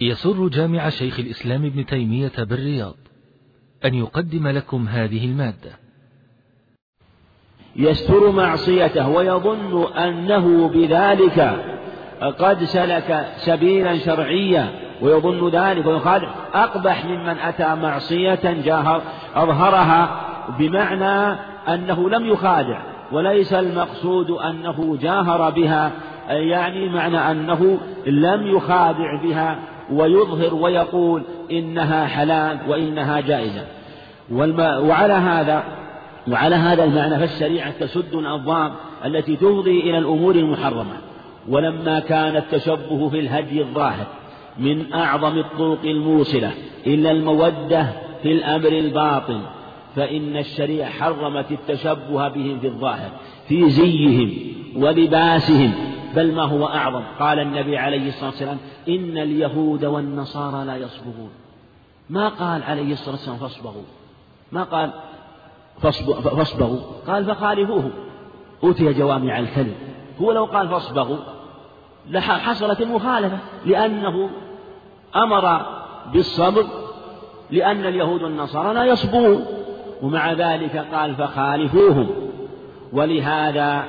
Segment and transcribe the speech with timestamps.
[0.00, 2.94] يسر جامع شيخ الإسلام ابن تيمية بالرياض
[3.84, 5.70] أن يقدم لكم هذه المادة.
[7.76, 11.64] يستر معصيته ويظن أنه بذلك
[12.38, 14.70] قد سلك سبيلا شرعيا
[15.02, 19.02] ويظن ذلك ويخادع أقبح ممن أتى معصية جاهر
[19.34, 20.20] أظهرها
[20.58, 22.82] بمعنى أنه لم يخادع
[23.12, 25.92] وليس المقصود أنه جاهر بها
[26.28, 29.58] يعني معنى أنه لم يخادع بها
[29.92, 33.66] ويظهر ويقول إنها حلال وإنها جائزة.
[34.30, 35.64] وعلى هذا
[36.28, 38.72] وعلى هذا المعنى فالشريعة تسد الأبواب
[39.04, 40.96] التي تفضي إلى الأمور المحرمة.
[41.48, 44.06] ولما كان التشبه في الهدي الظاهر
[44.58, 46.52] من أعظم الطرق الموصلة
[46.86, 47.86] إلى المودة
[48.22, 49.40] في الأمر الباطن
[49.96, 53.10] فإن الشريعة حرمت التشبه بهم في الظاهر
[53.48, 54.30] في زيهم
[54.76, 55.72] ولباسهم
[56.14, 57.02] بل ما هو أعظم.
[57.20, 61.30] قال النبي عليه الصلاة والسلام إن اليهود والنصارى لا يصبغون
[62.10, 63.82] ما قال عليه الصلاة والسلام فاصبغوا.
[64.52, 64.90] ما قال
[65.82, 66.80] فاصبغوا.
[67.06, 67.90] قال فخالفوهم
[68.64, 69.74] أوتي جوامع الكلم.
[70.20, 71.18] هو لو قال فاصبغوا
[72.10, 73.38] لحصلت المخالفة.
[73.66, 74.30] لأنه
[75.16, 75.66] أمر
[76.12, 76.64] بالصبر
[77.50, 79.44] لأن اليهود والنصارى لا يصبغون.
[80.02, 82.10] ومع ذلك قال فخالفوهم.
[82.92, 83.84] ولهذا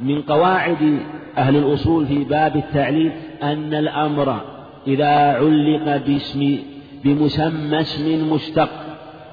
[0.00, 1.00] من قواعد
[1.38, 4.40] أهل الأصول في باب التعليل أن الأمر
[4.86, 6.58] إذا علق باسم
[7.04, 8.68] بمسمى اسم مشتق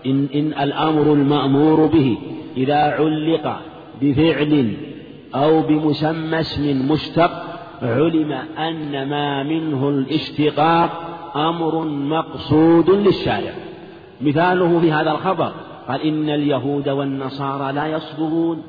[0.05, 2.17] إن, إن الأمر المأمور به
[2.57, 3.59] إذا علق
[4.01, 4.73] بفعل
[5.35, 7.31] أو بمسمى اسم مشتق
[7.81, 10.89] علم أن ما منه الاشتقاق
[11.35, 13.53] أمر مقصود للشارع.
[14.21, 15.51] مثاله في هذا الخبر
[15.87, 18.63] قال إن اليهود والنصارى لا يصبغون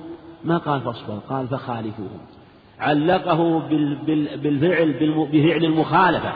[0.44, 2.35] ما قال فاصبر قال فخالفوهم.
[2.80, 3.62] علقه
[4.42, 4.92] بالفعل
[5.32, 6.32] بفعل المخالفة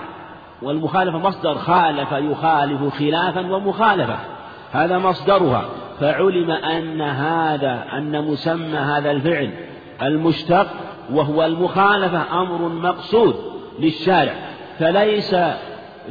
[0.63, 4.17] والمخالفة مصدر خالف يخالف خلافا ومخالفة
[4.73, 5.65] هذا مصدرها
[6.01, 9.50] فعلم أن هذا أن مسمى هذا الفعل
[10.03, 10.67] المشتق
[11.12, 13.34] وهو المخالفة أمر مقصود
[13.79, 14.33] للشارع
[14.79, 15.37] فليس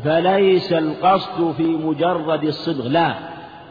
[0.04, 3.14] فليس القصد في مجرد الصدق لا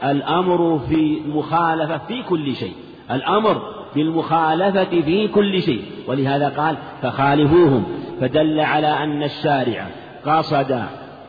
[0.04, 2.74] الأمر في مخالفة في كل شيء
[3.10, 5.82] الأمر بالمخالفة في كل شيء.
[6.06, 7.84] ولهذا قال فخالفوهم.
[8.20, 9.86] فدل على أن الشارع
[10.26, 10.82] قصد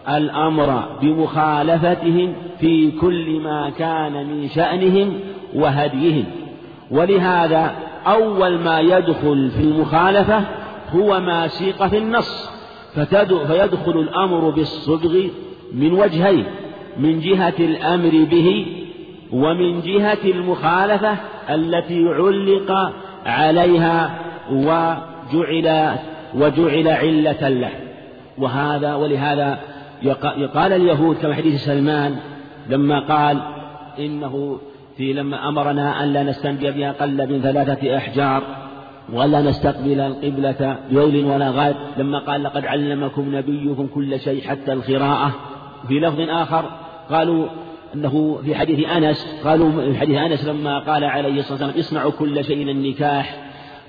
[0.10, 5.20] الأمر بمخالفتهم في كل ما كان من شأنهم
[5.56, 6.26] وهديهم.
[6.92, 7.76] ولهذا
[8.08, 10.42] أول ما يدخل في المخالفة
[10.96, 12.50] هو ما سيق في النص.
[13.48, 15.30] فيدخل الأمر بالصدق
[15.74, 16.46] من وجهين
[16.98, 18.66] من جهة الأمر به
[19.32, 21.18] ومن جهة المخالفة
[21.50, 22.94] التي علق
[23.26, 24.20] عليها
[24.52, 25.96] وجعل
[26.36, 27.72] وجعل علة له.
[28.38, 29.60] وهذا ولهذا
[30.56, 32.16] قال اليهود كما حديث سلمان
[32.70, 33.38] لما قال
[34.00, 34.60] إنه
[34.98, 38.44] في لما أمرنا أن لا نستنجي بأقل من ثلاثة أحجار
[39.14, 45.32] ولا نستقبل القبلة بيول ولا غاد لما قال لقد علمكم نبيكم كل شيء حتى القراءة.
[45.88, 46.66] في لفظ آخر
[47.10, 47.48] قالوا
[47.96, 52.44] أنه في حديث أنس قالوا في حديث أنس لما قال عليه الصلاة والسلام اصنعوا كل
[52.44, 53.38] شيء النكاح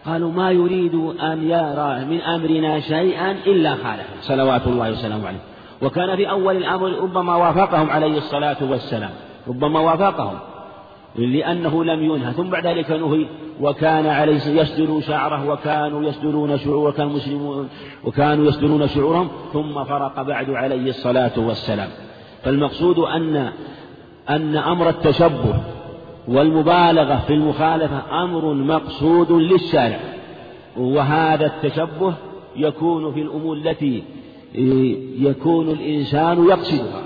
[0.06, 5.38] قالوا ما يريد أن يرى من أمرنا شيئا إلا خالفه صلوات الله وسلامه عليه.
[5.83, 9.11] وكان في أول الأمر ربما وافقهم عليه الصلاة والسلام
[9.49, 10.38] ربما وافقهم
[11.17, 13.27] لأنه لم ينهى ثم بعد ذلك نهي
[13.61, 17.69] وكان عليه يسدل شعره وكانوا يسدلون شعور وكان مسلمون
[18.05, 21.88] وكانوا يسدلون شعورهم ثم فرق بعد عليه الصلاة والسلام.
[22.43, 23.53] فالمقصود أن
[24.31, 25.55] أن أمر التشبه
[26.29, 30.01] والمبالغة في المخالفة أمر مقصود للشارع
[30.77, 32.15] وهذا التشبه
[32.57, 34.03] يكون في الأمور التي
[35.19, 37.03] يكون الإنسان يقصدها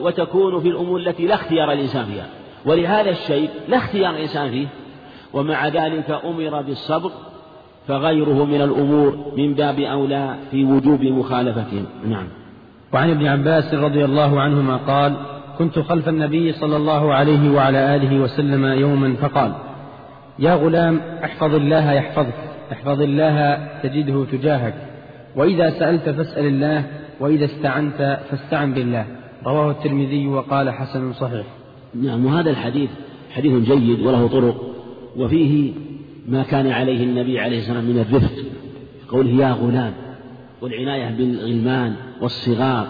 [0.00, 2.26] وتكون في الأمور التي لا اختيار الإنسان فيها
[2.66, 4.66] ولهذا الشيء لا اختيار الإنسان فيه
[5.32, 7.10] ومع ذلك أمر بالصبر
[7.88, 11.86] فغيره من الأمور من باب أولى في وجوب مخالفتهم.
[12.08, 12.28] نعم.
[12.92, 15.16] وعن ابن عباس رضي الله عنهما قال
[15.58, 19.52] كنت خلف النبي صلى الله عليه وعلى آله وسلم يوما فقال
[20.38, 22.34] يا غلام احفظ الله يحفظك
[22.72, 24.74] احفظ الله تجده تجاهك
[25.36, 26.84] وإذا سألت فاسأل الله
[27.20, 29.06] وإذا استعنت فاستعن بالله.
[29.46, 31.46] رواه الترمذي وقال حسن صحيح.
[31.94, 32.90] نعم وهذا الحديث
[33.30, 34.74] حديث جيد وله طرق
[35.16, 35.72] وفيه
[36.28, 38.32] ما كان عليه النبي عليه الصلاة والسلام من الرفق
[39.08, 39.92] قوله يا غلام
[40.62, 42.86] والعناية بالغلمان والصغار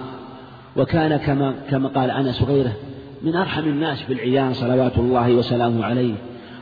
[0.79, 2.73] وكان كما كما قال أنس وغيره
[3.23, 6.15] من أرحم الناس بالعيان صلوات الله وسلامه عليه.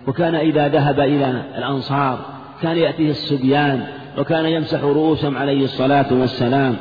[0.07, 2.19] وكان إذا ذهب إلى الأنصار
[2.63, 3.87] كان يأتيه الصبيان
[4.19, 6.77] وكان يمسح رؤوسهم عليه الصلاة والسلام.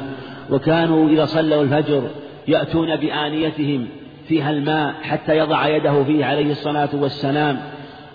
[0.49, 2.09] وكانوا إذا صلوا الفجر
[2.47, 3.87] يأتون بآنيتهم
[4.27, 7.59] فيها الماء حتى يضع يده فيه عليه الصلاة والسلام.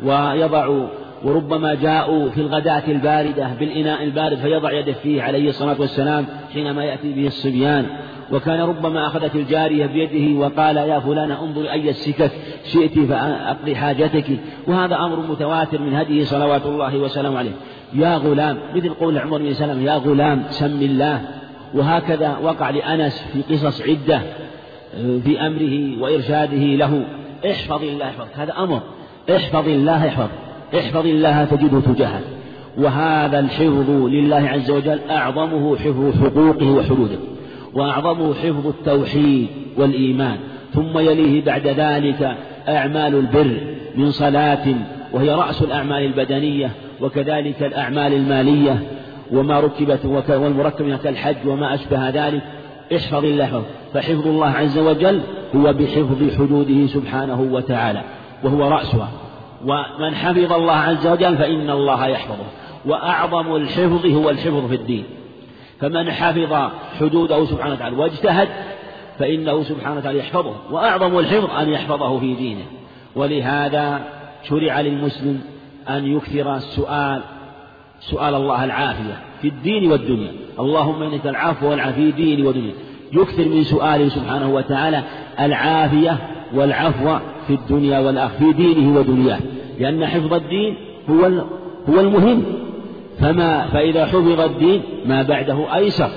[0.03, 0.87] ويضع
[1.25, 7.13] وربما جاءوا في الغداة الباردة بالإناء البارد فيضع يده فيه عليه الصلاة والسلام حينما يأتي
[7.13, 7.87] به الصبيان.
[8.33, 12.31] وكان ربما أخذت الجارية بيده وقال يا فلان انظر أي السكك
[12.65, 14.27] شئت فأقضي حاجتك.
[14.67, 17.53] وهذا أمر متواتر من هديه صلوات الله وسلامه عليه.
[17.95, 21.21] يا غلام مثل قول عمر بن سلمة يا غلام سم الله.
[21.75, 24.21] وهكذا وقع لأنس في قصص عدة
[25.25, 27.05] في أمره وإرشاده له.
[27.51, 28.81] احفظ الله احفظك هذا أمر.
[29.31, 30.29] احفظ الله احفظ.
[30.79, 32.25] احفظ الله تجده تجاهك
[32.79, 37.19] وهذا الحفظ لله عز وجل أعظمه حفظ حقوقه وحدوده
[37.75, 39.47] وأعظمه حفظ التوحيد
[39.77, 40.37] والإيمان.
[40.75, 42.37] ثم يليه بعد ذلك
[42.69, 43.61] أعمال البر
[43.97, 44.67] من صلاة
[45.13, 46.71] وهي رأس الأعمال البدنية
[47.01, 48.83] وكذلك الأعمال المالية
[49.33, 52.43] وما ركبت والمركب كالحج وما أشبه ذلك.
[52.97, 53.63] احفظ الله حفظ
[53.95, 55.21] فحفظ الله عز وجل
[55.57, 58.03] هو بحفظ حدوده سبحانه وتعالى
[58.45, 59.11] وهو رأسها.
[59.65, 62.47] ومن حفظ الله عز وجل فإن الله يحفظه.
[62.87, 65.05] وأعظم الحفظ هو الحفظ في الدين.
[65.81, 66.71] فمن حفظ
[67.01, 68.49] حدوده سبحانه وتعالى واجتهد
[69.19, 70.55] فإنه سبحانه وتعالى يحفظه.
[70.71, 72.65] وأعظم الحفظ أن يحفظه في دينه.
[73.17, 74.01] ولهذا
[74.49, 75.41] شرع للمسلم
[75.89, 77.23] أن يكثر السؤال
[78.01, 80.33] سؤال الله العافية في الدين والدنيا.
[80.61, 82.73] اللهم إنك العفو والعافية في ديني ودنيا
[83.13, 85.03] يكثر من سؤاله سبحانه وتعالى
[85.41, 86.17] العافية
[86.55, 87.19] والعفو
[87.51, 89.39] في الدنيا والآخرة في دينه ودنياه
[89.81, 90.75] لأن حفظ الدين
[91.11, 91.25] هو
[91.89, 92.43] هو المهم.
[93.19, 96.11] فما فإذا حفظ الدين ما بعده أيسر.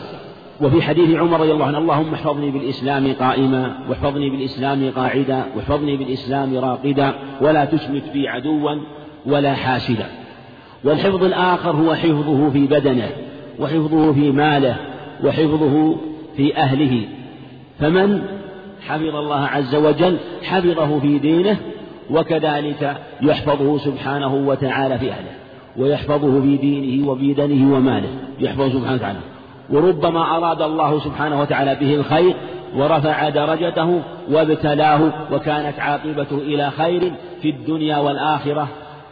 [0.62, 6.58] وفي حديث عمر رضي الله عنه اللهم احفظني بالإسلام قائما واحفظني بالإسلام قاعدا واحفظني بالإسلام
[6.58, 8.76] راقدا ولا تشمت بي عدوا
[9.26, 10.08] ولا حاسدا.
[10.84, 13.10] والحفظ الآخر هو حفظه في بدنه
[13.60, 14.76] وحفظه في ماله
[15.24, 15.96] وحفظه
[16.38, 17.02] في أهله.
[17.80, 18.22] فمن
[18.88, 21.58] حفظ الله عز وجل حفظه في دينه
[22.12, 25.32] وكذلك يحفظه سبحانه وتعالى في أهله
[25.78, 28.10] ويحفظه في دينه وبدنه وماله
[28.40, 29.20] يحفظه سبحانه وتعالى.
[29.70, 32.36] وربما أراد الله سبحانه وتعالى به الخير
[32.76, 34.02] ورفع درجته
[34.32, 35.00] وابتلاه
[35.32, 38.68] وكانت عاقبته إلى خير في الدنيا والآخرة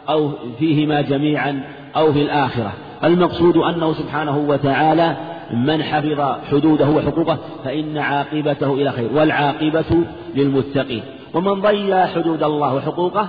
[0.08, 1.62] أو فيهما جميعا
[1.96, 2.72] أو في الآخرة.
[3.04, 5.16] المقصود أنه سبحانه وتعالى
[5.50, 10.04] من حفظ حدوده وحقوقه فإن عاقبته إلى خير والعاقبة
[10.34, 11.02] للمتقين.
[11.34, 13.28] ومن ضيع حدود الله وحقوقه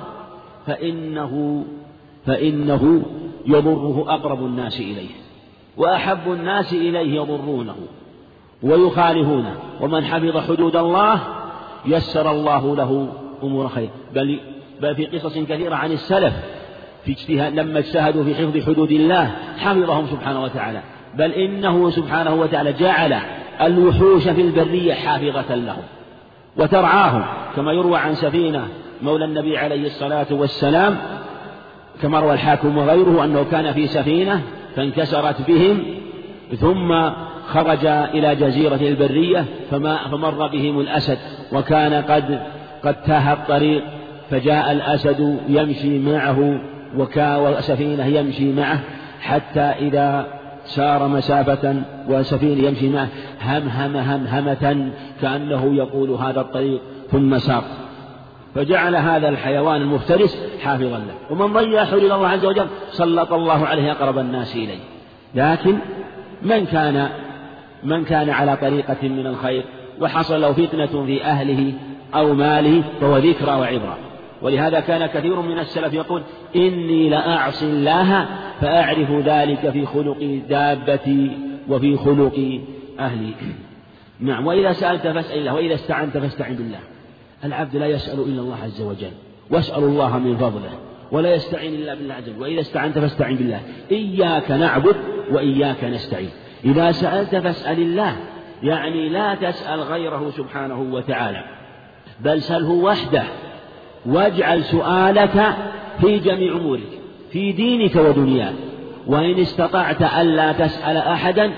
[0.67, 1.63] فإنه
[2.25, 3.03] فإنه
[3.45, 5.09] يضره أقرب الناس إليه
[5.77, 7.75] وأحب الناس إليه يضرونه
[8.63, 9.55] ويخالفونه.
[9.81, 11.19] ومن حفظ حدود الله
[11.85, 13.07] يسر الله له
[13.43, 13.89] أمور خير.
[14.15, 14.39] بل
[14.81, 16.33] بل في قصص كثيرة عن السلف
[17.05, 20.81] في اجتهاد لما اجتهدوا في حفظ حدود الله حفظهم سبحانه وتعالى.
[21.17, 23.15] بل إنه سبحانه وتعالى جعل
[23.61, 25.83] الوحوش في البرية حافظة لهم
[26.57, 27.23] وترعاهم
[27.55, 28.67] كما يروى عن سفينة
[29.01, 30.97] مولى النبي عليه الصلاة والسلام
[32.01, 34.41] كما روى الحاكم وغيره أنه كان في سفينة
[34.75, 35.83] فانكسرت بهم
[36.59, 37.09] ثم
[37.47, 41.17] خرج إلى جزيرة البرية فما فمر بهم الأسد
[41.51, 42.39] وكان قد
[42.83, 43.83] قد تاه الطريق
[44.29, 46.59] فجاء الأسد يمشي معه
[47.17, 48.79] والسفينة يمشي معه
[49.21, 50.27] حتى إذا
[50.65, 51.75] سار مسافة
[52.09, 53.07] وسفينة يمشي معه
[53.41, 57.63] هم هم هم همة كأنه يقول هذا الطريق ثم سار
[58.55, 61.13] فجعل هذا الحيوان المفترس حافظا له.
[61.29, 64.79] ومن ضيع حدود الله عز وجل سلط الله عليه أقرب الناس إليه.
[65.35, 65.77] لكن
[66.41, 67.09] من كان
[67.83, 69.63] من كان على طريقة من الخير
[70.01, 71.73] وحصل له فتنة في أهله
[72.15, 73.97] أو ماله فهو ذكرى وعبرة
[74.41, 76.21] ولهذا كان كثير من السلف يقول
[76.55, 78.25] إني لأعصي الله
[78.61, 81.31] فأعرف ذلك في خلق دابتي
[81.69, 82.59] وفي خلق
[82.99, 83.33] أهلي
[84.19, 86.79] نعم وإذا سألت فاسأل الله وإذا استعنت فاستعن بالله.
[87.43, 89.11] العبد لا يسأل إلا الله عز وجل.
[89.51, 90.69] واسأل الله من فضله
[91.11, 92.41] ولا يستعين إلا بالله عز وجل.
[92.41, 93.59] وإذا استعنت فاستعن بالله.
[93.91, 94.95] إياك نعبد
[95.31, 96.29] وإياك نستعين.
[96.65, 98.15] إذا سألت فاسأل الله.
[98.63, 101.43] يعني لا تسأل غيره سبحانه وتعالى.
[102.19, 103.23] بل سله وحده.
[104.05, 105.55] واجعل سؤالك
[106.01, 107.02] في جميع أمورك.
[107.33, 108.53] في دينك ودنياك.
[109.07, 111.51] وإن استطعت ألا تسأل أحدا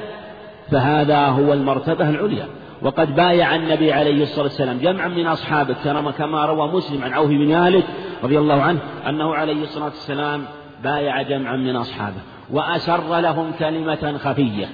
[0.71, 2.45] فهذا هو المرتبة العليا.
[2.81, 5.75] وقد بايع النبي عليه الصلاة والسلام جمعا من أصحابه
[6.17, 7.83] كما روى مسلم عن عوف بن مالك
[8.23, 8.79] رضي الله عنه
[9.09, 10.45] أنه عليه الصلاة والسلام
[10.83, 12.21] بايع جمعا من أصحابه.
[12.51, 14.67] وأسر لهم كلمة خفية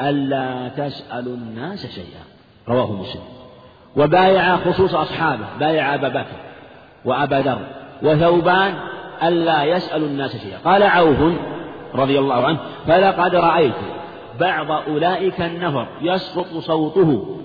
[0.00, 2.22] ألا تسألوا الناس شيئا.
[2.68, 3.22] رواه مسلم.
[3.96, 6.36] وبايع خصوص أصحابه بايع أبا بكر
[7.04, 7.58] وأبا ذر
[8.02, 8.74] وثوبان
[9.22, 11.18] ألا يسألوا الناس شيئا قال عوف
[11.94, 13.74] رضي الله عنه فلقد رأيت
[14.40, 17.38] بعض أولئك النفر يسقط صوته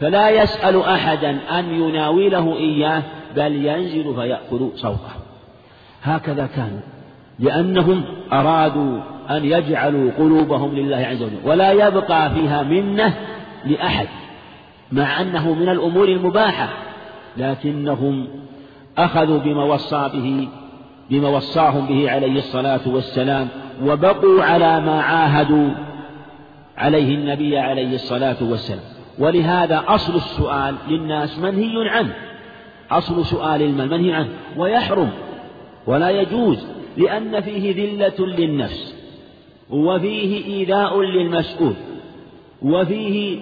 [0.00, 3.02] فلا يسأل أحدا أن يناوله إياه
[3.36, 5.12] بل ينزل فيأخذ صوته.
[6.02, 6.80] هكذا كانوا
[7.38, 13.14] لأنهم أرادوا أن يجعلوا قلوبهم لله عز وجل ولا يبقى فيها منة
[13.64, 14.08] لأحد
[14.92, 16.68] مع أنه من الأمور المباحة
[17.36, 18.28] لكنهم
[18.98, 20.48] أخذوا بما وصى به
[21.10, 23.48] بما وصاهم به عليه الصلاة والسلام
[23.82, 25.70] وبقوا على ما عاهدوا
[26.76, 28.82] عليه النبي عليه الصلاة والسلام.
[29.18, 32.14] ولهذا أصل السؤال للناس منهي عنه.
[32.90, 34.28] أصل سؤال المال منهي عنه.
[34.56, 35.10] ويحرم
[35.86, 38.94] ولا يجوز لأن فيه ذلة للنفس
[39.70, 41.74] وفيه إيذاء للمسؤول
[42.62, 43.40] وفيه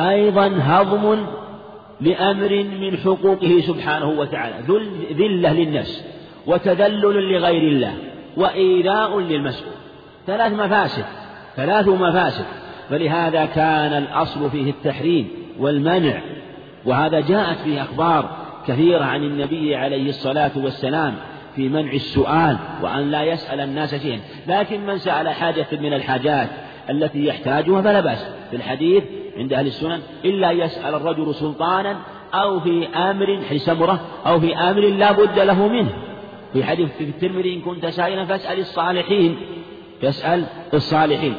[0.00, 1.26] أيضا هضم
[2.00, 4.54] لأمر من حقوقه سبحانه وتعالى.
[5.14, 6.15] ذلة للنفس.
[6.46, 7.94] وتذلل لغير الله
[8.36, 9.74] وإيذاء للمسؤول.
[10.26, 11.04] ثلاث مفاسد
[11.56, 12.44] ثلاث مفاسد
[12.90, 16.20] فلهذا كان الأصل فيه التحريم والمنع
[16.84, 18.30] وهذا جاءت فيه أخبار
[18.66, 21.14] كثيرة عن النبي عليه الصلاة والسلام
[21.56, 24.20] في منع السؤال وأن لا يسأل الناس شيئا.
[24.46, 26.48] لكن من سأل حاجة من الحاجات
[26.90, 28.26] التي يحتاجها فلا بأس.
[28.50, 29.04] في الحديث
[29.36, 31.96] عند أهل السنن إلا يسأل الرجل سلطانا
[32.34, 35.90] أو في أمر سمرة أو في أمر لا بد له منه.
[36.56, 39.36] في حديث في الترمذي إن كنت سائلا فاسأل الصالحين.
[40.02, 40.44] فاسأل
[40.74, 41.34] الصالحين.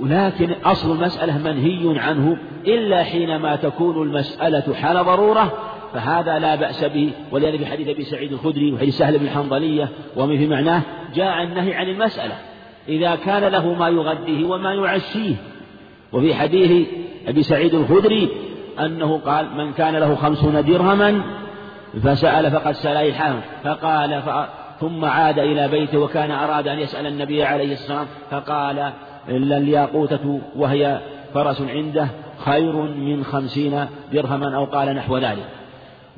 [0.00, 2.38] ولكن أصل المسألة منهي عنه.
[2.66, 5.52] إلا حينما تكون المسألة حال ضرورة
[5.94, 7.10] فهذا لا بأس به.
[7.32, 10.82] ولهذا في حديث أبي سعيد الخدري وحديث سهل بن الحنظلية ومن في معناه
[11.14, 12.34] جاء النهي عن المسألة.
[12.88, 15.34] إذا كان له ما يغديه وما يعشيه.
[16.12, 16.88] وفي حديث
[17.28, 18.28] أبي سعيد الخدري
[18.80, 21.22] أنه قال من كان له خمسون درهما
[22.02, 24.22] فسأل فقد سأل الحام فقال
[24.80, 28.92] ثم عاد إلى بيته وكان أراد أن يسأل النبي عليه الصلاة والسلام فقال
[29.28, 31.00] إلا الياقوتة وهي
[31.34, 32.08] فرس عنده
[32.44, 35.46] خير من خمسين درهما أو قال نحو ذلك.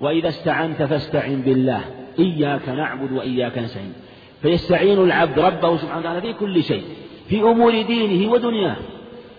[0.00, 1.80] وإذا استعنت فاستعن بالله.
[2.18, 3.92] إياك نعبد وإياك نستعين.
[4.42, 6.84] فيستعين العبد ربه سبحانه وتعالى في كل شيء.
[7.28, 8.76] في أمور دينه ودنياه.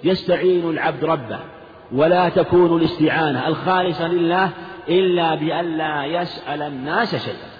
[0.03, 1.39] يستعين العبد ربه.
[1.91, 4.49] ولا تكون الاستعانة الخالصة لله
[4.89, 7.51] إلا بأن لا يسأل الناس شيئا.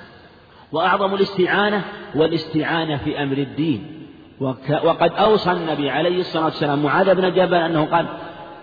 [0.72, 1.82] وأعظم الاستعانة
[2.16, 4.08] والاستعانة في أمر الدين.
[4.84, 8.06] وقد أوصى النبي عليه الصلاة والسلام معاذ بن جبل أنه قال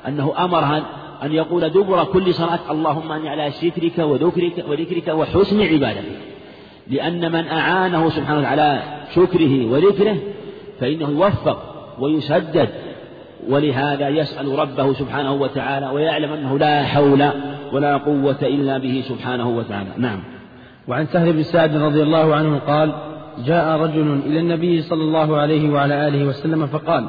[0.09, 0.83] أنه أمرها
[1.23, 6.19] أن يقول دبر كل صلاة اللهم أني على سترك وذكرك وذكرك وحسن عبادتك.
[6.89, 8.83] لأن من أعانه سبحانه على
[9.15, 10.17] شكره وذكره
[10.81, 11.63] فإنه يوفق
[11.99, 12.69] ويسدد.
[13.49, 17.31] ولهذا يسأل ربه سبحانه وتعالى ويعلم أنه لا حول
[17.73, 19.91] ولا قوة إلا به سبحانه وتعالى.
[19.99, 20.21] نعم.
[20.89, 22.93] وعن سهل بن سعد رضي الله عنه قال
[23.47, 27.09] جاء رجل إلى النبي صلى الله عليه وعلى آله وسلم فقال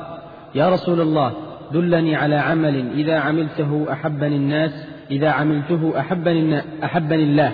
[0.55, 1.31] يا رسول الله
[1.71, 7.53] دلني على عمل إذا عملته أحبني الناس إذا عملته أحبني, أحبني الله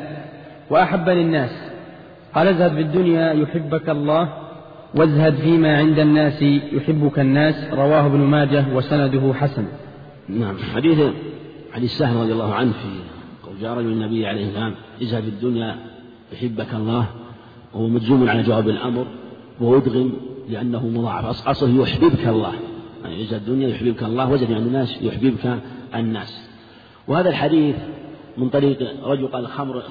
[0.70, 1.72] وأحبني الناس.
[2.36, 4.30] قال ازهد في الدنيا يحبك الله
[4.96, 6.42] وازهد فيما عند الناس
[6.74, 7.74] يحبك الناس.
[7.74, 9.66] رواه ابن ماجه وسنده حسن.
[10.30, 10.56] نعم.
[10.76, 11.00] حديث
[11.76, 12.88] حديث سهل رضي الله عنه في
[13.48, 15.76] قول جاء رجل النبي عليه السلام في الدنيا
[16.34, 17.06] يحبك الله.
[17.74, 19.06] وهو مجزوم على جواب الأمر
[19.62, 20.14] وأدغم
[20.50, 21.48] لأنه مضاعف.
[21.48, 22.54] أصله يحببك الله.
[23.04, 25.60] يعني ازهد الدنيا يحببك الله وزد عند الناس يحببك
[25.96, 26.50] الناس.
[27.08, 27.76] وهذا الحديث
[28.38, 29.84] من طريق رجل قال خمر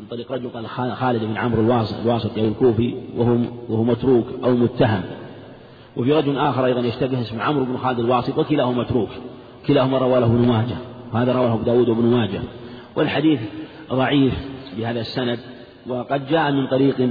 [0.00, 0.66] من طريق رجل قال
[0.96, 3.38] خالد بن عمرو الواسطي أو الكوفي وهو
[3.68, 5.02] وهو متروك أو متهم.
[5.96, 9.10] وفي رجل آخر أيضا يشتبه اسمه عمرو بن خالد الواسط وكلاهما متروك.
[9.66, 10.76] كلاهما روى له ابن ماجه.
[11.14, 12.40] وهذا رواه أبو داود وابن ماجه.
[12.96, 13.40] والحديث
[13.92, 14.34] ضعيف
[14.78, 15.38] بهذا السند
[15.86, 17.10] وقد جاء من طريق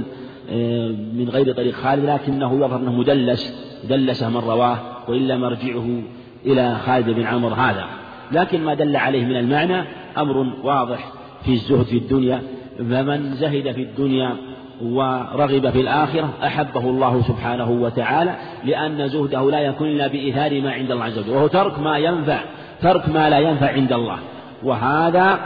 [0.50, 6.02] آه، من غير طريق خالد لكنه يظهر أنه مدلس دلسه من رواه وإلا مرجعه
[6.46, 7.84] إلى خالد بن عمرو هذا.
[8.32, 9.84] لكن ما دل عليه من المعنى
[10.18, 11.12] أمر واضح
[11.44, 12.42] في الزهد في الدنيا
[12.78, 14.36] فمن زهد في الدنيا
[14.82, 20.90] ورغب في الآخرة أحبه الله سبحانه وتعالى لأن زهده لا يكون إلا بإيثار ما عند
[20.90, 22.40] الله عز وجل وهو ترك ما ينفع.
[22.82, 24.18] ترك ما لا ينفع عند الله.
[24.62, 25.38] وهذا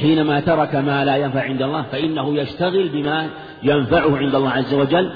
[0.00, 3.28] حينما ترك ما لا ينفع عند الله فإنه يشتغل بما
[3.62, 5.10] ينفعه عند الله عز وجل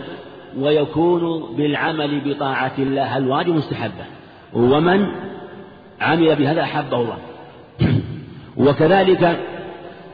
[0.59, 4.05] ويكون بالعمل بطاعة الله الواجب مستحبة.
[4.53, 5.07] ومن
[6.01, 7.17] عمل بهذا أحبه الله.
[8.57, 9.41] وكذلك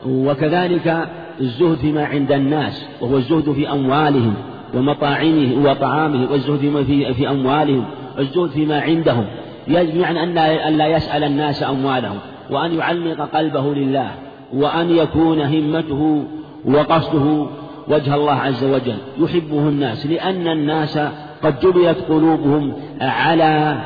[0.05, 1.07] وكذلك
[1.41, 4.33] الزهد فيما عند الناس وهو الزهد في أموالهم
[4.73, 7.85] ومطاعمهم وطعامهم والزهد في, في أموالهم
[8.17, 9.25] والزهد فيما عندهم.
[9.67, 10.23] يعني
[10.67, 12.19] أن لا يسأل الناس أموالهم
[12.49, 14.11] وأن يعلق قلبه لله
[14.53, 16.23] وأن يكون همته
[16.65, 17.47] وقصده
[17.87, 18.97] وجه الله عز وجل.
[19.19, 20.99] يحبه الناس لأن الناس
[21.43, 23.77] قد جبلت قلوبهم على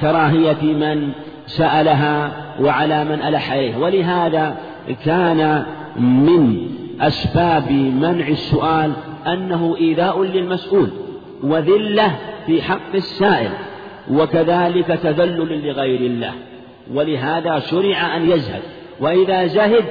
[0.00, 1.12] كراهية من
[1.46, 4.56] سألها وعلى من ألح عليه ولهذا
[5.04, 5.64] كان
[5.98, 6.68] من
[7.00, 8.92] أسباب منع السؤال
[9.26, 10.90] أنه إيذاء للمسؤول
[11.42, 13.50] وذلة في حق السائل.
[14.10, 16.32] وكذلك تذلل لغير الله.
[16.94, 18.62] ولهذا شرع أن يزهد
[19.00, 19.84] وإذا زهد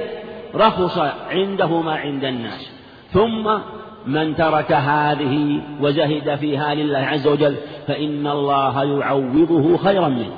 [0.54, 0.98] رخص
[1.30, 2.72] عنده ما عند الناس.
[3.10, 3.58] ثم
[4.06, 7.54] من ترك هذه وزهد فيها لله عز وجل
[7.86, 10.32] فإن الله يعوضه خيرا منه.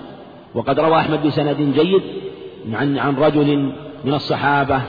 [0.54, 2.02] وقد روى أحمد بسند جيد
[2.72, 3.72] عن عن رجل
[4.04, 4.80] من الصحابة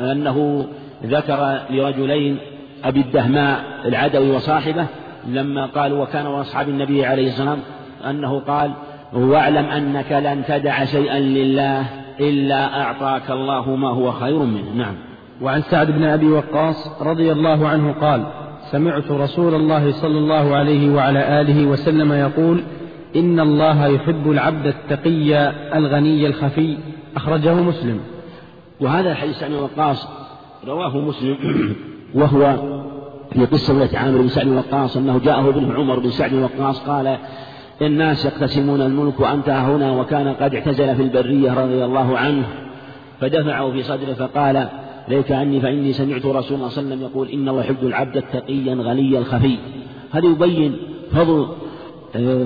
[0.00, 0.66] أنه
[1.04, 2.38] ذكر لرجلين
[2.84, 4.86] أبي الدهماء العدوي وصاحبه
[5.26, 7.75] لما قالوا وكان أصحاب النبي عليه الصلاة والسلام
[8.10, 8.72] أنه قال
[9.12, 11.86] واعلم أنك لن تدع شيئا لله
[12.20, 14.72] إلا أعطاك الله ما هو خير منه.
[14.76, 14.94] نعم.
[15.42, 18.26] وعن سعد بن أبي وقاص رضي الله عنه قال
[18.70, 22.62] سمعت رسول الله صلى الله عليه وعلى آله وسلم يقول
[23.16, 26.78] إن الله يحب العبد التقي الغني الخفي.
[27.16, 28.00] أخرجه مسلم.
[28.80, 30.08] وهذا الحديث عن وقاص
[30.66, 31.36] رواه مسلم
[32.14, 32.56] وهو
[33.32, 37.18] في قصة عامر بن سعد وقاص أنه جاءه ابن عمر بن سعد وقاص قال
[37.82, 42.44] الناس يقتسمون الملك وأنت هنا وكان قد اعتزل في البرية رضي الله عنه
[43.20, 44.68] فدفعه في صدره فقال
[45.08, 48.16] ليك عني فإني سمعت رسول الله صلى الله عليه وسلم يقول إن الله يحب العبد
[48.16, 49.58] التقي الغني الخفي.
[50.12, 50.76] هذا يبين
[51.12, 51.46] فضل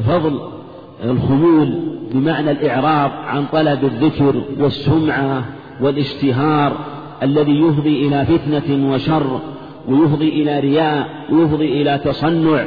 [0.07, 0.41] فضل
[1.05, 1.81] الخمول
[2.13, 5.45] بمعنى الإعراض عن طلب الذكر والسمعة
[5.81, 6.73] والاشتهار
[7.23, 9.41] الذي يفضي إلى فتنة وشر
[9.89, 12.65] ويفضي إلى رياء ويفضي إلى تصنع.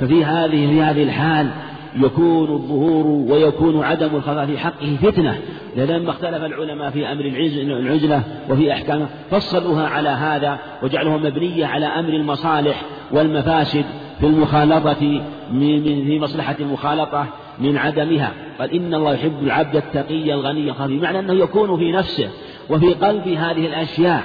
[0.00, 1.50] ففي هذه في هذه الحال
[1.96, 5.38] يكون الظهور ويكون عدم الخفاء في حقه فتنة.
[5.76, 12.08] لما اختلف العلماء في أمر العزلة وفي أحكامه فصلوها على هذا وجعلها مبنية على أمر
[12.08, 13.84] المصالح والمفاسد
[14.20, 17.26] في المخالطة في مصلحة المخالطة
[17.58, 18.32] من عدمها.
[18.58, 22.28] قال إن الله يحب العبد التقي الغني الخفي معنى أنه يكون في نفسه
[22.70, 24.24] وفي قلبه هذه الأشياء.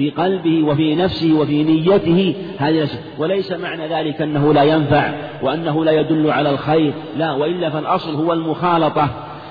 [0.00, 5.92] في قلبه وفي نفسه وفي نيته هذه وليس معنى ذلك أنه لا ينفع وأنه لا
[5.92, 9.08] يدل على الخير لا وإلا فالأصل هو المخالطة.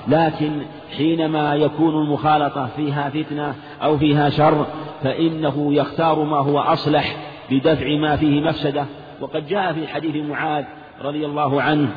[0.08, 0.50] لكن
[0.96, 4.66] حينما يكون المخالطة فيها فتنة أو فيها شر
[5.02, 7.16] فإنه يختار ما هو أصلح
[7.50, 8.84] بدفع ما فيه مفسدة.
[9.20, 10.64] وقد جاء في حديث معاذ
[11.02, 11.88] رضي الله عنه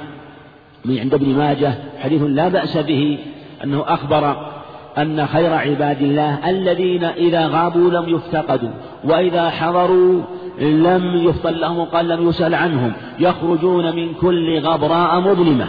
[0.85, 3.17] من عند ابن ماجه حديث لا بأس به
[3.63, 4.52] أنه أخبر
[4.97, 8.69] أن خير عباد الله الذين إذا غابوا لم يفتقدوا
[9.03, 10.21] وإذا حضروا
[10.59, 15.67] لم يفضل لهم وقال لم يسأل عنهم يخرجون من كل غبراء مظلمة.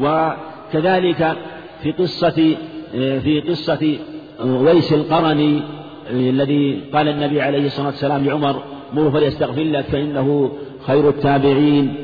[0.00, 1.36] وكذلك
[1.82, 2.56] في قصة
[2.92, 3.96] في قصة
[4.44, 5.62] ويس القرني
[6.10, 8.62] الذي قال النبي عليه الصلاة والسلام لعمر
[8.94, 10.52] مر فليستغفر لك فإنه
[10.86, 11.94] خير التابعين.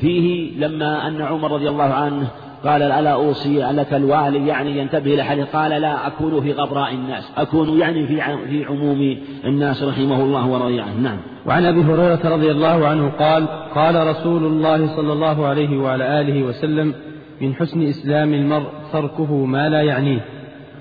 [0.00, 2.26] فيه لما أن عمر رضي الله عنه
[2.64, 7.78] قال ألا أوصي لك الوالي يعني ينتبه حديث قال لا أكون في غبراء الناس أكون
[7.78, 8.16] يعني في
[8.48, 11.00] في عموم الناس رحمه الله ورضي عنه.
[11.00, 11.18] نعم.
[11.46, 16.42] وعن أبي هريرة رضي الله عنه قال قال رسول الله صلى الله عليه وعلى آله
[16.42, 16.94] وسلم
[17.40, 20.24] من حسن إسلام المرء تركه ما لا يعنيه.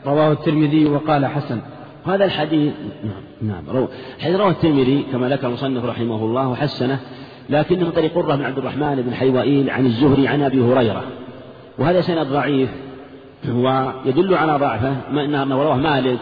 [0.05, 1.61] رواه الترمذي وقال حسن.
[2.05, 2.73] هذا الحديث
[3.41, 3.87] نعم نعم
[4.19, 6.99] حديث رواه الترمذي كما ذكر المصنف رحمه الله وحسنه
[7.49, 11.03] لكنه طريق قرة بن عبد الرحمن بن حيوائيل عن الزهري عن أبي هريرة.
[11.77, 12.69] وهذا سند ضعيف
[13.49, 16.19] ويدل على ضعفه ما أنه رواه مالك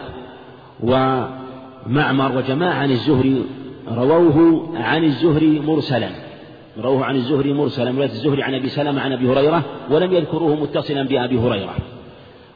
[0.80, 3.44] ومعمر وجماعة عن الزهري
[3.88, 6.08] رووه عن الزهري مرسلا
[6.78, 11.02] رووه عن الزهري مرسلا رواية الزهري عن أبي سلمة عن أبي هريرة ولم يذكروه متصلا
[11.02, 11.74] بأبي هريرة.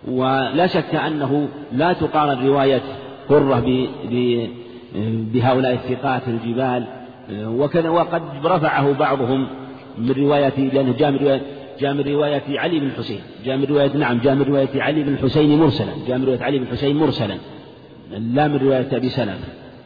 [0.08, 2.82] ولا شك أنه لا تقارن رواية
[3.28, 3.88] قرة
[5.32, 6.84] بهؤلاء الثقات الجبال
[7.32, 9.46] وكذا وقد رفعه بعضهم
[9.98, 11.42] من رواية لأنه جاء من رواية
[11.80, 13.20] جاء من رواية علي بن الحسين.
[13.44, 15.92] جاء من رواية نعم جاء من رواية علي بن الحسين مرسلا.
[16.08, 17.34] جاء من رواية علي بن الحسين مرسلا.
[18.10, 19.38] لا من رواية أبي سلمة.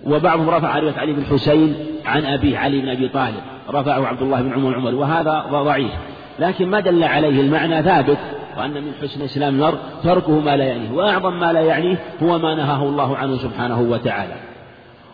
[0.07, 1.74] وبعضهم رفع رواية علي بن الحسين
[2.05, 5.92] عن أبيه علي بن أبي طالب رفعه عبد الله بن عمر عمر وهذا ضعيف.
[6.38, 8.18] لكن ما دل عليه المعنى ثابت
[8.59, 12.55] وأن من حسن إسلام المرء تركه ما لا يعنيه وأعظم ما لا يعنيه هو ما
[12.55, 14.35] نهاه الله عنه سبحانه وتعالى.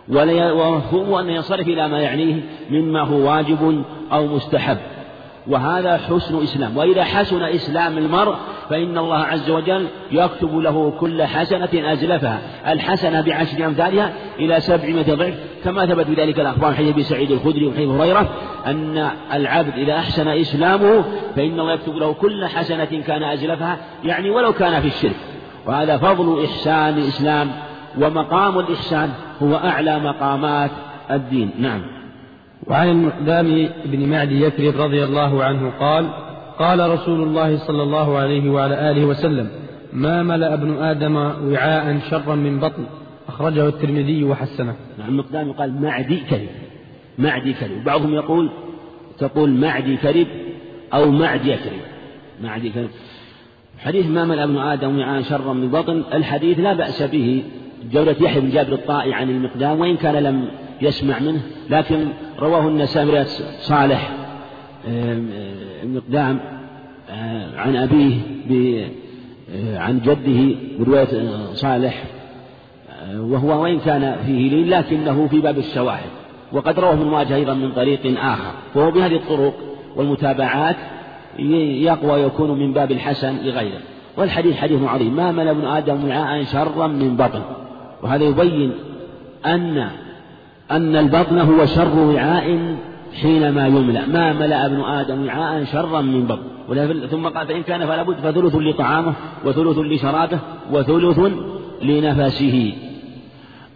[0.09, 4.77] وهو أن ينصرف إلى ما يعنيه مما هو واجب أو مستحب.
[5.47, 6.77] وهذا حسن إسلام.
[6.77, 8.35] وإذا حسن إسلام المرء
[8.71, 12.39] فإن الله عز وجل يكتب له كل حسنة أزلفها.
[12.67, 17.89] الحسنة بعشر أمثالها إلى سبعمائة ضعف كما ثبت بذلك الأخبار حديث أبي سعيد الخدري وحديث
[17.89, 18.29] هريرة
[18.67, 21.05] أن العبد إذا أحسن إسلامه
[21.37, 25.17] فإن الله يكتب له كل حسنة كان أزلفها يعني ولو كان في الشرك.
[25.67, 27.51] وهذا فضل إحسان الإسلام
[28.01, 29.11] ومقام الإحسان
[29.43, 30.71] هو أعلى مقامات
[31.11, 31.51] الدين.
[31.59, 32.04] نعم.
[32.67, 36.09] وعن المقدام بن معدي يثرب رضي الله عنه قال
[36.59, 39.49] قال رسول الله صلى الله عليه وعلى آله وسلم
[39.93, 42.87] ما ملأ ابن آدم وعاء شرا من بطن؟
[43.29, 44.75] أخرجه الترمذي وحسنه.
[44.99, 46.49] نعم مقدام يقال معدي كذب
[47.19, 48.51] معدي كذب بعضهم يقول
[49.19, 50.27] تقول معدي كذب
[50.95, 51.83] أو معدي كذب
[52.43, 52.91] معدي كذب
[53.79, 57.43] حديث ما ملأ ابن آدم وعاء شرا من بطن الحديث لا بأس به
[57.93, 60.49] جودة يحيى بن جابر الطائي عن المقدام وإن كان لم
[60.83, 63.25] يسمع منه لكن رواه النسائي
[63.61, 64.11] صالح
[65.83, 66.41] المقدام
[67.11, 68.15] آه، عن أبيه
[69.55, 71.07] آه، عن جده برواية
[71.55, 72.05] صالح
[72.91, 76.11] آه، وهو وإن كان فيه لين لكنه في باب الشواهد.
[76.53, 78.55] وقد رواه ابن ماجه أيضا من طريق آخر.
[78.75, 79.55] وهو بهذه الطرق
[79.97, 80.77] والمتابعات
[81.39, 83.81] يقوى يكون من باب الحسن لغيره.
[84.17, 85.17] والحديث حديث عظيم.
[85.17, 87.43] ما ملأ ابن آدم وعاء شرا من بطن.
[88.03, 88.73] وهذا يبين
[89.47, 89.91] أن
[90.77, 92.77] أن البطن هو شر وعاء
[93.23, 94.07] حينما يملأ.
[94.07, 97.07] ما ملأ ابن آدم وعاء شرا من بطن.
[97.11, 100.39] ثم قال فإن كان فلا بد فثلث لطعامه وثلث لشرابه
[100.73, 101.21] وثلث
[101.83, 102.73] لنفسه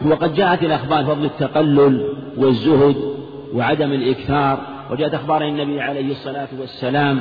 [0.07, 1.95] وقد جاءت الأخبار فضل التقلل
[2.37, 2.97] والزهد
[3.55, 4.59] وعدم الإكثار.
[4.91, 7.21] وجاءت أخبار النبي عليه الصلاة والسلام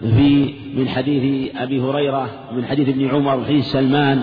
[0.00, 4.22] في من حديث أبي هريرة من حديث ابن عمر وحديث سلمان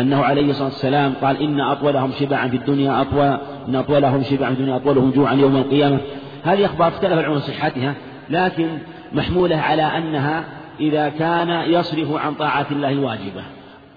[0.00, 4.60] أنه عليه الصلاة والسلام قال إن أطولهم شبعا في الدنيا أطول إن أطولهم شبعا في
[4.60, 5.98] الدنيا أطولهم جوعا يوم القيامة.
[6.42, 7.94] هذه أخبار اختلف العلماء صحتها
[8.30, 8.68] لكن
[9.12, 10.44] محمولة على أنها
[10.80, 13.42] إذا كان يصرف عن طاعة الله الواجبة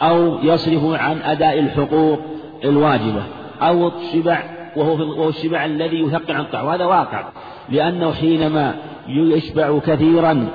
[0.02, 2.20] أو يصرف عن أداء الحقوق
[2.64, 3.24] الواجبة
[3.62, 4.44] أو الشبع
[4.76, 6.66] وهو الشبع الذي يثقل عن الطاعة.
[6.66, 7.26] وهذا واقع
[7.70, 8.74] لأنه حينما
[9.08, 10.48] يشبع كثيرا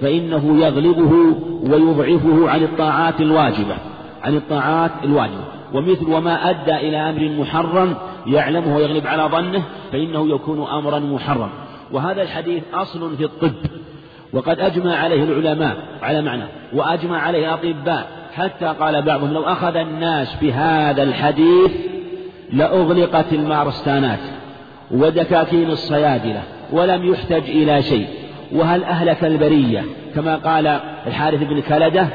[0.00, 1.12] فإنه يغلبه
[1.62, 3.91] ويضعفه عن الطاعات الواجبة.
[4.22, 5.44] عن الطاعات الواجبة.
[5.74, 7.94] ومثل وما أدى إلى أمر محرم
[8.26, 11.48] يعلمه ويغلب على ظنه فإنه يكون أمرا محرم.
[11.92, 13.52] وهذا الحديث أصل في الطب.
[14.32, 16.44] وقد أجمع عليه العلماء على معنى.
[16.72, 18.06] وأجمع عليه الأطباء.
[18.34, 21.72] حتى قال بعضهم لو أخذ الناس بهذا الحديث
[22.52, 24.20] لأغلقت المارستانات
[24.90, 28.06] ودكاكين الصيادلة ولم يحتج إلى شيء.
[28.52, 30.66] وهل أهلك البرية؟ كما قال
[31.06, 32.06] الحارث بن كلدة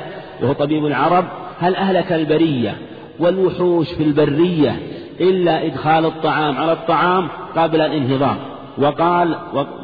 [0.42, 1.26] وهو طبيب العرب
[1.60, 2.78] هل أهلك البرية
[3.20, 4.80] والوحوش في البرية
[5.20, 8.38] إلا إدخال الطعام على الطعام قبل الانهضام؟
[8.78, 9.36] وقال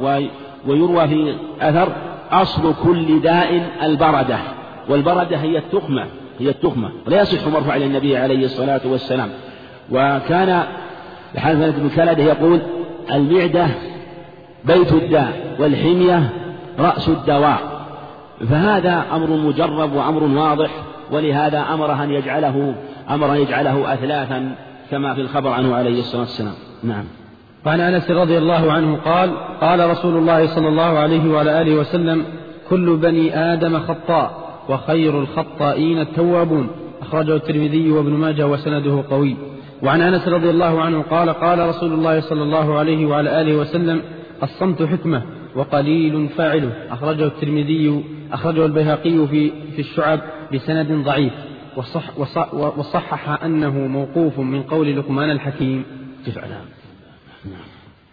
[0.02, 0.20] و
[0.68, 1.90] ويروى في أثر
[2.32, 4.38] أصل كل داء البردة
[4.90, 6.06] والبردة هي التخمة
[6.40, 9.30] هي التخمة ولا يصح مرفوع إلى النبي عليه الصلاة والسلام.
[9.92, 10.64] وكان
[11.36, 12.60] الحارث بن كلده يقول
[13.12, 13.68] المعدة
[14.66, 16.30] بيت الداء والحمية
[16.80, 17.60] رأس الدواء
[18.50, 20.70] فهذا أمر مجرب وأمر واضح.
[21.12, 22.76] ولهذا أمر أن يجعله
[23.10, 24.56] أمر أن يجعله أثلاثا
[24.92, 26.54] كما في الخبر عنه عليه الصلاة والسلام.
[26.84, 27.04] نعم.
[27.66, 32.26] وعن أنس رضي الله عنه قال قال رسول الله صلى الله عليه وعلى آله وسلم
[32.70, 36.68] كل بني آدم خطاء وخير الخطائين التوابون.
[37.02, 39.36] أخرجه الترمذي وابن ماجه وسنده قوي.
[39.84, 44.02] وعن أنس رضي الله عنه قال قال رسول الله صلى الله عليه وعلى آله وسلم
[44.44, 45.22] الصمت حكمة
[45.56, 46.72] وقليل فاعله.
[46.92, 50.22] أخرجه الترمذي أخرجه البيهقي في في الشعب
[50.54, 51.34] بسند ضعيف
[51.78, 55.84] وصح وصح وصحح أنه موقوف من قول لقمان الحكيم.
[56.26, 56.56] كيف على؟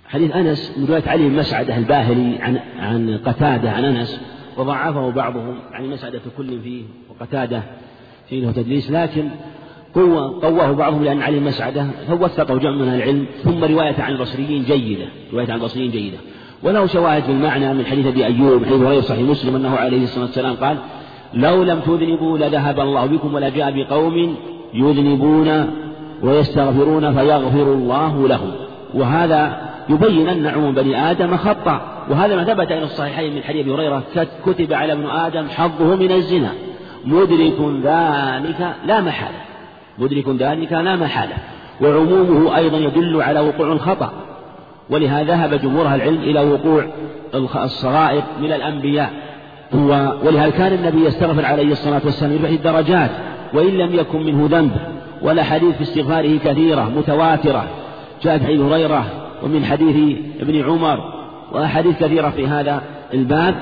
[0.09, 4.21] حديث أنس من رواية علي بن مسعدة الباهلي عن عن قتادة عن أنس
[4.57, 7.63] وضعفه بعضهم يعني مسعدة كل فيه وقتادة
[8.29, 9.29] فيه له تدليس لكن
[9.95, 14.63] قوة قواه بعضهم لأن علي مسعدة هو وثقه جمع من العلم ثم رواية عن البصريين
[14.65, 16.19] جيدة رواية عن البصريين جيدة.
[16.63, 20.25] وله شواهد في المعنى من حديث أبي أيوب حديث هريرة صحيح مسلم أنه عليه الصلاة
[20.25, 20.77] والسلام قال
[21.35, 24.37] لو لم تذنبوا لذهب الله بكم ولجاء بقوم
[24.75, 25.71] يذنبون
[26.23, 28.53] ويستغفرون فيغفر الله لهم.
[28.95, 33.75] وهذا يبين أن عموم بني آدم خطأ وهذا ما ثبت إلى الصحيحين من حديث أبي
[33.75, 34.03] هريرة
[34.47, 36.53] كتب على ابن آدم حظه من الزنا.
[37.05, 39.39] مدرك ذلك لا محالة
[39.99, 41.35] مدرك ذلك لا محالة
[41.83, 44.13] وعمومه أيضا يدل على وقوع الخطأ
[44.91, 46.85] ولهذا ذهب جمهور العلم إلى وقوع
[47.65, 49.11] الصغائر من الأنبياء.
[50.25, 53.11] ولهذا كان النبي يستغفر عليه الصلاة والسلام يرفع الدرجات
[53.55, 54.71] وإن لم يكن منه ذنب.
[55.23, 57.65] ولا حديث في استغفاره كثيرة متواترة.
[58.23, 59.05] جاءت حديث هريرة
[59.43, 60.99] ومن حديث ابن عمر
[61.53, 62.83] وأحاديث كثيرة في هذا
[63.15, 63.55] الباب.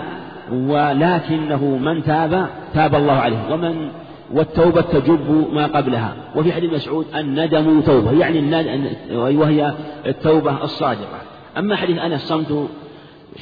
[0.52, 3.52] ولكنه من تاب تاب الله عليه.
[3.52, 3.88] ومن
[4.32, 6.14] والتوبة تجب ما قبلها.
[6.36, 9.74] وفي حديث مسعود الندم توبة يعني الندم وهي
[10.06, 11.18] التوبة الصادقة.
[11.58, 12.68] أما حديث أنا الصمت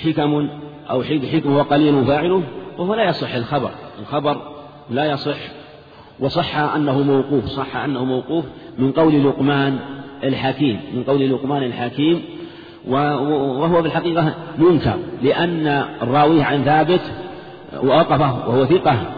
[0.05, 0.49] حكم
[0.90, 2.42] أو حكم وقليل فاعله
[2.79, 3.70] وهو لا يصح الخبر.
[4.01, 4.37] الخبر
[4.90, 5.38] لا يصح.
[6.20, 8.44] وصح أنه موقوف صح أنه موقوف
[8.79, 9.79] من قول لقمان
[10.25, 12.22] الحكيم من قول لقمان الحكيم.
[12.88, 15.66] وهو في الحقيقة منكر لأن
[16.03, 17.01] الراوي عن ثابت
[17.83, 19.15] ووقفه وهو ثقة.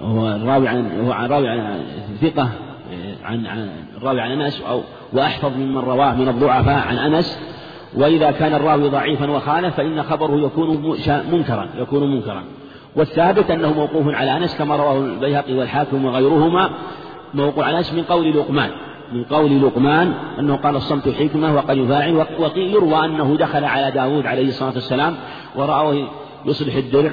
[0.00, 1.80] وهو الراوي عن هو راوي عن
[2.20, 2.48] ثقة
[3.24, 4.80] عن عن الراوي عن أنس أو
[5.12, 7.40] وأحفظ ممن رواه من الضعفاء عن أنس.
[7.94, 10.96] وإذا كان الراوي ضعيفا وخالف فإن خبره يكون
[11.32, 12.44] منكرا يكون منكرا.
[12.96, 16.70] والثابت أنه موقوف على أنس كما رواه البيهقي والحاكم وغيرهما
[17.34, 18.70] موقوف على أنس من قول لقمان.
[19.12, 24.26] من قول لقمان أنه قال الصمت حكمة وقد يفاعل وقيل يروى أنه دخل على داود
[24.26, 25.14] عليه الصلاة والسلام
[25.56, 26.08] ورآه
[26.46, 27.12] يصلح الدرع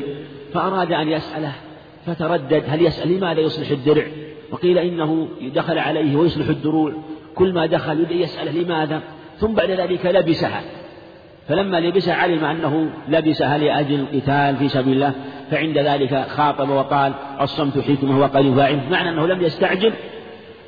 [0.53, 1.51] فأراد أن يسأله
[2.07, 4.03] فتردد هل يسأل لماذا يصلح الدرع؟
[4.51, 6.93] وقيل إنه دخل عليه ويصلح الدروع.
[7.35, 9.01] كل ما دخل يسأله لماذا؟
[9.37, 10.61] ثم بعد ذلك لبسها.
[11.47, 15.13] فلما لبسها علم أنه لبسها لأجل القتال في سبيل الله
[15.51, 18.79] فعند ذلك خاطب وقال الصمت حكمة وقد يفاعل.
[18.91, 19.93] معنى أنه لم يستعجل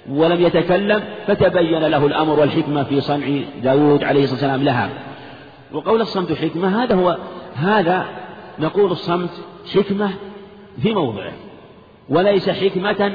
[0.10, 3.28] ولم يتكلم فتبين له الأمر والحكمة في صنع
[3.64, 4.90] داود عليه الصلاة والسلام لها.
[5.74, 7.18] وقول الصمت حكمة هذا هو
[7.56, 8.06] هذا
[8.60, 9.30] نقول الصمت
[9.76, 10.12] حكمة
[10.82, 11.32] في موضعه
[12.10, 13.12] وليس حكمة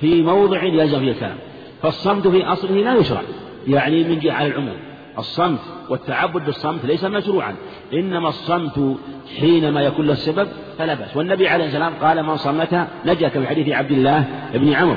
[0.00, 1.36] في موضع يلزم فيه الكلام.
[1.82, 3.22] فالصمت في أصله لا يشرع
[3.68, 4.76] يعني من جهة على العموم.
[5.18, 7.54] الصمت والتعبد بالصمت ليس مشروعا.
[7.92, 8.96] إنما الصمت
[9.40, 11.16] حينما يكون له السبب فلا بأس.
[11.16, 14.96] والنبي عليه السلام قال من صمت نجا في حديث عبد الله بن عمرو.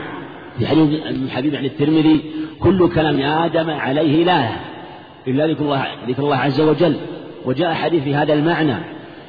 [0.60, 2.22] في حديث من حديث عن الترمذي
[2.60, 4.50] كل كلام آدم عليه لا
[5.28, 6.96] إلا ذكر الله ذكر الله عز وجل.
[7.46, 8.76] وجاء حديث في هذا المعنى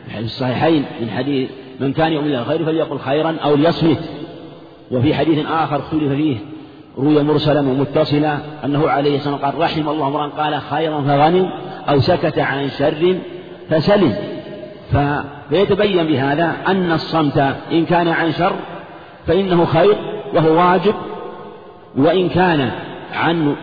[0.09, 3.99] في الصحيحين من حديث من كان يؤمن بالخير فليقل خيرا أو ليصمت.
[4.91, 6.37] وفي حديث آخر اختلف فيه
[6.99, 11.51] روي مرسلا ومتصلا أنه عليه الصلاة والسلام قال رحم الله امرأ قال خيرا فغنم
[11.89, 13.17] أو سكت عن شر
[13.71, 14.15] فسلم.
[15.51, 17.39] فيتبين بهذا أن الصمت
[17.73, 18.53] إن كان عن شر
[19.27, 19.97] فإنه خير
[20.35, 20.95] وهو واجب
[21.97, 22.71] وإن كان
[23.13, 23.57] عن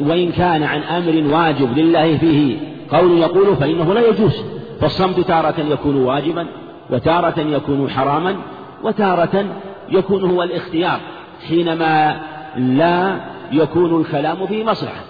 [0.00, 2.56] وإن كان عن أمر واجب لله فيه
[2.90, 4.44] قول يقول فإنه لا يجوز.
[4.80, 6.46] فالصمت تارة يكون واجبا.
[6.90, 8.36] وتارة يكون حراما
[8.82, 9.44] وتارة
[9.88, 11.00] يكون هو الاختيار
[11.48, 12.20] حينما
[12.56, 13.16] لا
[13.52, 15.00] يكون الكلام في مصلحة.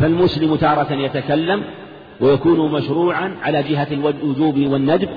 [0.00, 1.62] فالمسلم تارة يتكلم
[2.20, 5.08] ويكون مشروعا على جهة الوجوب والندب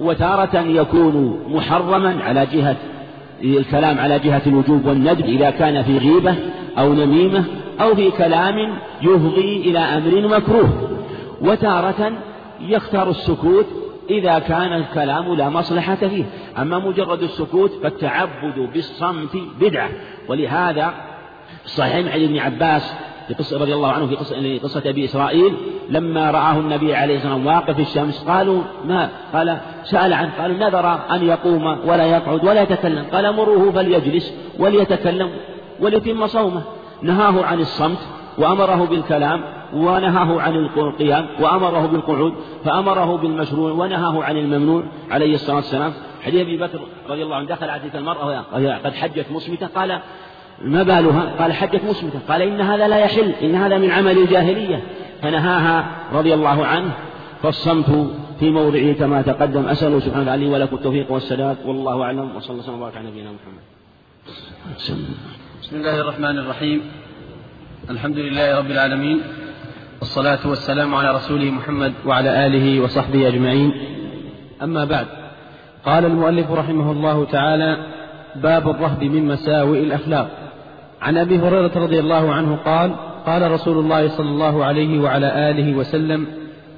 [0.00, 2.76] وتارة يكون محرما على جهة
[3.44, 6.34] الكلام على جهة الوجوب والندب إذا كان في غيبة
[6.78, 7.44] أو نميمة
[7.80, 10.90] أو في كلام يفضي إلى أمر مكروه.
[11.40, 12.12] وتارة
[12.60, 13.66] يختار السكوت
[14.10, 16.24] إذا كان الكلام لا مصلحة فيه.
[16.58, 19.90] أما مجرد السكوت فالتعبد بالصمت بدعة.
[20.28, 20.94] ولهذا
[21.66, 22.94] صحيح عن ابن عباس
[23.28, 25.54] في قصة رضي الله عنه في قصة, قصة أبي إسرائيل
[25.88, 30.56] لما رآه النبي عليه الصلاة والسلام واقف في الشمس قالوا ما؟ قال سأل عنه قالوا
[30.56, 33.04] نذر أن يقوم ولا يقعد ولا يتكلم.
[33.12, 35.30] قال مروه فليجلس وليتكلم
[35.80, 36.62] وليتم صومه.
[37.02, 37.98] نهاه عن الصمت
[38.38, 39.59] وأمره بالكلام.
[39.74, 45.92] ونهاه عن القيام وأمره بالقعود فأمره بالمشروع ونهاه عن الممنوع عليه الصلاة والسلام.
[46.22, 50.00] حديث أبي بكر رضي الله عنه دخل تلك المرأة وهي قد حجت مسمتة قال
[50.64, 54.82] ما بالها؟ قال حجت مسمتة قال إن هذا لا يحل إن هذا من عمل الجاهلية.
[55.22, 56.90] فنهاها رضي الله عنه.
[57.42, 59.68] فالصمت في موضعه كما تقدم.
[59.68, 61.56] أسأله سبحانه وتعالى ولكم التوفيق والسداد.
[61.64, 62.36] والله أعلم.
[62.36, 63.64] وصلى الله وسلم على نبينا محمد.
[65.62, 66.82] بسم الله الرحمن الرحيم.
[67.90, 69.20] الحمد لله رب العالمين.
[70.00, 73.72] والصلاة والسلام على رسوله محمد وعلى آله وصحبه أجمعين.
[74.62, 75.06] أما بعد
[75.84, 77.76] قال المؤلف رحمه الله تعالى
[78.36, 80.30] باب الرهب من مساوئ الأخلاق.
[81.02, 82.94] عن أبي هريرة رضي الله عنه قال
[83.26, 86.26] قال رسول الله صلى الله عليه وعلى آله وسلم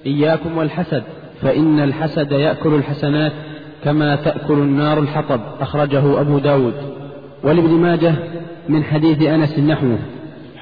[0.07, 1.03] إياكم والحسد
[1.43, 3.33] فإن الحسد يأكل الحسنات
[3.85, 6.75] كما تأكل النار الحطب أخرجه أبو داود.
[7.45, 8.15] ولابن ماجه
[8.69, 9.99] من حديث أنس نحوه.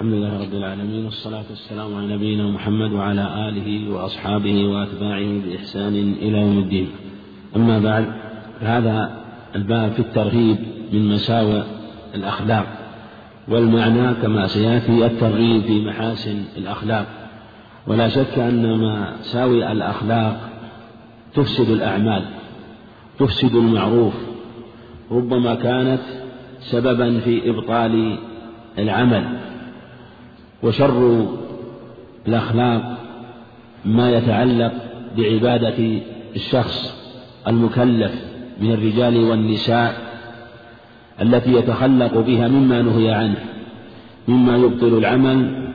[0.00, 6.38] الحمد لله رب العالمين والصلاة والسلام على نبينا محمد وعلى آله وأصحابه وأتباعه بإحسان إلى
[6.38, 6.88] يوم الدين.
[7.56, 8.06] أما بعد
[8.60, 9.24] هذا
[9.56, 10.56] الباب في الترغيب
[10.92, 11.62] من مساوئ
[12.14, 12.66] الأخلاق
[13.48, 17.06] والمعنى كما سيأتي الترغيب في محاسن الأخلاق.
[17.86, 20.50] ولا شك أن مساوئ الأخلاق
[21.34, 22.24] تفسد الأعمال
[23.18, 24.14] تفسد المعروف
[25.10, 26.02] ربما كانت
[26.60, 28.18] سببا في إبطال
[28.78, 29.49] العمل.
[30.62, 31.26] وشر
[32.28, 32.98] الأخلاق
[33.84, 34.72] ما يتعلق
[35.16, 36.00] بعبادة
[36.36, 36.94] الشخص
[37.48, 38.12] المكلف
[38.60, 40.10] من الرجال والنساء
[41.22, 43.44] التي يتخلق بها مما نهي عنه
[44.28, 45.70] مما يبطل العمل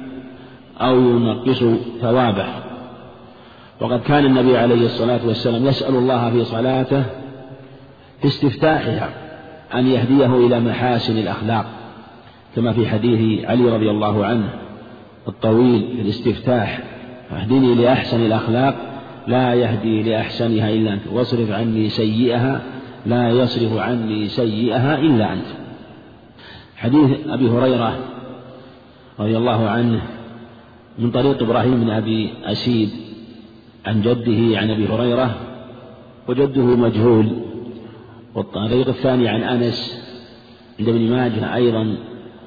[0.81, 1.63] أو ينقص
[2.01, 2.45] ثوابه.
[3.81, 7.03] وقد كان النبي عليه الصلاة والسلام يسأل الله في صلاته
[8.21, 9.09] في استفتاحها
[9.73, 11.65] أن يهديه إلى محاسن الأخلاق
[12.55, 14.49] كما في حديث علي رضي الله عنه.
[15.27, 16.79] الطويل في الاستفتاح.
[17.31, 18.75] اهدني لأحسن الأخلاق
[19.27, 21.07] لا يهدي لأحسنها إلا أنت.
[21.11, 22.61] واصرف عني سيئها
[23.05, 25.45] لا يصرف عني سيئها إلا أنت.
[26.75, 27.99] حديث أبي هريرة
[29.19, 30.01] رضي الله عنه
[30.99, 32.89] من طريق إبراهيم بن أبي أسيد
[33.85, 35.35] عن جده عن أبي هريرة
[36.27, 37.29] وجده مجهول.
[38.35, 40.05] والطريق الثاني عن أنس
[40.79, 41.95] عند ابن ماجه أيضا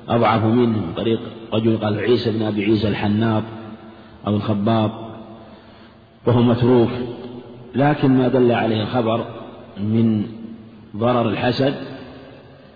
[0.09, 1.21] أضعف منه من طريق
[1.53, 3.43] رجل قال عيسى بن أبي عيسى الحناط
[4.27, 4.91] أو الخباب
[6.27, 6.91] وهو متروك
[7.75, 9.25] لكن ما دل عليه الخبر
[9.81, 10.27] من
[10.97, 11.75] ضرر الحسد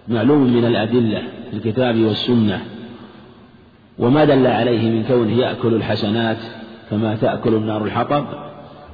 [0.09, 2.61] معلوم من الأدلة في الكتاب والسنة
[3.99, 6.39] وما دل عليه من كونه يأكل الحسنات
[6.91, 8.25] كما تأكل النار الحطب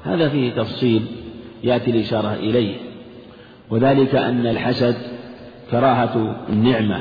[0.05, 1.03] هذا فيه تفصيل
[1.65, 2.75] يأتي الإشارة إليه
[3.71, 4.97] وذلك أن الحسد
[5.71, 7.01] كراهة النعمة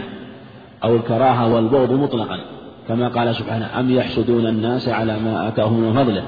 [0.83, 2.39] أو الكراهة والبغض مطلقا.
[2.87, 6.23] كما قال سبحانه أم يحسدون الناس على ما آتاهم من فضله؟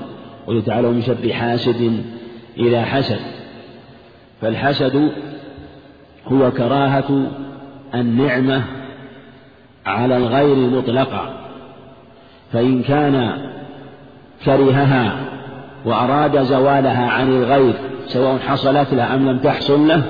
[0.48, 2.04] ويتعالوا من شر حاسد
[2.58, 3.20] إذا حسد.
[4.42, 5.12] فالحسد
[6.28, 7.28] هو كراهة
[7.96, 8.64] النعمة
[9.86, 11.34] على الغير مطلقا
[12.54, 13.34] فإن كان
[14.46, 15.16] كرهها
[15.86, 17.74] وأراد زوالها عن الغير
[18.08, 20.04] سواء حصلت له أم لم تحصل له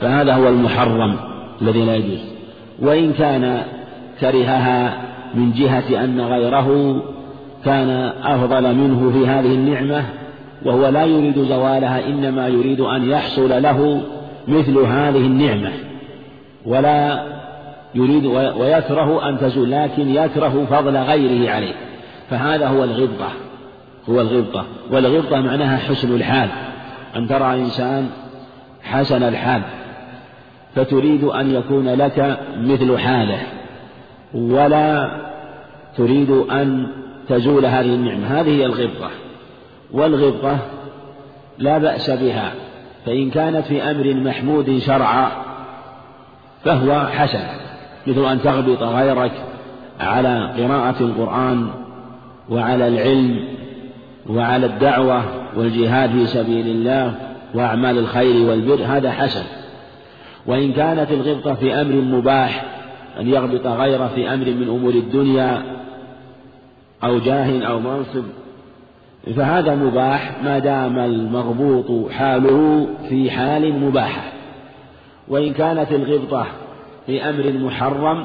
[0.00, 1.16] فهذا هو المحرم
[1.62, 2.20] الذي لا يجوز.
[2.78, 3.62] وإن كان
[4.20, 7.00] كرهها من جهة أن غيره
[7.64, 7.90] كان
[8.22, 10.04] أفضل منه في هذه النعمة
[10.64, 14.02] وهو لا يريد زوالها إنما يريد أن يحصل له
[14.48, 15.70] مثل هذه النعمة.
[16.66, 17.22] ولا
[17.94, 21.74] يريد ويكره أن تزول لكن يكره فضل غيره عليه.
[22.30, 23.28] فهذا هو الغبطة
[24.08, 24.64] هو الغبطة.
[24.90, 26.48] والغبطة معناها حسن الحال.
[27.16, 28.08] أن ترى إنسان
[28.82, 29.62] حسن الحال
[30.74, 33.38] فتريد أن يكون لك مثل حاله.
[34.34, 35.10] ولا
[35.96, 36.86] تريد أن
[37.28, 38.40] تزول هذه النعمة.
[38.40, 39.10] هذه هي الغبطة
[39.92, 40.58] والغبطة
[41.58, 42.52] لا بأس بها.
[43.06, 45.28] فإن كانت في أمر محمود شرعا
[46.64, 47.44] فهو حسن.
[48.06, 49.32] مثل أن تغبط غيرك
[50.00, 51.70] على قراءة القرآن
[52.48, 53.44] وعلى العلم
[54.26, 55.22] وعلى الدعوة
[55.56, 57.14] والجهاد في سبيل الله
[57.54, 59.44] وأعمال الخير والبر هذا حسن.
[60.46, 62.77] وإن كانت الغبطة في أمر مباح
[63.20, 65.62] أن يغبط غيره في أمر من أمور الدنيا
[67.04, 68.24] أو جاه أو منصب.
[69.36, 74.32] فهذا مباح ما دام المغبوط حاله في حال مباحة.
[75.28, 76.46] وإن كانت الغبطة
[77.06, 78.24] في أمر محرم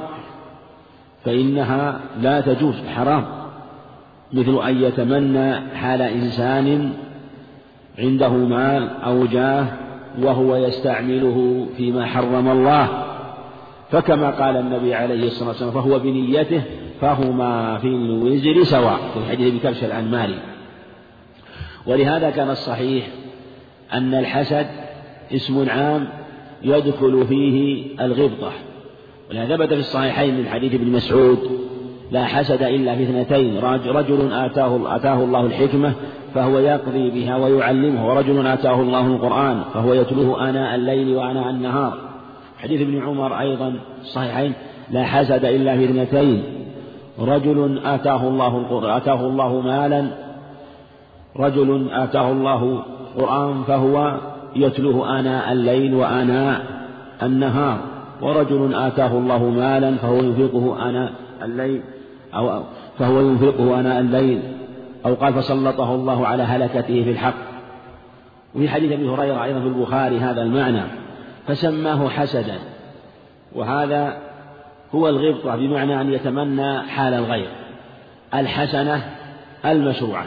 [1.25, 3.25] فإنها لا تجوز حرام.
[4.34, 6.91] مثل أن يتمنى حال إنسان
[7.99, 9.65] عنده مال أو جاه
[10.21, 13.12] وهو يستعمله فيما حرم الله.
[13.93, 16.62] فكما قال النبي عليه الصلاة والسلام فهو بنيته
[17.01, 20.39] فهما في الوزر سواء في حديث ابن كبش الأنماري
[21.86, 23.08] ولهذا كان الصحيح
[23.93, 24.67] أن الحسد
[25.32, 26.08] اسم عام
[26.63, 28.51] يدخل فيه الغبطة.
[29.29, 31.39] ولهذا ثبت في الصحيحين من حديث ابن مسعود
[32.12, 35.93] لا حسد إلا في اثنتين رجل آتاه, آتاه الله الحكمة
[36.36, 42.02] فهو يقضي بها ويعلمه ورجل آتاه الله القرآن فهو يتلوه آناء الليل وآناء النهار.
[42.63, 44.54] حديث ابن عمر أيضا الصحيحين
[44.91, 46.43] لا حسد إلا في اثنتين.
[47.19, 50.08] رجل آتاه الله القرآن آتاه الله مالا
[51.39, 52.84] رجل آتاه الله
[53.17, 54.15] قرآن فهو
[54.56, 56.62] يتلوه آناء الليل وآناء
[57.23, 57.78] النهار.
[58.21, 61.12] ورجل آتاه الله مالا فهو ينفقه آناء
[61.43, 61.82] الليل
[62.36, 62.63] أو
[62.99, 64.41] فهو ينفقه آناء الليل.
[65.06, 67.34] أو قال فسلطه الله على هلكته في الحق.
[68.56, 71.02] وفي حديث أبي هريرة أيضا في البخاري هذا المعنى.
[71.47, 72.60] فسماه حسدا
[73.56, 74.17] وهذا
[74.95, 77.49] هو الغبطة بمعنى أن يتمنى حال الغير
[78.34, 79.01] الحسنة
[79.65, 80.25] المشروعة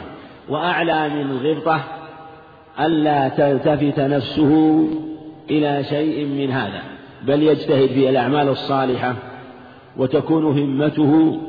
[0.49, 1.83] وأعلى من الغبطة
[2.79, 4.83] ألا تلتفت نفسه
[5.49, 6.81] إلى شيء من هذا
[7.23, 9.15] بل يجتهد في الأعمال الصالحة
[9.97, 11.39] وتكون همته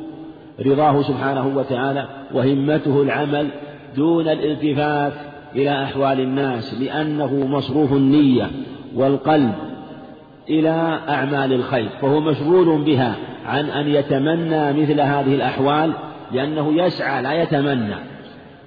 [0.67, 3.49] رضاه سبحانه وتعالى وهمته العمل
[3.97, 5.13] دون الالتفات
[5.57, 8.51] إلى أحوال الناس لأنه مصروف النية.
[8.95, 9.55] والقلب
[10.49, 13.15] إلى أعمال الخير فهو مشغول بها
[13.47, 15.93] عن أن يتمنى مثل هذه الأحوال
[16.33, 17.95] لأنه يسعى لا يتمنى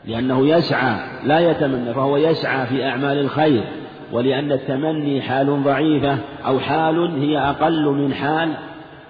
[0.05, 3.63] لأنه يسعى لا يتمنى فهو يسعى في أعمال الخير
[4.11, 8.49] ولأن التمني حال ضعيفة أو حال هي أقل من حال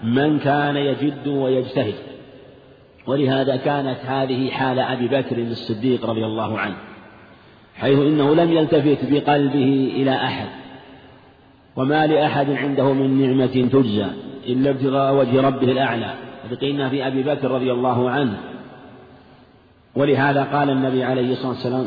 [0.04, 1.94] من كان يجد ويجتهد.
[3.08, 6.76] ولهذا كانت هذه حال أبي بكر الصديق رضي الله عنه
[7.76, 10.48] حيث إنه لم يلتفت بقلبه إلى أحد.
[11.76, 14.08] وما لأحد عنده من نعمة تجزى
[14.48, 16.14] إلا ابتغاء وجه ربه الأعلى.
[16.52, 18.38] فقيلنا في أبي بكر رضي الله عنه.
[19.96, 21.86] ولهذا قال النبي عليه الصلاة والسلام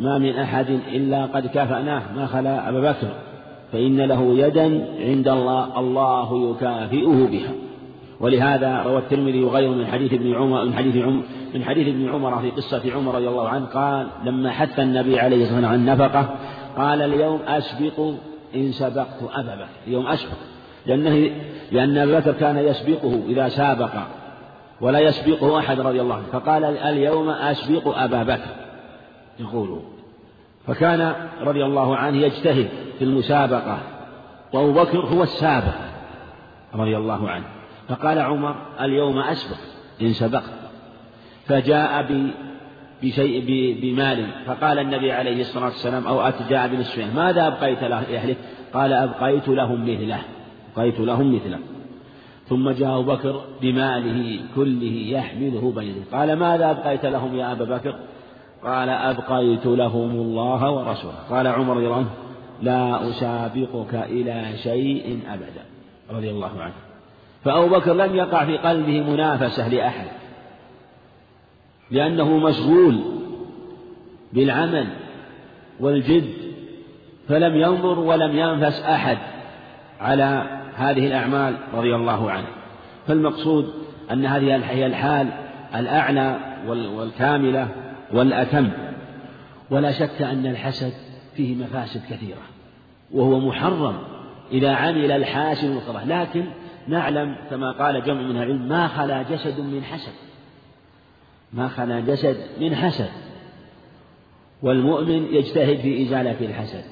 [0.00, 3.08] ما من أحد إلا قد كافأناه ما خلا أبا بكر.
[3.72, 7.52] فإن له يدا عند الله الله يكافئه بها.
[8.22, 11.22] ولهذا روى الترمذي وغيره من حديث ابن عمر من حديث عمر
[11.54, 15.42] من حديث ابن عمر في قصة عمر رضي الله عنه قال لما حث النبي عليه
[15.42, 16.28] الصلاة والسلام عن النفقة
[16.76, 18.14] قال اليوم أسبق
[18.54, 20.36] إن سبقت أبا بكر اليوم أسبق
[20.86, 21.30] لأنه
[21.72, 23.90] لأن أبا بكر كان يسبقه إذا سابق
[24.80, 26.26] ولا يسبقه أحد رضي الله عنه.
[26.32, 28.50] فقال اليوم أسبق أبا بكر
[29.40, 29.80] يقول
[30.66, 33.78] فكان رضي الله عنه يجتهد في المسابقة
[34.52, 35.74] وأبو بكر هو السابق
[36.74, 37.44] رضي الله عنه.
[37.88, 39.56] فقال عمر اليوم أسبق
[40.02, 40.52] إن سبقت
[41.46, 42.02] فجاء
[43.02, 43.44] بشيء
[43.82, 44.26] بمال.
[44.46, 48.36] فقال النبي عليه الصلاة والسلام أو أتجاء بنصفه ماذا أبقيت لأهلك
[48.74, 50.18] قال أبقيت لهم مثله.
[50.76, 51.58] أبقيت لهم مثله.
[52.48, 57.94] ثم جاء أبو بكر بماله كله يحمله بين قال ماذا أبقيت لهم يا أبا بكر؟
[58.64, 61.18] قال أبقيت لهم الله ورسوله.
[61.30, 62.10] قال عمر رضي الله عنه
[62.62, 65.64] لا أسابقك إلى شيء أبدا.
[66.10, 66.74] رضي الله عنه.
[67.44, 70.06] فأبو بكر لم يقع في قلبه منافسة لأحد.
[71.92, 73.00] لأنه مشغول
[74.32, 74.86] بالعمل
[75.80, 76.30] والجد
[77.28, 79.18] فلم ينظر ولم ينفس أحد
[80.00, 82.46] على هذه الأعمال رضي الله عنه.
[83.06, 83.72] فالمقصود
[84.10, 85.28] أن هذه هي الحال
[85.74, 86.38] الأعلى
[86.68, 87.68] والكاملة
[88.12, 88.68] والأتم.
[89.70, 90.92] ولا شك أن الحسد
[91.36, 92.42] فيه مفاسد كثيرة
[93.12, 93.98] وهو محرم
[94.52, 96.44] إذا عمل الحاسد لكن
[96.88, 100.31] نعلم كما قال جمع من العلم ما خلا جسد من حسد.
[101.52, 103.10] ما خلا جسد من حسد
[104.62, 106.84] والمؤمن يجتهد في إزالة الحسد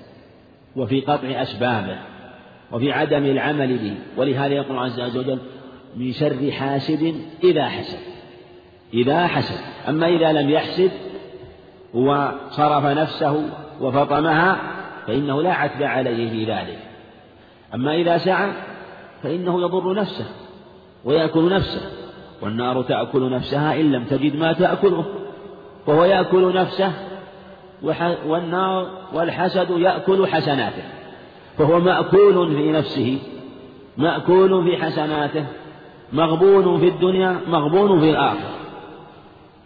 [0.76, 1.98] وفي قطع أسبابه
[2.72, 5.38] وفي عدم العمل به ولهذا يقول عز وجل
[5.96, 7.98] من شر حاسد إذا حسد
[8.94, 9.61] إذا حسد.
[9.88, 10.90] أما إذا لم يحسد
[11.94, 13.50] وصرف نفسه
[13.80, 14.56] وفطمها
[15.06, 16.78] فإنه لا عتب عليه في ذلك.
[17.74, 18.52] أما إذا سعى
[19.22, 20.26] فإنه يضر نفسه
[21.04, 21.99] ويأكل نفسه.
[22.43, 25.05] والنار تأكل نفسها إن لم تجد ما تأكله
[25.86, 26.93] وهو يأكل نفسه
[28.26, 30.82] والنار والحسد يأكل حسناته
[31.59, 33.18] فهو مأكول في نفسه
[33.97, 35.45] مأكول في حسناته
[36.12, 38.51] مغبون في الدنيا مغبون في الآخرة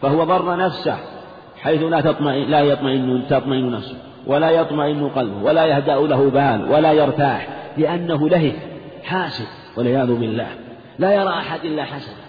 [0.02, 0.96] فهو ضر نفسه
[1.62, 3.96] حيث لا تطمئن لا يطمئن تطمئن نفسه
[4.26, 8.56] ولا يطمئن قلبه ولا يهدأ له بال ولا يرتاح لأنه لهث
[9.04, 9.46] حاسد
[9.76, 10.48] والعياذ بالله
[10.98, 12.23] لا يرى أحد إلا حسنا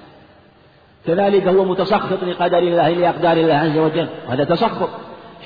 [1.07, 4.07] كذلك هو متسخط لقدر الله لأقدار الله عز وجل.
[4.27, 4.89] وهذا تسخط.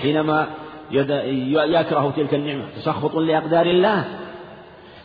[0.02, 0.48] حينما
[0.92, 2.64] يكره تلك النعمة.
[2.76, 4.06] تسخط لأقدار الله.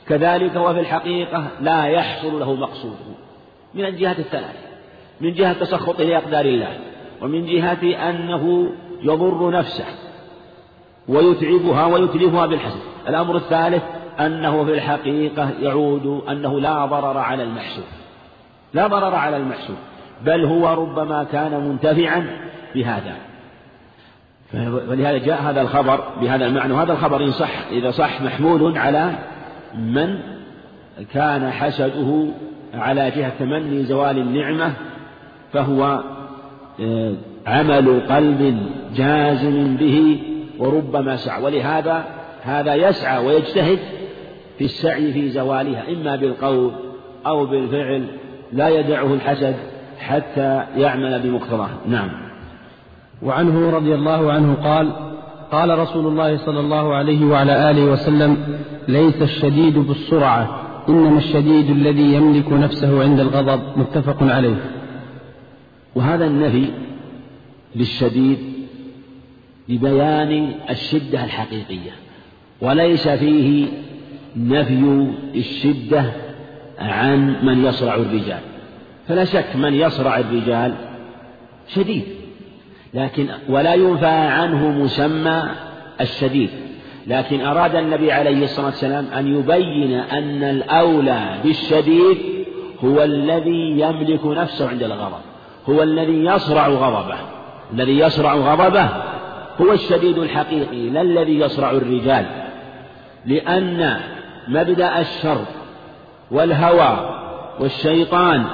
[0.08, 3.14] كذلك هو في الحقيقة لا يحصل له مقصوده
[3.74, 4.56] من الجهات الثلاث
[5.20, 6.78] من جهة تسخطه لأقدار الله.
[7.22, 8.70] ومن جهة أنه
[9.02, 9.84] يضر نفسه.
[11.08, 12.80] ويتعبها ويتلفها بالحسد.
[13.08, 13.82] الأمر الثالث
[14.20, 17.84] أنه في الحقيقة يعود أنه لا ضرر على المحسوب.
[18.74, 19.76] لا ضرر على المحسوب.
[20.24, 22.26] بل هو ربما كان منتفعا
[22.74, 23.16] بهذا.
[24.88, 26.72] ولهذا جاء هذا الخبر بهذا المعنى.
[26.72, 29.10] وهذا الخبر إن صح إذا صح محمول على
[29.74, 30.18] من
[31.12, 32.26] كان حسده
[32.74, 34.72] على جهة تمني زوال النعمة
[35.52, 36.02] فهو
[36.80, 37.14] آه،
[37.46, 40.20] عمل قلب جازم به
[40.58, 41.42] وربما سعى.
[41.42, 42.04] ولهذا
[42.42, 43.78] هذا يسعى ويجتهد
[44.58, 46.72] في السعي في زوالها إما بالقول
[47.26, 48.06] أو بالفعل
[48.52, 49.54] لا يدعه الحسد
[49.98, 51.68] حتى يعمل بمقتضاه.
[51.88, 52.10] نعم.
[53.22, 54.92] وعنه رضي الله عنه قال
[55.52, 62.14] قال رسول الله صلى الله عليه وعلى آله وسلم ليس الشديد بالسرعة إنما الشديد الذي
[62.14, 63.60] يملك نفسه عند الغضب.
[63.76, 64.56] متفق عليه.
[65.94, 66.66] وهذا النفي
[67.76, 68.38] للشديد
[69.68, 71.90] لبيان الشدة الحقيقية
[72.60, 73.66] وليس فيه
[74.36, 76.04] نفي الشدة
[76.78, 78.53] عن من يصرع الرجال.
[79.08, 80.74] فلا شك من يصرع الرجال
[81.68, 82.04] شديد.
[82.94, 85.42] لكن ولا ينفى عنه مسمى
[86.00, 86.50] الشديد.
[87.06, 92.18] لكن أراد النبي عليه الصلاة والسلام أن يبين أن الأولى بالشديد
[92.84, 95.20] هو الذي يملك نفسه عند الغضب
[95.68, 97.16] هو الذي يصرع غضبه.
[97.72, 98.88] الذي يصرع غضبه
[99.60, 102.26] هو الشديد الحقيقي لا الذي يصرع الرجال.
[103.26, 104.00] لأن
[104.48, 105.44] مبدأ الشر
[106.30, 107.20] والهوى
[107.60, 108.44] والشيطان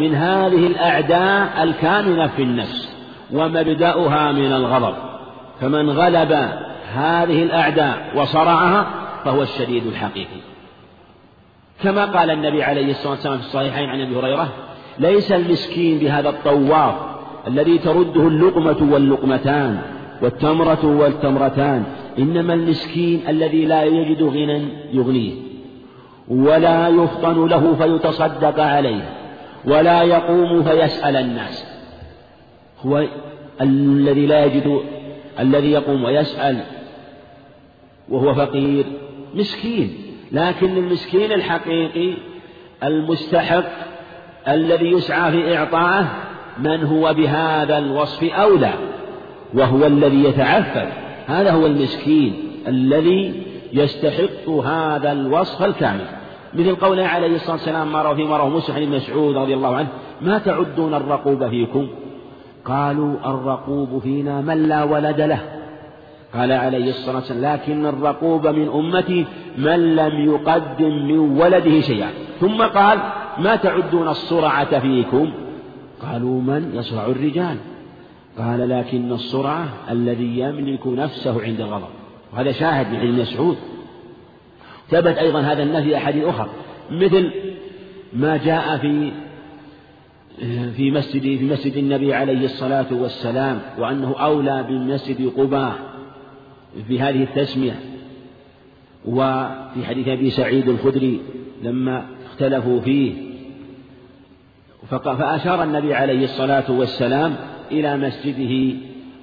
[0.00, 2.96] من هذه الأعداء الكامنة في النفس
[3.32, 4.94] ومبدأها من الغضب.
[5.60, 6.32] فمن غلب
[6.94, 8.86] هذه الأعداء وصرعها
[9.24, 10.40] فهو الشديد الحقيقي.
[11.82, 14.48] كما قال النبي عليه الصلاة والسلام في الصحيحين عن أبي هريرة
[14.98, 16.94] ليس المسكين بهذا الطواف
[17.46, 19.80] الذي ترده اللقمة واللقمتان
[20.22, 21.84] والتمرة والتمرتان
[22.18, 25.32] إنما المسكين الذي لا يجد غنى يغنيه
[26.28, 29.19] ولا يفطن له فيتصدق عليه.
[29.64, 31.66] ولا يقوم فيسأل الناس.
[32.86, 33.06] هو
[33.60, 34.80] الذي لا يجد
[35.40, 36.60] الذي يقوم ويسأل
[38.08, 38.84] وهو فقير
[39.34, 39.94] مسكين.
[40.32, 42.14] لكن المسكين الحقيقي
[42.84, 43.64] المستحق
[44.48, 46.06] الذي يسعى في إعطائه
[46.58, 48.72] من هو بهذا الوصف أولى
[49.54, 50.88] وهو الذي يتعفف.
[51.26, 52.34] هذا هو المسكين
[52.68, 53.42] الذي
[53.72, 56.19] يستحق هذا الوصف الكامل.
[56.54, 59.88] مثل قوله عليه الصلاة والسلام ما روى في رواه مسلم بن مسعود رضي الله عنه
[60.20, 61.88] ما تعدون الرقوب فيكم؟
[62.64, 65.40] قالوا الرقوب فينا من لا ولد له.
[66.34, 69.26] قال عليه الصلاة والسلام لكن الرقوب من أمتي
[69.58, 72.10] من لم يقدم من ولده شيئا.
[72.40, 72.98] ثم قال
[73.38, 75.30] ما تعدون الصرعة فيكم؟
[76.02, 77.56] قالوا من؟ يصرع الرجال.
[78.38, 81.88] قال لكن الصرعة الذي يملك نفسه عند الغضب.
[82.32, 83.56] وهذا شاهد من ابن مسعود.
[84.90, 86.48] ثبت أيضا هذا النفي أحاديث أخرى
[86.90, 87.30] مثل
[88.12, 89.12] ما جاء في
[90.76, 95.74] في مسجد في مسجد النبي عليه الصلاة والسلام وأنه أولى بمسجد قباء
[96.88, 97.80] في هذه التسمية
[99.04, 101.20] وفي حديث أبي سعيد الخدري
[101.62, 103.12] لما اختلفوا فيه
[104.90, 107.36] فأشار النبي عليه الصلاة والسلام
[107.70, 108.76] إلى مسجده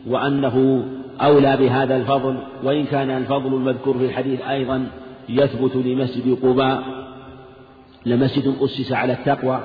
[0.07, 0.85] وأنه
[1.21, 4.87] أولى بهذا الفضل وإن كان الفضل المذكور في الحديث أيضا
[5.29, 6.83] يثبت لمسجد قباء
[8.05, 9.59] لمسجد أسس على التقوى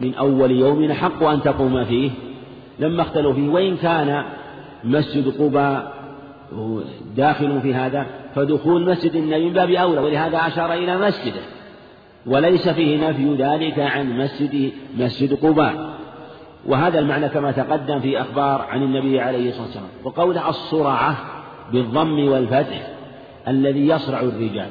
[0.00, 2.10] من أول يوم حق أن تقوم فيه.
[2.78, 4.24] لما اختلوا فيه وإن كان
[4.84, 5.92] مسجد قباء
[7.16, 11.40] داخل في هذا فدخول مسجد النبي من باب أولى ولهذا أشار إلى مسجده.
[12.26, 15.92] وليس فيه نفي ذلك عن مسجد مسجد قباء.
[16.66, 19.88] وهذا المعنى كما تقدم في أخبار عن النبي عليه الصلاة والسلام.
[20.04, 21.16] وقوله الصرعة
[21.72, 22.88] بالضم والفتح
[23.48, 24.68] الذي يصرع الرجال.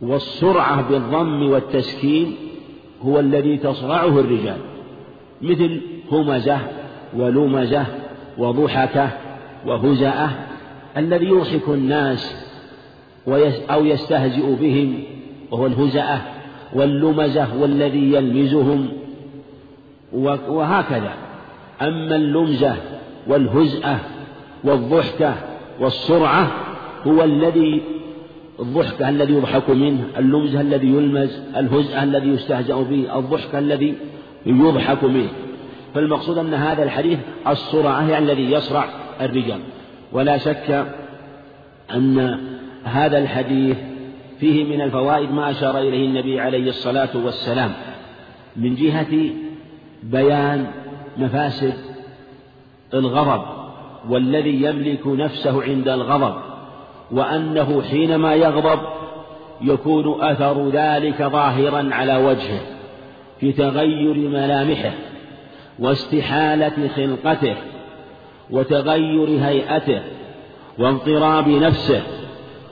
[0.00, 2.34] والسرعة بالضم والتسكين
[3.02, 4.58] هو الذي تصرعه الرجال.
[5.42, 5.80] مثل
[6.12, 6.58] همزة
[7.16, 7.86] ولمزة
[8.38, 9.10] وضحكة
[9.66, 10.30] وهزأة
[10.96, 12.34] الذي يضحك الناس
[13.70, 15.02] أو يستهزئ بهم
[15.50, 16.20] وهو الهزأة
[16.74, 18.88] واللمزة والذي يلمزهم
[20.48, 21.12] وهكذا.
[21.82, 22.74] أما اللمزة
[23.26, 23.98] والهزأة
[24.64, 25.34] والضحكة
[25.80, 26.50] والسرعة
[27.06, 27.82] هو الذي
[28.60, 33.94] الضحكة الذي يضحك منه اللمزة الذي يلمز الهزء الذي يستهزأ به الضحك الذي
[34.46, 35.28] يضحك منه.
[35.94, 38.88] فالمقصود أن هذا الحديث الصرعة الذي يصرع
[39.20, 39.60] الرجال.
[40.12, 40.86] ولا شك
[41.94, 42.40] أن
[42.84, 43.76] هذا الحديث
[44.40, 47.72] فيه من الفوائد ما أشار إليه النبي عليه الصلاة والسلام.
[48.56, 49.30] من جهة
[50.02, 50.66] بيان
[51.16, 51.74] مفاسد
[52.94, 53.42] الغضب
[54.08, 56.53] والذي يملك نفسه عند الغضب.
[57.10, 58.80] وأنه حينما يغضب
[59.60, 62.60] يكون أثر ذلك ظاهرا على وجهه
[63.40, 64.92] في تغير ملامحه
[65.78, 67.56] واستحالة خلقته
[68.50, 70.00] وتغير هيئته
[70.78, 72.02] واضطراب نفسه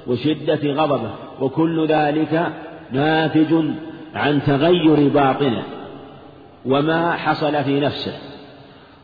[0.07, 1.11] وشدة غضبه
[1.41, 2.53] وكل ذلك
[2.93, 3.55] ناتج
[4.15, 5.63] عن تغير باطنه
[6.67, 8.13] وما حصل في نفسه.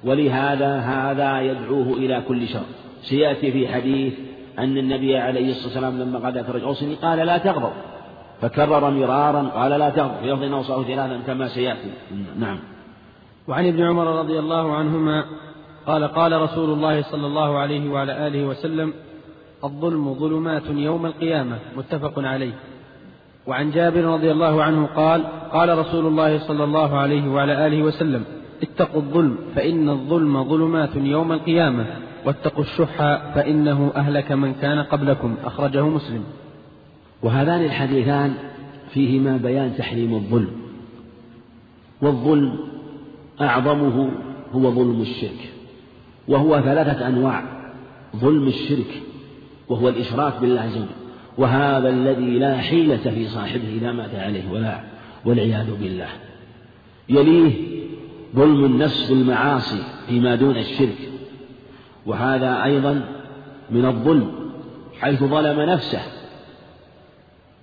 [0.05, 2.61] ولهذا هذا يدعوه إلى كل شر.
[3.03, 4.15] سيأتي في حديث
[4.59, 7.73] أن النبي عليه الصلاة والسلام لما في رجل قال لا تغضب.
[8.41, 10.21] فكرر مرارا قال لا تغضب.
[10.21, 11.91] في لفظ أوصاه ثلاثا كما سيأتي.
[12.39, 12.59] نعم.
[13.49, 15.25] وعن ابن عمر رضي الله عنهما
[15.87, 18.93] قال قال رسول الله صلى الله عليه وعلى آله وسلم
[19.65, 21.59] الظلم ظلمات يوم القيامة.
[21.77, 22.53] متفق عليه.
[23.47, 28.25] وعن جابر رضي الله عنه قال قال رسول الله صلى الله عليه وعلى آله وسلم
[28.63, 31.87] اتقوا الظلم فإن الظلم ظلمات يوم القيامة.
[32.29, 32.97] واتقوا الشح
[33.35, 36.25] فإنه أهلك من كان قبلكم أخرجه مسلم.
[37.23, 38.35] وهذان الحديثان
[38.91, 40.51] فيهما بيان تحريم الظلم.
[42.03, 42.59] والظلم
[43.41, 44.11] أعظمه
[44.53, 45.53] هو ظلم الشرك
[46.29, 47.45] وهو ثلاثة أنواع
[48.17, 49.03] ظلم الشرك
[49.69, 50.87] وهو الإشراك بالله عز وجل
[51.39, 54.81] وهذا الذي لا حيلة في صاحبه إذا مات عليه ولا
[55.25, 56.09] والعياذ بالله.
[57.09, 57.53] يليه
[58.37, 61.08] ظلم النفس بالمعاصي فيما دون الشرك
[62.09, 63.01] وهذا أيضا
[63.71, 64.33] من الظلم
[65.01, 66.01] حيث ظلم نفسه.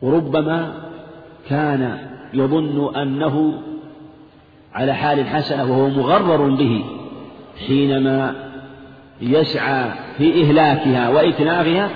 [0.01, 0.73] وربما
[1.49, 1.97] كان
[2.33, 3.61] يظن أنه
[4.73, 6.85] على حال حسنة وهو مغرر به
[7.67, 8.35] حينما
[9.21, 11.89] يسعى في إهلاكها وإتلافها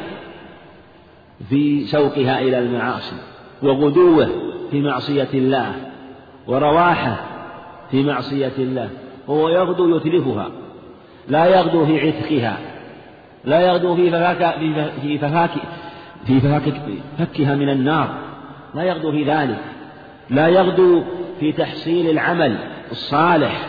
[1.50, 3.16] في سوقها إلى المعاصي
[3.64, 4.30] وغدوه
[4.72, 5.76] في معصية الله
[6.48, 7.18] ورواحه
[7.92, 8.90] في معصية الله
[9.30, 10.50] هو يغدو يتلفها.
[11.28, 12.58] لا يغدو في عتقها.
[13.46, 14.56] لا يغدو في ففاك
[15.02, 15.52] في ففاك
[16.26, 16.74] في ففاك
[17.18, 18.10] فكها من النار.
[18.76, 19.60] لا يغدو في ذلك.
[20.30, 21.04] لا يغدو
[21.40, 22.58] في تحصيل العمل
[22.92, 23.68] الصالح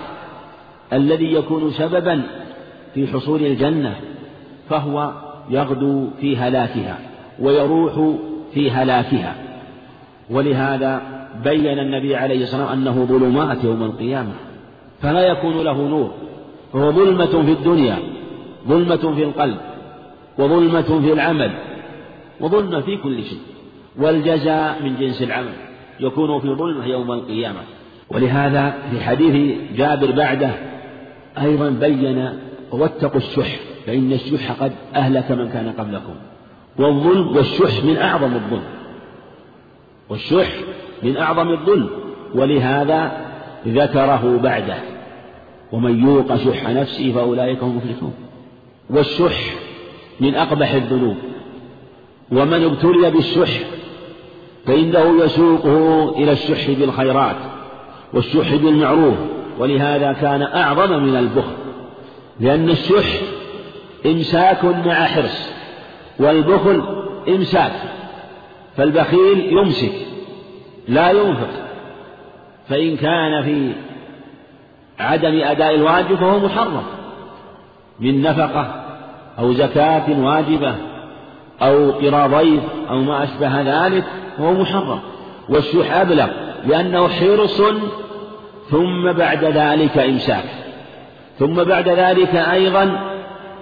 [0.92, 2.22] الذي يكون سببا
[2.94, 3.94] في حصول الجنة
[4.68, 5.12] فهو
[5.50, 6.98] يغدو في هلاكها
[7.38, 8.16] ويروح
[8.54, 9.34] في هلاكها.
[10.30, 11.02] ولهذا
[11.44, 14.32] بين النبي عليه الصلاة والسلام أنه ظلمات يوم القيامة
[15.02, 16.14] فلا يكون له نور.
[16.72, 17.98] فهو ظلمة في الدنيا
[18.68, 19.56] ظلمة في القلب
[20.38, 21.52] وظلمة في العمل
[22.40, 23.38] وظلمة في كل شيء.
[23.98, 25.52] والجزاء من جنس العمل
[26.00, 27.60] يكون في ظلمة يوم القيامة.
[28.10, 30.50] ولهذا في حديث جابر بعده
[31.38, 32.38] أيضا بين
[32.70, 36.14] واتقوا الشح فإن الشح قد أهلك من كان قبلكم.
[36.78, 38.68] والظلم والشح من أعظم الظلم.
[40.08, 40.52] والشح
[41.02, 41.90] من أعظم الظلم.
[42.34, 43.12] ولهذا
[43.66, 44.99] ذكره بعده.
[45.72, 48.14] ومن يوق شح نفسه فأولئك هم المفلحون.
[48.90, 49.54] والشح
[50.20, 51.16] من أقبح الذنوب.
[52.32, 53.60] ومن ابتلي بالشح
[54.66, 57.36] فإنه يسوقه إلى الشح بالخيرات
[58.14, 59.14] والشح بالمعروف
[59.58, 61.56] ولهذا كان أعظم من البخل.
[62.40, 63.20] لأن الشح
[64.06, 65.52] إمساك مع حرص
[66.18, 66.82] والبخل
[67.28, 67.72] إمساك.
[68.76, 69.92] فالبخيل يمسك
[70.88, 71.50] لا ينفق.
[72.68, 73.72] فإن كان في
[75.00, 76.82] عدم أداء الواجب فهو محرم.
[78.00, 78.84] من نفقة
[79.38, 80.74] أو زكاة واجبة
[81.62, 84.04] أو قراضين أو ما أشبه ذلك
[84.38, 85.00] فهو محرم.
[85.48, 86.28] والشح أبلغ
[86.66, 87.62] لأنه حرص
[88.70, 90.44] ثم بعد ذلك إمساك.
[91.38, 93.00] ثم بعد ذلك أيضا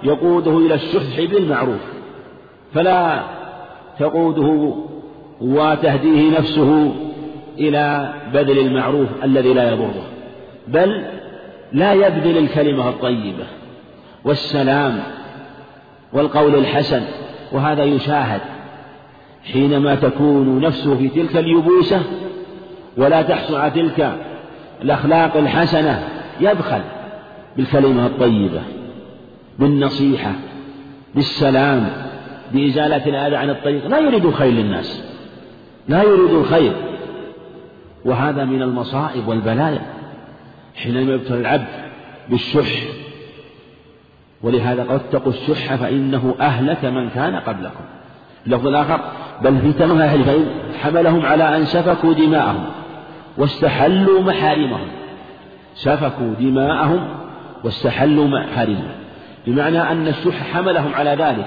[0.02, 1.80] يقوده إلى الشح بالمعروف.
[2.74, 3.20] فلا
[3.98, 4.74] تقوده
[5.40, 6.94] وتهديه نفسه
[7.58, 10.02] إلى بذل المعروف الذي لا يضره.
[10.68, 11.17] بل
[11.72, 13.44] لا يبذل الكلمة الطيبة
[14.24, 15.02] والسلام
[16.12, 17.02] والقول الحسن
[17.52, 18.40] وهذا يشاهد
[19.52, 22.02] حينما تكون نفسه في تلك اليبوسة
[22.96, 24.12] ولا تحصل على تلك
[24.82, 26.08] الأخلاق الحسنة
[26.40, 26.80] يبخل
[27.56, 28.60] بالكلمة الطيبة
[29.58, 30.32] بالنصيحة
[31.14, 31.88] بالسلام
[32.52, 33.86] بإزالة الأذى عن الطريق.
[33.86, 35.02] لا يريد الخير للناس
[35.88, 36.72] لا يريد الخير.
[38.04, 39.97] وهذا من المصائب والبلايا.
[40.82, 41.66] حينما يبتلى العبد
[42.28, 42.82] بالشح.
[44.42, 47.84] ولهذا قد اتقوا الشح فإنه أهلك من كان قبلكم.
[48.46, 49.00] اللفظ الآخر
[49.42, 50.46] بل في تمام أهل فإن
[50.82, 52.64] حملهم على أن سفكوا دماءهم
[53.38, 54.88] واستحلوا محارمهم.
[55.74, 57.08] سفكوا دماءهم
[57.64, 58.90] واستحلوا محارمهم.
[59.46, 61.46] بمعنى أن الشح حملهم على ذلك.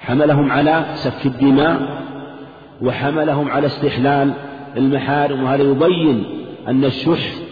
[0.00, 2.02] حملهم على سفك الدماء
[2.82, 4.32] وحملهم على استحلال
[4.76, 5.42] المحارم.
[5.42, 6.24] وهذا يبين
[6.68, 7.49] أن الشح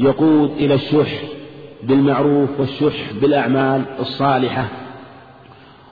[0.00, 1.22] يقود إلى الشح
[1.82, 4.68] بالمعروف والشح بالأعمال الصالحة.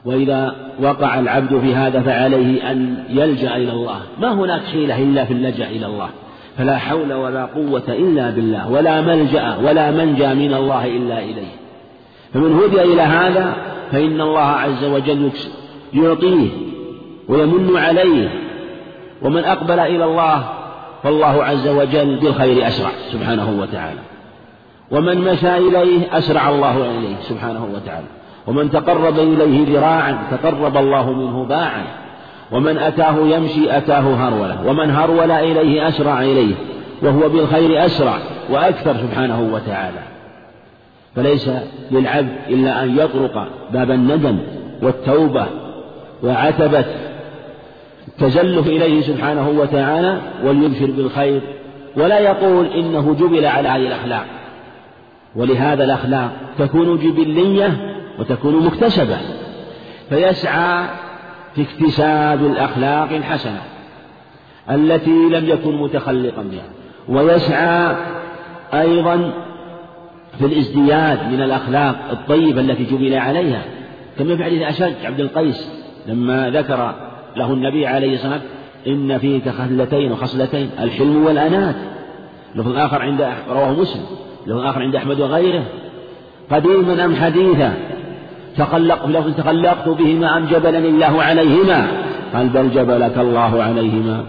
[0.05, 4.01] وإذا وقع العبد في هذا فعليه أن يلجأ إلى الله.
[4.21, 6.09] ما هناك حيلة إلا في اللجأ إلى الله.
[6.59, 8.71] فلا حول ولا قوة إلا بالله.
[8.71, 11.53] ولا ملجأ ولا منجى من الله إلا إليه.
[12.35, 13.57] فمن هدي إلى هذا
[13.93, 15.31] فإن الله عز وجل
[15.95, 16.49] يعطيه
[17.29, 18.29] ويمن عليه.
[19.23, 20.58] ومن أقبل إلى الله
[21.03, 24.01] فالله عز وجل بالخير أسرع سبحانه وتعالى.
[24.91, 28.07] ومن مشى إليه أسرع الله إليه سبحانه وتعالى.
[28.47, 31.85] ومن تقرب إليه ذراعا تقرب الله منه باعا.
[32.53, 34.67] ومن أتاه يمشي أتاه هرولة.
[34.67, 36.55] ومن هرول إليه أسرع إليه
[37.03, 38.19] وهو بالخير أسرع
[38.51, 40.01] وأكثر سبحانه وتعالى.
[41.17, 41.51] فليس
[41.91, 44.39] للعبد إلا أن يطرق باب الندم
[44.83, 45.47] والتوبة
[46.23, 46.85] وعتبة
[48.19, 51.41] التزلف إليه سبحانه وتعالى وليبشر بالخير
[51.97, 54.25] ولا يقول إنه جبل على هذه الأخلاق.
[55.37, 59.19] ولهذا الأخلاق تكون جبلية وتكون مكتسبة
[60.09, 60.87] فيسعى
[61.55, 63.61] في اكتساب الأخلاق الحسنة
[64.71, 66.69] التي لم يكن متخلقا بها.
[67.09, 67.97] ويسعى
[68.75, 69.33] أيضا
[70.39, 73.63] في الازدياد من الأخلاق الطيبة التي جبل عليها.
[74.19, 75.71] كما في حديث أشج عبد القيس
[76.07, 77.08] لما ذكر
[77.39, 81.75] له النبي عليه الصلاة والسلام إن فيك خلتين وخصلتين الحلم والأنات.
[82.55, 84.03] لفظ آخر عند رواه مسلم.
[84.47, 85.63] لفظ آخر عند أحمد وغيره.
[86.51, 87.75] قديما أم حديثا؟
[88.57, 91.87] تخلق بلفظ تخلقت بهما أم جبلني الله عليهما؟
[92.35, 94.25] قال بل جبلك الله عليهما.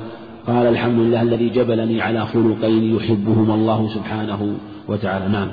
[0.48, 4.54] قال الحمد لله الذي جبلني على خلقين يحبهما الله سبحانه
[4.88, 5.28] وتعالى.
[5.28, 5.48] نعم.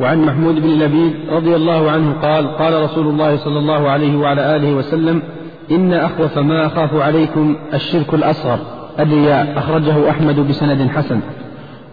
[0.00, 4.56] وعن محمود بن لبيد رضي الله عنه قال قال رسول الله صلى الله عليه وعلى
[4.56, 5.22] آله وسلم
[5.70, 8.58] إن أخوف ما أخاف عليكم الشرك الأصغر
[8.98, 11.20] الرياء أخرجه أحمد بسند حسن.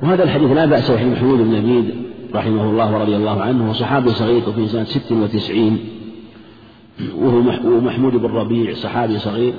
[0.03, 1.95] وهذا الحديث لا بأس به محمود بن لبيد
[2.35, 5.79] رحمه الله ورضي الله عنه وصحابي صغير في سنة ست وتسعين
[7.17, 7.41] وهو
[7.81, 9.53] محمود بن ربيع صحابي صغير.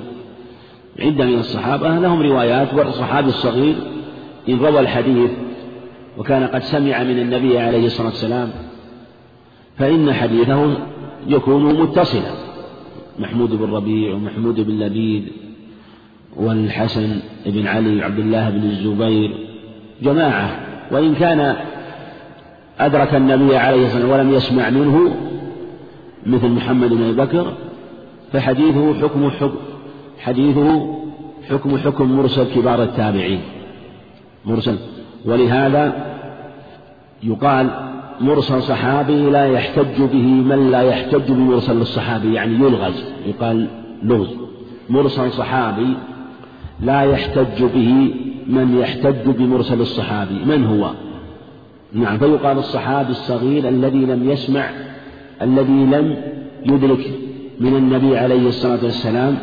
[0.99, 3.75] عدة من الصحابة لهم روايات والصحابي الصغير
[4.49, 5.31] إن روى الحديث
[6.17, 8.49] وكان قد سمع من النبي عليه الصلاة والسلام
[9.77, 10.77] فإن حديثه
[11.27, 12.46] يكون متصلا.
[13.19, 15.27] محمود بن ربيع ومحمود بن لبيد
[16.35, 19.37] والحسن بن علي وعبد الله بن الزبير
[20.01, 20.59] جماعة
[20.91, 21.55] وإن كان
[22.79, 25.15] أدرك النبي عليه الصلاة والسلام ولم يسمع منه
[26.25, 27.53] مثل محمد بن أبي بكر
[28.33, 29.57] فحديثه حكم حكم
[30.19, 30.97] حديثه
[31.49, 33.41] حكم حكم مرسل كبار التابعين
[34.45, 34.77] مرسل
[35.25, 36.05] ولهذا
[37.23, 37.86] يقال
[38.21, 43.67] مرسل صحابي لا يحتج به من لا يحتج بمرسل الصحابي يعني يلغز يقال
[44.03, 44.35] لغز.
[44.89, 45.97] مرسل صحابي
[46.81, 48.13] لا يحتج به
[48.47, 50.45] من يحتج بمرسل الصحابي.
[50.45, 50.91] من هو؟
[51.93, 54.69] نعم فيقال الصحابي الصغير الذي لم يسمع
[55.41, 56.15] الذي لم
[56.65, 57.11] يدرك
[57.59, 59.37] من النبي عليه الصلاة والسلام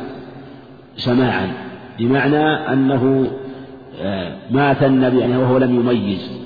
[0.97, 1.53] سماعا.
[1.99, 3.27] بمعنى أنه
[4.01, 6.45] آه، مات النبي يعني وهو لم يميز.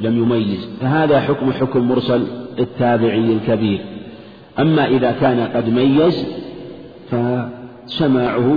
[0.00, 2.26] لم يميز فهذا حكم حكم مرسل
[2.58, 3.80] التابعي الكبير.
[4.58, 6.26] أما إذا كان قد ميز
[7.10, 8.56] فسماعه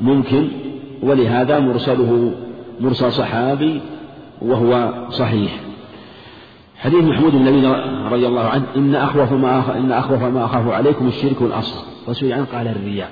[0.00, 0.48] ممكن
[1.02, 2.32] ولهذا مرسله
[2.80, 3.80] مرسل صحابي
[4.42, 5.60] وهو صحيح.
[6.84, 7.66] حديث محمود بن
[8.12, 9.70] رضي الله عنه إن أخوف ما أخ...
[9.70, 13.10] إن أخوف ما أخاف عليكم الشرك الأصغر وسئل عنه قال الرياء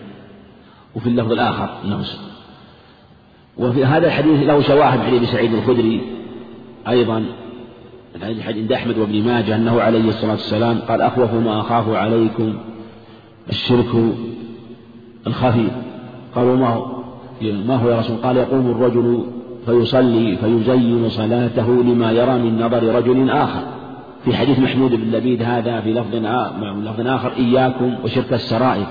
[0.96, 2.18] وفي اللفظ الآخر النصر
[3.58, 6.00] وفي هذا الحديث له شواهد حديث سعيد الخدري
[6.88, 7.24] أيضا
[8.22, 12.54] عند أحمد وابن ماجه أنه عليه الصلاة والسلام قال أخوف ما أخاف عليكم
[13.50, 14.14] الشرك
[15.26, 15.68] الخفي.
[16.34, 16.86] قالوا ما هو؟
[17.42, 19.24] ما هو يا رسول قال يقوم الرجل
[19.66, 23.62] فيصلي فيزين صلاته لما يرى من نظر رجل آخر.
[24.24, 26.14] في حديث محمود بن لبيد هذا في لفظ
[26.82, 28.86] لفظ آخر إياكم وشرك السرائر.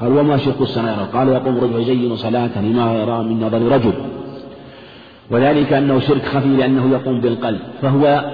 [0.00, 3.92] قال وما شرك السرائر؟ قال يقوم الرجل يزين صلاته لما يرى من نظر رجل.
[5.30, 8.24] وذلك أنه شرك خفي لأنه يقوم بالقلب فهو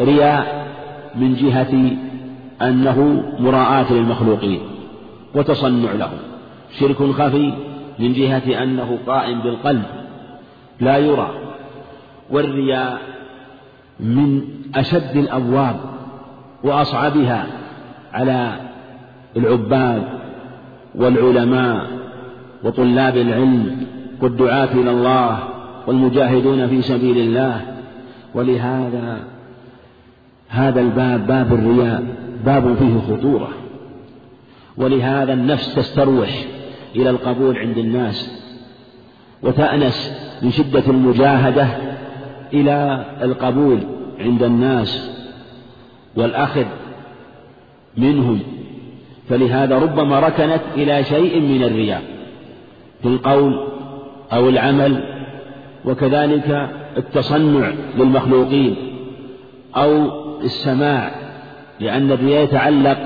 [0.00, 0.66] رياء
[1.14, 1.90] من جهة
[2.62, 4.60] أنه مراعاة للمخلوقين
[5.34, 6.18] وتصنع لهم
[6.78, 7.52] شرك خفي
[7.98, 9.82] من جهة أنه قائم بالقلب
[10.80, 11.30] لا يرى
[12.30, 12.98] والرياء
[14.00, 14.42] من
[14.74, 15.76] أشد الأبواب
[16.64, 17.46] وأصعبها
[18.12, 18.52] على
[19.36, 20.02] العباد
[20.94, 21.86] والعلماء
[22.64, 23.86] وطلاب العلم
[24.22, 25.38] والدعاة إلى الله
[25.86, 27.60] والمجاهدون في سبيل الله.
[28.34, 29.24] ولهذا
[30.48, 32.04] هذا الباب باب الرياء
[32.44, 33.48] باب فيه خطورة.
[34.76, 36.44] ولهذا النفس تستروح
[36.96, 38.42] إلى القبول عند الناس.
[39.42, 40.12] وتأنس
[40.42, 41.68] من شدة المجاهدة
[42.52, 43.78] إلى القبول
[44.20, 45.10] عند الناس.
[46.16, 46.64] والأخذ
[47.96, 48.40] منهم.
[49.28, 52.02] فلهذا ربما ركنت إلى شيء من الرياء.
[53.02, 53.68] في القول
[54.32, 55.15] أو العمل
[55.86, 58.76] وكذلك التصنع للمخلوقين
[59.76, 60.10] أو
[60.40, 61.10] السماع
[61.80, 62.98] لأن الرياء يتعلق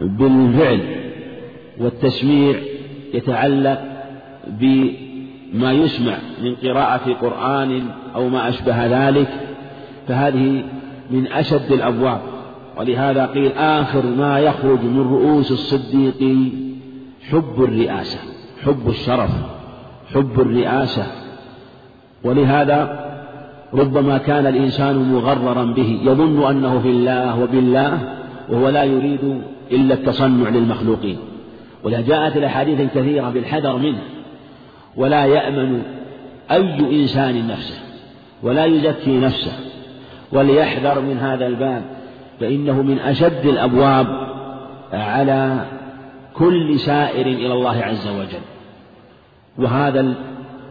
[0.00, 0.80] بالفعل
[1.78, 2.56] والتسميع
[3.14, 3.80] يتعلق
[4.46, 7.82] بما يسمع من قراءة قرآن
[8.14, 9.28] أو ما أشبه ذلك
[10.08, 10.64] فهذه
[11.10, 12.20] من أشد الأبواب.
[12.76, 16.78] ولهذا قيل آخر ما يخرج من رؤوس الصديقين
[17.30, 18.18] حب الرئاسة
[18.64, 19.30] حب الشرف
[20.14, 21.06] حب الرئاسة.
[22.24, 23.08] ولهذا
[23.74, 27.98] ربما كان الإنسان مغررا به يظن أنه في الله وبالله
[28.48, 29.42] وهو لا يريد
[29.72, 31.18] إلا التصنع للمخلوقين.
[31.84, 33.98] ولهذا جاءت الأحاديث الكثيرة بالحذر منه
[34.96, 35.82] ولا يأمن
[36.50, 37.78] أي إنسان نفسه
[38.42, 39.52] ولا يزكي نفسه.
[40.32, 41.82] وليحذر من هذا الباب
[42.40, 44.06] فإنه من أشد الأبواب
[44.92, 45.66] على
[46.34, 48.42] كل سائر إلى الله عز وجل.
[49.58, 50.14] وهذا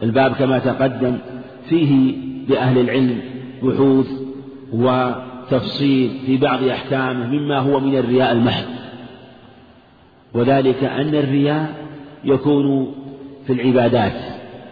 [0.02, 1.18] الباب كما تقدم
[1.68, 2.14] فيه
[2.48, 3.20] لأهل العلم
[3.62, 4.10] بحوث
[4.72, 8.64] وتفصيل في بعض أحكامه مما هو من الرياء المحض
[10.34, 11.74] وذلك أن الرياء
[12.24, 12.94] يكون
[13.46, 14.12] في العبادات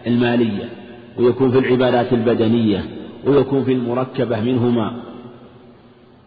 [0.07, 0.69] المالية
[1.17, 2.83] ويكون في العبادات البدنية
[3.25, 4.93] ويكون في المركبة منهما.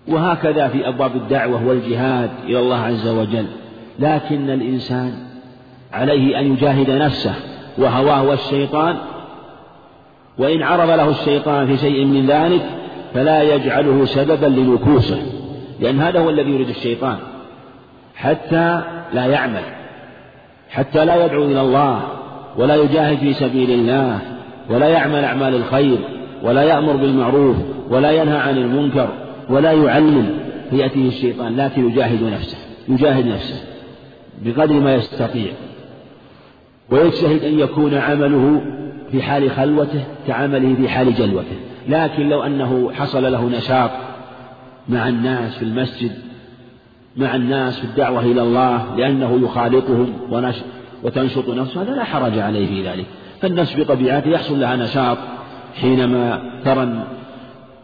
[0.09, 3.47] وهكذا في أبواب الدعوة والجهاد إلى الله عز وجل.
[3.99, 5.13] لكن الإنسان
[5.93, 7.35] عليه أن يجاهد نفسه
[7.79, 8.97] وهواه والشيطان
[10.41, 12.63] وإن عرض له الشيطان في شيء من ذلك
[13.15, 15.23] فلا يجعله سببا لنكوسه
[15.81, 17.17] لأن هذا هو الذي يريد الشيطان
[18.17, 18.81] حتى
[19.13, 19.63] لا يعمل
[20.71, 22.03] حتى لا يدعو إلى الله
[22.57, 24.19] ولا يجاهد في سبيل الله
[24.71, 25.99] ولا يعمل أعمال الخير
[26.43, 27.57] ولا يأمر بالمعروف
[27.91, 29.09] ولا ينهى عن المنكر
[29.51, 30.39] ولا يعلم
[30.71, 33.65] فيأتيه الشيطان لكن يجاهد نفسه يجاهد نفسه
[34.43, 35.53] بقدر ما يستطيع.
[36.91, 38.63] ويجتهد أن يكون عمله
[39.13, 41.57] في حال خلوته كعمله في حال جلوته.
[41.89, 43.91] لكن لو أنه حصل له نشاط
[44.89, 46.11] مع الناس في المسجد
[47.17, 50.13] مع الناس في الدعوة إلى الله لأنه يخالطهم
[51.03, 53.07] وتنشط نفسه هذا لا حرج عليه في ذلك.
[53.41, 55.19] فالنفس بطبيعته يحصل لها نشاط
[55.81, 57.05] حينما ترى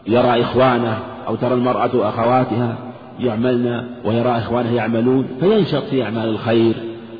[0.07, 0.97] يرى إخوانه
[1.27, 2.77] أو ترى المرأة أخواتها
[3.19, 6.73] يعملن ويرى إخوانه يعملون فينشط في أعمال الخير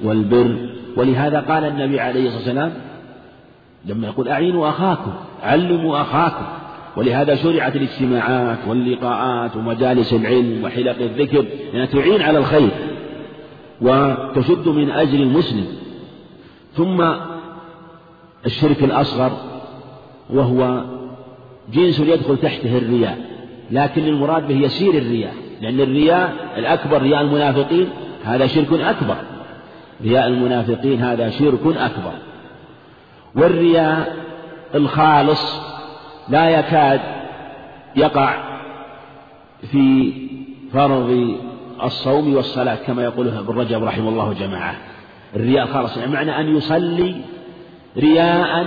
[0.03, 0.69] والبر.
[0.97, 2.71] ولهذا قال النبي عليه الصلاة والسلام
[3.87, 5.13] لما يقول أعينوا أخاكم
[5.43, 6.45] علموا أخاكم.
[6.97, 12.69] ولهذا شرعت الاجتماعات واللقاءات ومجالس العلم وحلق الذكر لأنها تعين على الخير
[13.81, 15.65] وتشد من أجل المسلم.
[16.73, 17.05] ثم
[18.45, 19.31] الشرك الأصغر
[20.29, 20.83] وهو
[21.73, 23.17] جنس يدخل تحته الرياء
[23.71, 27.87] لكن المراد به يسير الرياء لأن الرياء الأكبر رياء المنافقين
[28.23, 29.15] هذا شرك أكبر.
[30.03, 32.13] رياء المنافقين هذا شرك أكبر.
[33.37, 34.15] والرياء
[34.75, 35.61] الخالص
[36.29, 37.01] لا يكاد
[37.95, 38.33] يقع
[39.71, 40.13] في
[40.73, 41.37] فرض
[41.83, 44.75] الصوم والصلاة كما يقوله ابن رجب رحمه الله جماعة.
[45.35, 47.15] الرياء خالص يعني معنى أن يصلي
[47.97, 48.65] رياء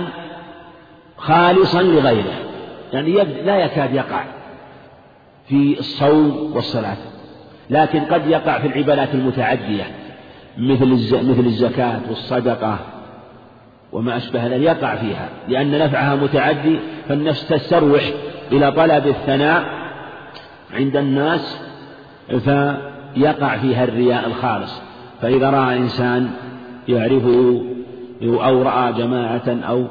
[1.17, 2.33] خالصا لغيره.
[2.93, 4.23] يعني لا يكاد يقع
[5.47, 6.97] في الصوم والصلاة.
[7.69, 9.83] لكن قد يقع في العبادات المتعدية
[10.57, 12.79] مثل مثل الزكاة والصدقة
[13.91, 16.79] وما أشبه ذلك يقع فيها لأن نفعها متعدي
[17.09, 18.11] فالنفس تستروح
[18.51, 19.63] إلى طلب الثناء
[20.73, 21.57] عند الناس
[22.27, 24.81] فيقع فيها الرياء الخالص.
[25.21, 26.29] فإذا رأى إنسان
[26.87, 27.61] يعرفه
[28.23, 29.85] أو رأى جماعة أو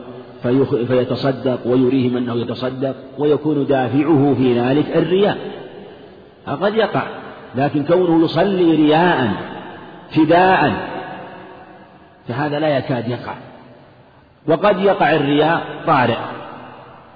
[0.88, 5.38] فيتصدق ويريهم أنه يتصدق ويكون دافعه في ذلك الرياء.
[6.46, 7.03] قد يقع
[7.55, 9.30] لكن كونه يصلي رياء
[10.11, 10.72] فداء
[12.28, 13.49] فهذا لا يكاد يقع.
[14.47, 16.18] وقد يقع الرياء طارئ.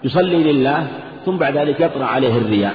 [0.05, 0.87] يصلي لله
[1.27, 2.75] ثم بعد ذلك يطرأ عليه الرياء.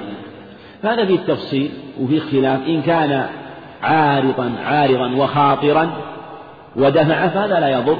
[0.83, 1.71] فهذا فيه التفصيل
[2.01, 2.59] وفي خلاف.
[2.67, 3.25] إن كان
[3.83, 5.91] عارضا عارضا وخاطرا
[6.75, 7.97] ودفع فهذا لا يضر.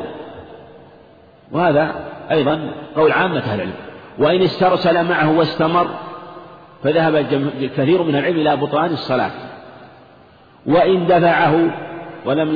[1.52, 1.92] وهذا
[2.32, 3.74] أيضا قول عامة أهل العلم.
[4.20, 5.88] وإن استرسل معه واستمر
[6.84, 7.26] فذهب
[7.78, 9.32] كثير من العلم إلى بطلان الصلاة.
[10.66, 11.70] وإن دفعه
[12.26, 12.50] ولم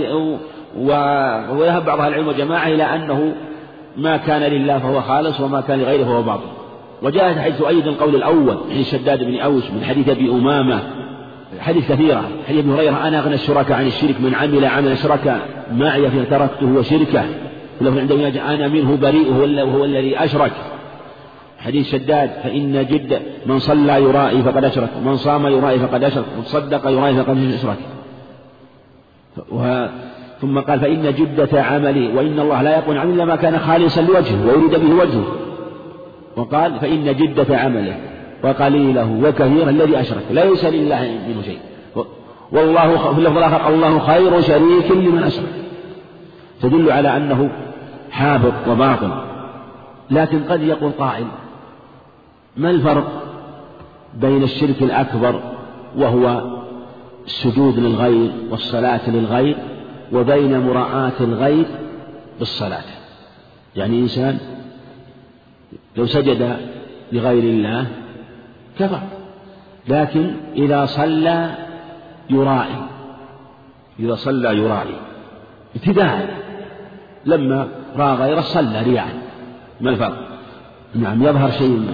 [1.50, 3.36] وذهب بعض أهل العلم وجماعة إلى أنه
[3.98, 6.48] ما كان لله فهو خالص وما كان لغيره فهو باطل.
[7.02, 10.80] وجاء حيث أيضا القول الأول عن شداد بن أوس من حديث أبي أمامة.
[11.60, 12.24] حديث كثيرة.
[12.48, 15.39] حديث ابن هريرة أنا أغنى الشركاء عن الشرك من عمل عمل شركاء
[15.74, 17.26] معي فتركته وشركه.
[17.82, 19.32] له عندما أنا منه بريء
[19.64, 20.52] وهو الذي أشرك.
[21.60, 24.89] حديث شداد فإن جد من صلى يرائي فقد أشرك.
[25.06, 26.26] من صام يرائي فقد أشرك.
[26.38, 27.78] من صدق يرائي فقد أشرك.
[30.44, 34.48] ثم قال فإن جدة عملي وإن الله لا يقول عمل إلا ما كان خالصا لوجهه
[34.48, 35.26] ويريد به وجهه.
[36.38, 37.98] وقال فإن جدة عمله
[38.44, 40.24] وقليله وكثيره الذي أشرك.
[40.32, 41.60] ليس لله منه شيء.
[42.52, 45.54] والله في اللفظ الآخر الله خير شريك لمن أشرك.
[46.62, 47.50] تدل على أنه
[48.12, 49.12] حابط وباطل.
[50.12, 51.26] لكن قد يقول قائل
[52.58, 53.24] ما الفرق
[54.22, 55.39] بين الشرك الأكبر
[55.98, 56.41] وهو
[57.26, 59.58] السجود للغير والصلاة للغير
[60.14, 61.66] وبين مراعاة الغير
[62.39, 62.84] بالصلاة.
[63.76, 64.38] يعني إنسان
[65.97, 66.57] لو سجد
[67.11, 67.88] لغير الله
[68.80, 68.99] كفر
[69.88, 71.55] لكن إذا صلى
[72.30, 72.88] يرائي
[73.99, 74.95] إذا صلى يرائي.
[75.76, 76.43] ابتداء
[77.26, 79.07] لما رأى غيره صلى رياء.
[79.82, 80.28] ما الفرق؟
[80.95, 81.88] نعم يظهر شيء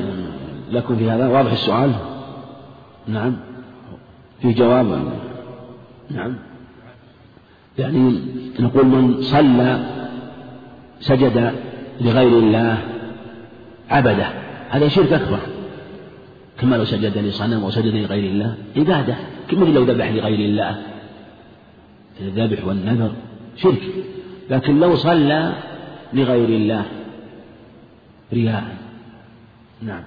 [0.71, 1.91] لكم في هذا؟ واضح السؤال؟
[3.07, 3.35] نعم
[4.41, 4.99] في جواب؟
[6.09, 6.48] نعم.
[7.79, 8.19] يعني
[8.59, 9.79] نقول من صلى
[10.99, 11.53] سجد
[12.01, 12.77] لغير الله
[13.89, 14.27] عبده.
[14.69, 15.39] هذا شرك أكبر.
[16.59, 19.15] كما لو سجد لصنم أو سجد لغير الله عبادة.
[19.53, 20.81] مثل لو ذبح لغير الله؟
[22.21, 23.11] الذبح والنذر
[23.55, 23.81] شرك.
[24.49, 25.53] لكن لو صلى
[26.13, 26.85] لغير الله
[28.33, 28.77] رياء.
[29.81, 30.03] نعم.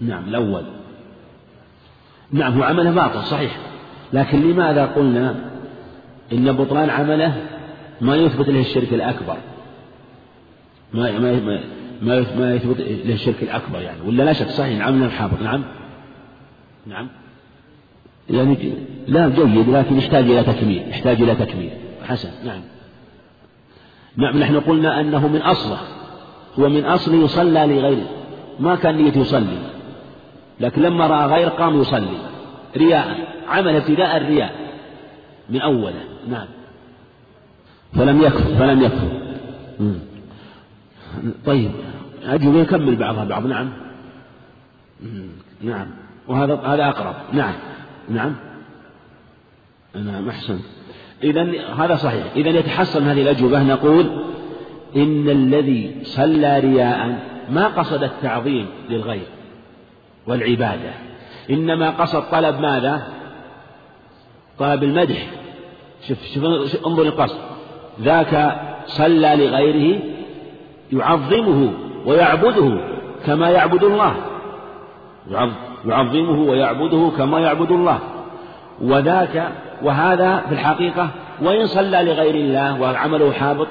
[0.00, 0.64] نعم الأول.
[2.32, 3.58] نعم هو عمله باطل صحيح.
[4.12, 5.53] لكن لماذا قلنا
[6.32, 7.34] إن بطلان عمله
[8.00, 9.36] ما يثبت له الشرك الأكبر.
[10.92, 11.60] ما ما
[12.02, 14.00] ما ما يثبت له الشرك الأكبر يعني.
[14.00, 14.86] ولا لا شك؟ صحيح.
[14.86, 15.64] عمل الحافظ نعم.
[16.86, 17.08] نعم.
[18.30, 18.74] يعني
[19.08, 20.88] لا جيد لكن يحتاج إلى تكميل.
[20.88, 21.70] يحتاج إلى تكميل.
[22.04, 22.30] حسن.
[22.46, 22.60] نعم.
[24.16, 25.78] نعم نحن قلنا أنه من أصله.
[26.58, 28.10] هو من أصله يصلى لغيره.
[28.60, 29.58] ما كان نيته يصلي.
[30.60, 32.18] لكن لما رأى غير قام يصلي.
[32.76, 33.34] رياء.
[33.48, 34.63] عمل ابتداء الرياء.
[35.50, 36.04] من أوله.
[36.28, 36.46] نعم.
[37.94, 39.20] فلم يكفر فلم يكفر.
[41.46, 41.70] طيب.
[42.24, 43.46] أجل يكمل بعضها بعض.
[43.46, 43.70] نعم.
[45.62, 45.86] نعم.
[46.28, 47.14] وهذا هذا أقرب.
[47.32, 47.54] نعم.
[48.08, 48.34] نعم.
[49.94, 50.58] نعم أحسن.
[51.22, 52.26] إذا هذا صحيح.
[52.36, 53.62] إذا يتحصل هذه الأجوبة.
[53.62, 54.24] نقول
[54.96, 57.18] إن الذي صلى رياء
[57.50, 59.26] ما قصد التعظيم للغير
[60.26, 60.92] والعبادة.
[61.50, 63.13] إنما قصد طلب ماذا؟
[64.58, 65.26] طلب المدح.
[66.08, 67.36] شوف شوف انظر القصد
[68.00, 70.00] ذاك صلى لغيره
[70.92, 71.72] يعظمه
[72.06, 72.78] ويعبده
[73.26, 74.14] كما يعبد الله.
[75.84, 77.98] يعظمه ويعبده كما يعبد الله.
[78.82, 79.52] وذاك
[79.82, 81.08] وهذا في الحقيقة
[81.42, 83.68] وإن صلى لغير الله وعمله حابط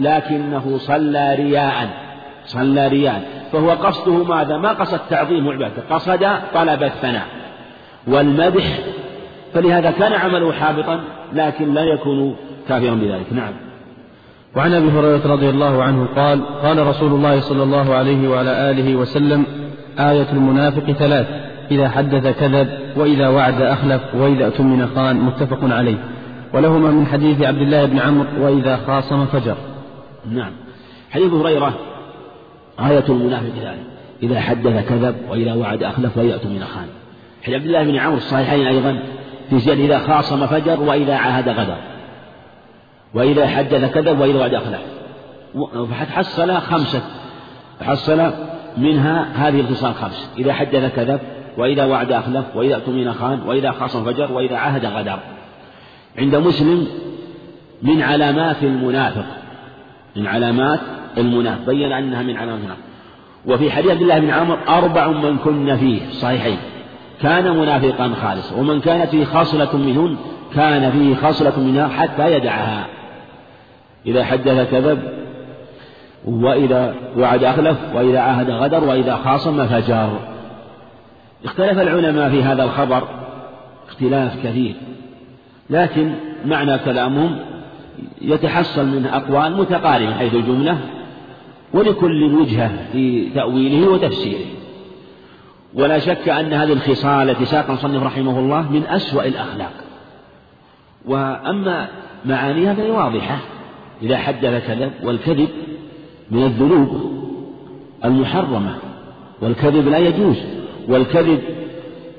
[0.00, 1.88] لكنه صلى رياء
[2.46, 3.48] صلى رياء.
[3.52, 7.26] فهو قصده ماذا؟ ما قصد تعظيم وعبادته قصد طلب الثناء.
[8.06, 8.78] والمدح
[9.58, 11.00] فلهذا كان عمله حابطا
[11.32, 12.36] لكن لا يكون
[12.68, 13.32] كافرا بذلك.
[13.32, 13.52] نعم.
[14.56, 18.96] وعن أبي هريرة رضي الله عنه قال قال رسول الله صلى الله عليه وعلى آله
[18.96, 19.44] وسلم
[19.98, 21.26] آية المنافق ثلاث
[21.70, 25.98] إذا حدث كذب وإذا وعد أخلف وإذا اؤتمن خان متفق عليه.
[26.54, 29.56] ولهما من حديث عبد الله بن عمرو وإذا خاصم فجر.
[30.30, 30.52] نعم.
[31.10, 31.78] حديث هريرة
[32.80, 33.78] آية المنافق ذلك
[34.22, 36.86] إذا حدث كذب وإذا وعد أخلف وإذا أؤتمن خان.
[37.42, 38.98] حديث عبد الله بن عمرو الصحيحين أيضا.
[39.52, 41.76] زيادة إذا خاصم فجر وإذا عاهد غدر.
[43.14, 44.80] وإذا حدث كذب وإذا وعد أخلف
[45.90, 47.02] فحصل خمسة.
[47.82, 48.30] حصل
[48.76, 51.20] منها هذه الخصال خمس إذا حدث كذب
[51.58, 55.18] وإذا وعد أخلف وإذا اؤتمن خان وإذا خاصم فجر وإذا عاهد غدر.
[56.18, 56.86] عند مسلم
[57.82, 59.26] من علامات المنافق.
[60.16, 60.80] من علامات
[61.18, 61.66] المنافق.
[61.66, 62.82] بين أنها من علامات المنافق.
[63.46, 66.00] وفي حديث عبد الله بن عمر أربع من كن فيه.
[66.12, 66.58] صحيحين.
[67.22, 68.56] كان منافقا خالصا.
[68.56, 70.16] ومن كانت فيه خاصلة منهن
[70.54, 72.86] كان فيه خاصلة منها حتى يدعها.
[74.06, 75.02] إذا حدث كذب
[76.24, 80.18] وإذا وعد أخلف وإذا عاهد غدر وإذا خاصم فجر
[81.44, 83.08] اختلف العلماء في هذا الخبر
[83.88, 84.74] اختلاف كثير.
[85.70, 86.12] لكن
[86.46, 87.36] معنى كلامهم
[88.20, 90.78] يتحصل منه أقوال متقاربة حيث الجملة
[91.74, 94.57] ولكل وجهة في تأويله وتفسيره.
[95.74, 99.72] ولا شك أن هذه الخصال التي ساق المصنف رحمه الله من أسوأ الأخلاق.
[101.06, 101.88] وأما
[102.24, 103.38] معانيها فهي واضحة.
[104.02, 105.48] إذا حدث كذب والكذب
[106.30, 107.12] من الذنوب
[108.04, 108.74] المحرمة
[109.40, 110.36] والكذب لا يجوز
[110.88, 111.40] والكذب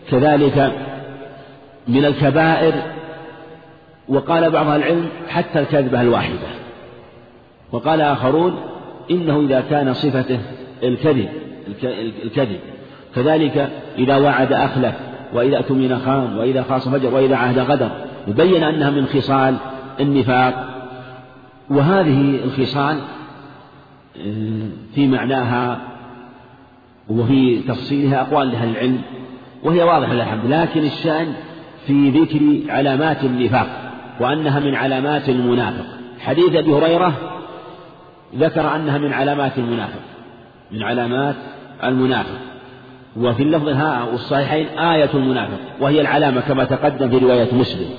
[0.09, 0.71] كذلك
[1.87, 2.73] من الكبائر.
[4.07, 6.47] وقال بعض العلم حتى الكذبة الواحدة.
[7.71, 8.55] وقال آخرون
[9.11, 10.39] إنه إذا كان صفته
[10.83, 11.29] الكذب
[12.23, 12.59] الكذب.
[13.15, 14.93] كذلك إذا وعد أخلف
[15.33, 17.89] وإذا أتمن خان وإذا خاص فجر وإذا عهد غدر
[18.27, 19.55] يبين أنها من خصال
[19.99, 20.69] النفاق.
[21.69, 22.97] وهذه الخصال
[24.17, 25.79] آه، في معناها
[27.09, 29.01] وفي تفصيلها أقوال لأهل العلم
[29.63, 31.33] وهي واضحة الحمد لكن الشأن
[31.87, 33.67] في ذكر علامات النفاق
[34.19, 35.85] وأنها من علامات المنافق.
[36.19, 37.13] حديث أبي هريرة
[38.35, 40.01] ذكر أنها من علامات المنافق
[40.71, 41.35] من علامات
[41.83, 42.48] المنافق.
[43.17, 47.89] وفي اللفظ ها والصحيحين آية المنافق وهي العلامة كما تقدم في رواية مسلم.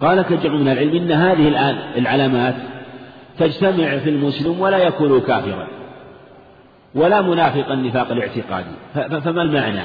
[0.00, 2.54] قال كجمع من العلم إن هذه العلامات
[3.38, 5.66] تجتمع في المسلم ولا يكون كافرا
[6.94, 9.84] ولا منافق النفاق الاعتقادي فما المعنى؟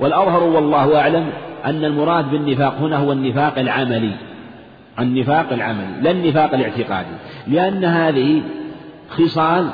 [0.00, 1.30] والأظهر والله أعلم
[1.64, 4.12] أن المراد بالنفاق هنا هو النفاق العملي.
[4.98, 7.16] النفاق العملي لا النفاق الاعتقادي.
[7.46, 8.42] لأن هذه
[9.10, 9.68] خصال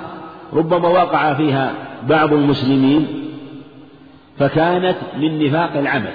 [0.53, 1.73] ربما وقع فيها
[2.09, 3.28] بعض المسلمين
[4.39, 6.13] فكانت من نفاق العمل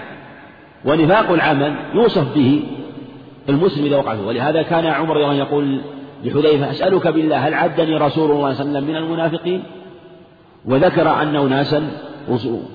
[0.86, 2.63] ونفاق العمل يوصف به
[3.49, 4.26] المسلم إذا وقع فيه.
[4.26, 5.82] ولهذا كان عمر رضي الله يقول
[6.24, 9.63] لحذيفة أسألك بالله هل عدني رسول الله صلى الله عليه وسلم من المنافقين؟
[10.65, 11.84] وذكر أن أناسا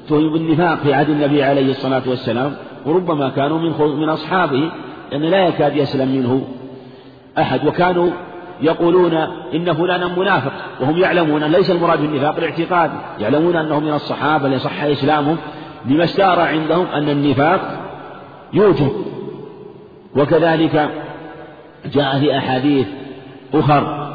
[0.08, 2.54] تهموا بالنفاق في عهد النبي عليه الصلاة والسلام
[2.86, 4.70] وربما كانوا من من أصحابه
[5.12, 6.48] لأن لا يكاد يسلم منه
[7.38, 7.66] أحد.
[7.66, 8.10] وكانوا
[8.60, 9.14] يقولون
[9.54, 14.82] إن فلانا منافق وهم يعلمون أن ليس المراد بالنفاق الاعتقادي يعلمون أنهم من الصحابة لصح
[14.82, 15.36] إسلامهم
[15.86, 17.60] لما اشتهر عندهم أن النفاق
[18.52, 18.92] يوجد
[20.16, 20.90] وكذلك
[21.92, 22.86] جاء في أحاديث
[23.54, 24.08] أخر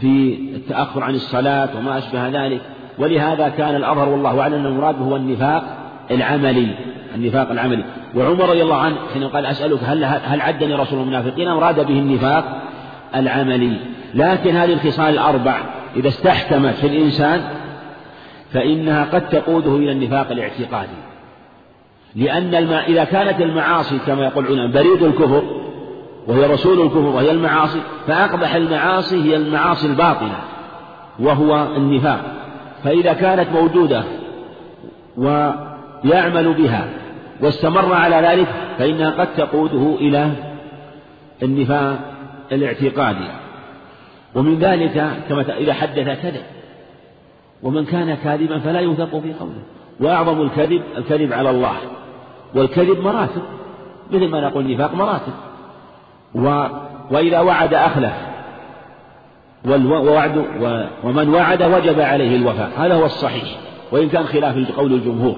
[0.00, 2.60] في التأخر عن الصلاة وما أشبه ذلك.
[2.98, 5.62] ولهذا كان الأظهر والله أعلم أن المراد هو النفاق
[6.10, 6.74] العملي
[7.14, 7.84] النفاق العملي.
[8.16, 12.44] وعمر رضي الله عنه حين قال أسألك هل هل عدني رسول المنافقين أراد به النفاق
[13.14, 13.76] العملي.
[14.14, 15.56] لكن هذه الخصال الأربع
[15.96, 17.40] إذا استحكمت في الإنسان
[18.52, 21.00] فإنها قد تقوده إلى النفاق الاعتقادي.
[22.16, 25.42] لأن الما إذا كانت المعاصي كما يقول العلماء بريد الكفر
[26.26, 30.38] وهي رسول الكفر وهي المعاصي فأقبح المعاصي هي المعاصي الباطنة
[31.20, 32.20] وهو النفاق.
[32.84, 34.04] فإذا كانت موجودة
[35.16, 36.88] ويعمل بها
[37.40, 38.46] واستمر على ذلك
[38.78, 40.30] فإنها قد تقوده إلى
[41.42, 41.98] النفاق
[42.52, 43.28] الاعتقادي
[44.34, 46.42] ومن ذلك كما إذا حدث كذب.
[47.62, 49.62] ومن كان كاذبا فلا يوثق في قوله.
[50.00, 51.76] وأعظم الكذب الكذب على الله.
[52.54, 53.42] والكذب مراتب.
[54.10, 55.32] مثل ما نقول النفاق مراتب.
[56.34, 56.66] و
[57.10, 58.12] وإذا وعد أخلف.
[59.64, 60.44] والوعد
[61.04, 62.70] ومن وعد وجب عليه الوفاء.
[62.76, 63.58] هذا هو الصحيح.
[63.92, 65.36] وإن كان خلاف قول الجمهور.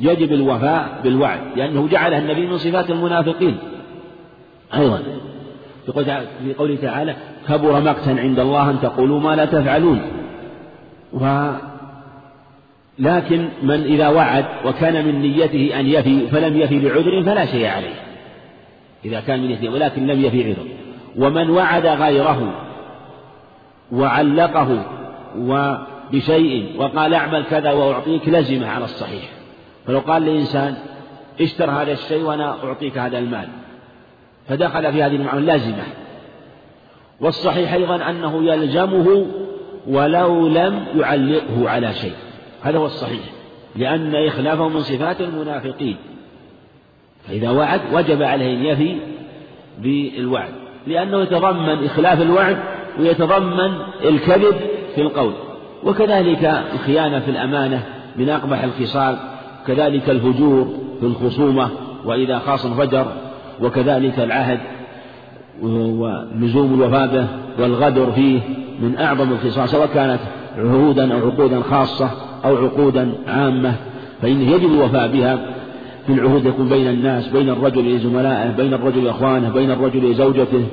[0.00, 1.40] يجب الوفاء بالوعد.
[1.56, 3.58] لأنه جعلها النبي من صفات المنافقين.
[4.74, 5.02] أيضا.
[5.86, 7.16] في قوله تعالى
[7.48, 10.02] كبر مقتا عند الله أن تقولوا ما لا تفعلون.
[11.12, 11.50] و
[12.98, 17.94] لكن من إذا وعد وكان من نيته أن يفي فلم يفي بعذر فلا شيء عليه.
[19.04, 20.66] إذا كان من نيته ولكن لم يفي عذر.
[21.16, 22.54] ومن وعد غيره
[23.92, 24.84] وعلقه
[25.38, 29.24] وبشيء وقال اعمل كذا وأعطيك لزمه على الصحيح.
[29.86, 30.76] فلو قال لإنسان
[31.40, 33.48] اشتر هذا الشيء وأنا أعطيك هذا المال.
[34.48, 35.82] فدخل في هذه المعاملة لازمة.
[37.20, 39.26] والصحيح أيضا أنه يلزمه
[39.86, 42.12] ولو لم يعلقه على شيء.
[42.62, 43.20] هذا هو الصحيح.
[43.76, 45.96] لأن إخلافه من صفات المنافقين.
[47.28, 48.96] فإذا وعد وجب عليه أن يفي
[49.78, 50.52] بالوعد.
[50.86, 52.58] لأنه يتضمن إخلاف الوعد
[52.98, 53.72] ويتضمن
[54.04, 54.56] الكذب
[54.94, 55.32] في القول.
[55.84, 57.82] وكذلك الخيانة في الأمانة
[58.16, 59.18] من أقبح الخصال.
[59.66, 61.70] كذلك الفجور في الخصومة.
[62.04, 63.12] وإذا خاصم فجر
[63.62, 64.60] وكذلك العهد
[65.62, 67.26] ولزوم الوفاء به
[67.58, 68.40] والغدر فيه
[68.80, 70.20] من أعظم الخصال سواء كانت
[70.58, 72.10] عهودا أو عقودا خاصة
[72.44, 73.74] أو عقودا عامة
[74.22, 75.38] فإنه يجب الوفاء بها
[76.06, 80.64] في العهود يكون بين الناس بين الرجل لزملائه بين الرجل لإخوانه بين الرجل لزوجته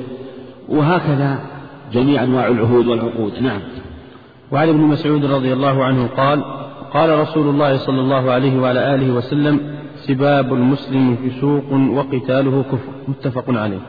[0.69, 1.39] وهكذا
[1.93, 3.31] جميع أنواع العهود والعقود.
[3.41, 3.59] نعم.
[4.51, 6.43] وعن ابن مسعود رضي الله عنه قال
[6.93, 9.59] قال رسول الله صلى الله عليه وعلى آله وسلم
[10.07, 12.91] سباب المسلم فسوق وقتاله كفر.
[13.07, 13.79] متفق عليه.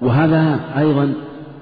[0.00, 1.14] وهذا أيضا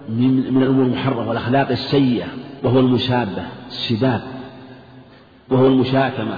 [0.08, 2.26] من, من الأمور المحرمة والأخلاق السيئة
[2.64, 4.22] وهو المشابة السباب.
[5.50, 6.36] وهو المشاكمة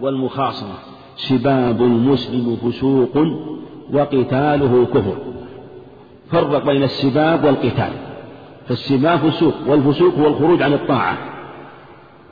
[0.00, 0.74] والمخاصمة.
[1.16, 3.16] سباب المسلم فسوق
[3.92, 5.16] وقتاله كفر.
[6.30, 7.92] فرق بين السباب والقتال.
[8.68, 11.18] فالسباب فسوق والفسوق هو الخروج عن الطاعة.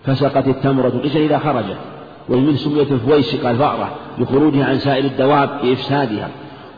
[0.03, 1.96] فسقت التمرة القشر إذا خرجت.
[2.29, 6.31] ومن سمية الفويسقة الفأرة لخروجها عن سائر الدواب بإفسادها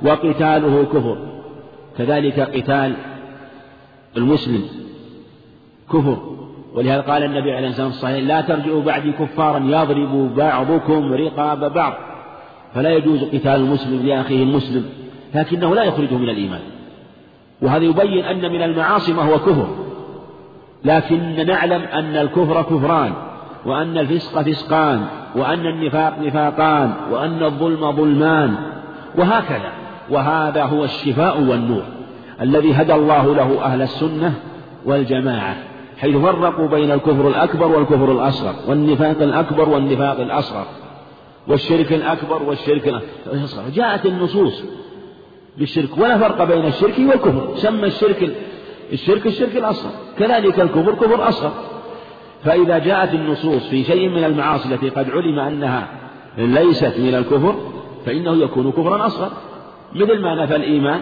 [0.02, 1.18] وقتاله كفر.
[1.98, 2.94] كذلك قتال
[4.16, 4.62] المسلم
[5.92, 6.18] كفر.
[6.74, 11.92] ولهذا قال النبي عليه الصلاة والسلام لا ترجعوا بعدي كفارا يضرب بعضكم رقاب بعض.
[12.74, 14.84] فلا يجوز قتال المسلم لأخيه المسلم
[15.34, 16.60] لكنه لا يخرجه من الإيمان.
[17.62, 19.68] وهذا يبين أن من المعاصي ما هو كفر
[20.84, 23.12] لكن نعلم أن الكفر كفران.
[23.66, 25.06] وأن الفسق فسقان
[25.36, 28.54] وأن النفاق نفاقان وأن الظلم ظلمان
[29.18, 29.72] وهكذا.
[30.10, 31.82] وهذا هو الشفاء والنور
[32.40, 34.34] الذي هدى الله له أهل السنة
[34.84, 35.56] والجماعة
[35.98, 40.66] حيث فرقوا بين الكفر الأكبر والكفر الأصغر والنفاق الأكبر والنفاق الأصغر
[41.48, 43.02] والشرك الأكبر والشرك
[43.32, 43.68] الأصغر.
[43.68, 44.62] جاءت النصوص
[45.58, 47.56] بالشرك ولا فرق بين الشرك والكفر.
[47.56, 48.30] سمى الشرك
[48.92, 51.52] الشرك الشرك الأصغر كذلك الكفر كفر أصغر.
[52.44, 55.88] فإذا جاءت النصوص في شيء من المعاصي التي قد علم أنها
[56.38, 57.54] ليست من الكفر
[58.06, 59.30] فإنه يكون كفرا أصغر.
[59.94, 61.00] مثل ما نفى الإيمان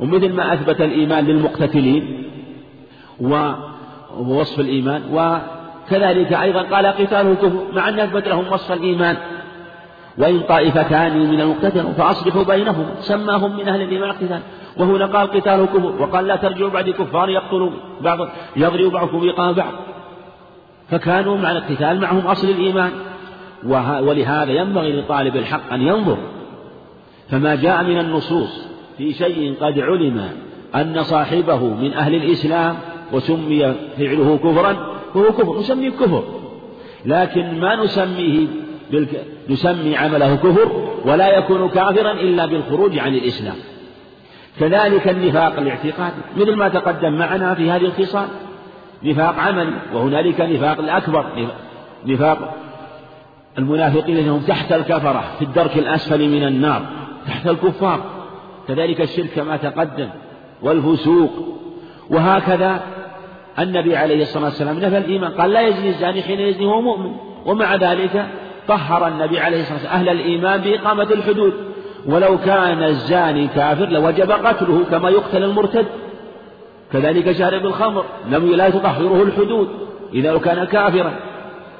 [0.00, 2.24] ومثل ما أثبت الإيمان للمقتتلين
[3.20, 9.16] ووصف الإيمان وكذلك أيضا قال قتاله كفر مع أن أثبت لهم وصف الإيمان.
[10.18, 14.40] وإن طائفتان من المقتتل فأصلحوا بينهم سماهم من أهل الإيمان قتال
[14.78, 17.70] وهنا قال قتاله كفر وقال لا ترجعوا بعد كفار يقتلوا
[18.00, 18.18] بعض
[18.56, 19.72] يضرب بعضكم بعض.
[20.90, 22.90] فكانوا مع القتال معهم أصل الإيمان.
[24.02, 26.18] ولهذا ينبغي لطالب الحق أن ينظر.
[27.30, 28.66] فما جاء من النصوص
[28.98, 30.28] في شيء قد علم
[30.74, 32.76] أن صاحبه من أهل الإسلام
[33.12, 36.24] وسمي فعله كفرا فهو كفر نسميه كفر.
[37.06, 38.46] لكن ما نسميه
[38.90, 39.24] بالك...
[39.50, 43.56] نسمي عمله كفر ولا يكون كافرا إلا بالخروج عن الإسلام.
[44.60, 48.28] كذلك النفاق الاعتقادي مثل ما تقدم معنا في هذه الخصال.
[49.06, 51.24] نفاق عملي وهنالك نفاق الأكبر
[52.06, 52.54] نفاق
[53.58, 56.82] المنافقين الذين هم تحت الكفرة في الدرك الأسفل من النار
[57.26, 58.00] تحت الكفار.
[58.68, 60.08] كذلك الشرك كما تقدم
[60.62, 61.30] والفسوق.
[62.10, 62.80] وهكذا
[63.58, 67.12] النبي عليه الصلاة والسلام نفى الإيمان قال لا يزني الزاني حين يزني وهو مؤمن.
[67.46, 68.26] ومع ذلك
[68.68, 71.52] طهر النبي عليه الصلاة والسلام أهل الإيمان بإقامة الحدود.
[72.06, 75.86] ولو كان الزاني كافر لوجب قتله كما يقتل المرتد.
[76.92, 79.68] كذلك شارب الخمر لم لا تطهره الحدود
[80.14, 81.12] إذا كان كافرا.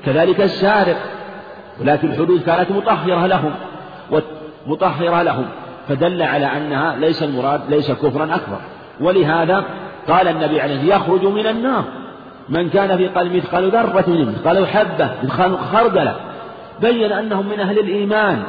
[0.05, 0.97] كذلك السارق
[1.81, 3.53] ولكن الحدود كانت مطهرة لهم
[4.67, 5.47] مطهرة لهم.
[5.89, 8.59] فدل على أنها ليس المراد ليس كفرا أكبر.
[9.01, 9.65] ولهذا
[10.09, 11.85] قال النبي عليه يخرج من النار.
[12.49, 16.17] من كان في قلبه مثقال ذرة مثقال حبة مثقال خردلة
[16.81, 18.43] بين أنهم من أهل الإيمان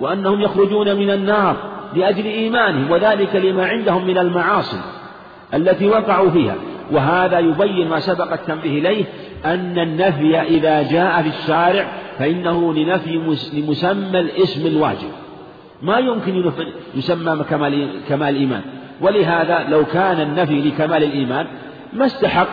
[0.00, 1.56] وأنهم يخرجون من النار
[1.94, 4.80] لأجل إيمانهم وذلك لما عندهم من المعاصي.
[5.54, 6.54] التي وقعوا فيها.
[6.92, 9.04] وهذا يبين ما سبق التنبيه إليه
[9.44, 11.86] أن النفي إذا جاء في الشارع
[12.18, 15.10] فإنه لنفي لمسمى الاسم الواجب.
[15.82, 16.52] ما يمكن
[16.94, 18.62] يسمى كمال كمال الإيمان.
[19.00, 21.46] ولهذا لو كان النفي لكمال الإيمان
[21.92, 22.48] ما استحق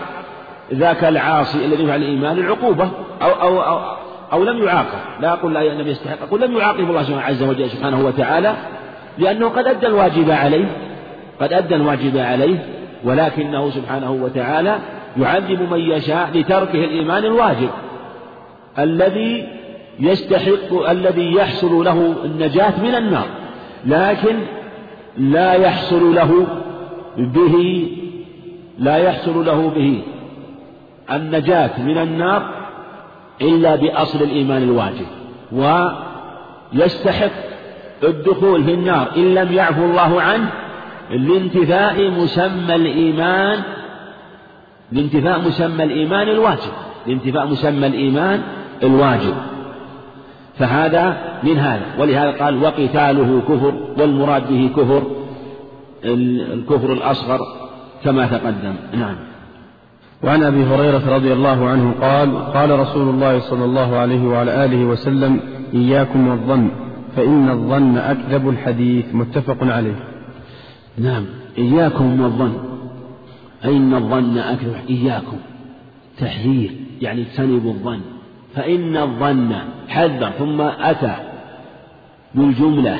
[0.73, 2.89] ذاك العاصي الذي يفعل الإيمان العقوبة
[3.21, 3.79] أو أو أو,
[4.33, 5.21] أو لم يعاقب.
[5.21, 8.55] لا أقول لا النبي يستحق أقول لم يعاقب الله عز وجل سبحانه وتعالى
[9.17, 10.65] لأنه قد أدى الواجب عليه
[11.41, 12.65] قد أدى الواجب عليه
[13.03, 14.79] ولكنه سبحانه وتعالى
[15.17, 17.69] يعذب من يشاء لتركه الإيمان الواجب.
[18.79, 19.47] الذي
[19.99, 23.25] يستحق الذي يحصل له النجاة من النار
[23.85, 24.35] لكن
[25.17, 26.47] لا يحصل له
[27.17, 27.87] به
[28.79, 30.01] لا يحصل له به
[31.11, 32.49] النجاة من النار
[33.41, 35.05] إلا بأصل الإيمان الواجب.
[36.73, 37.31] ويستحق
[38.03, 40.49] الدخول في النار إن لم يعفو الله عنه
[41.09, 43.59] لانتفاء مسمى الإيمان
[44.91, 46.71] لانتفاء مسمى الإيمان الواجب
[47.07, 48.41] لانتفاء مسمى الإيمان
[48.83, 49.33] الواجب.
[50.57, 55.03] فهذا من هذا ولهذا قال وقتاله كفر والمراد به كفر
[56.05, 57.39] الكفر الأصغر
[58.03, 58.75] كما تقدم.
[58.93, 59.15] نعم.
[60.23, 64.85] وعن أبي هريرة رضي الله عنه قال قال رسول الله صلى الله عليه وعلى آله
[64.85, 65.39] وسلم
[65.73, 66.69] إياكم والظن
[67.15, 69.05] فإن الظن أكذب الحديث.
[69.15, 70.12] متفق عليه.
[70.97, 71.25] نعم
[71.57, 72.53] إياكم والظن
[73.65, 75.37] أين الظن أكذب إياكم.
[76.19, 76.71] تحذير
[77.01, 78.01] يعني اجتنبوا الظن.
[78.55, 79.55] فإن الظن
[79.87, 81.15] حذر ثم أتى
[82.35, 82.99] بالجملة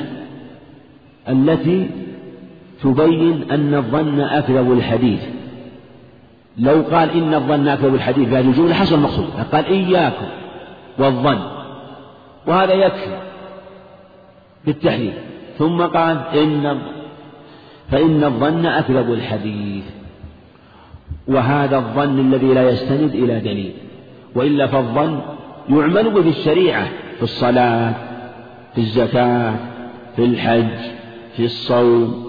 [1.28, 1.90] التي
[2.82, 5.20] تبين أن الظن أكذب الحديث
[6.58, 9.26] لو قال إن الظن أكذب الحديث بهذه الجملة حصل المقصود.
[9.52, 10.26] قال إياكم
[10.98, 11.38] والظن.
[12.46, 13.18] وهذا يكفي
[14.66, 15.12] بالتحذير.
[15.58, 16.78] ثم قال إن
[17.94, 19.84] فإن الظن أكذب الحديث.
[21.28, 23.72] وهذا الظن الذي لا يستند إلى دليل.
[24.34, 25.20] وإلا فالظن
[25.68, 27.94] يعمل به في الشريعة في الصلاة
[28.74, 29.54] في الزكاة
[30.16, 30.78] في الحج
[31.36, 32.24] في الصوم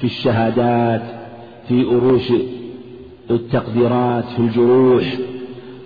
[0.00, 1.02] في الشهادات
[1.68, 2.32] في أروش
[3.30, 5.04] التقديرات في الجروح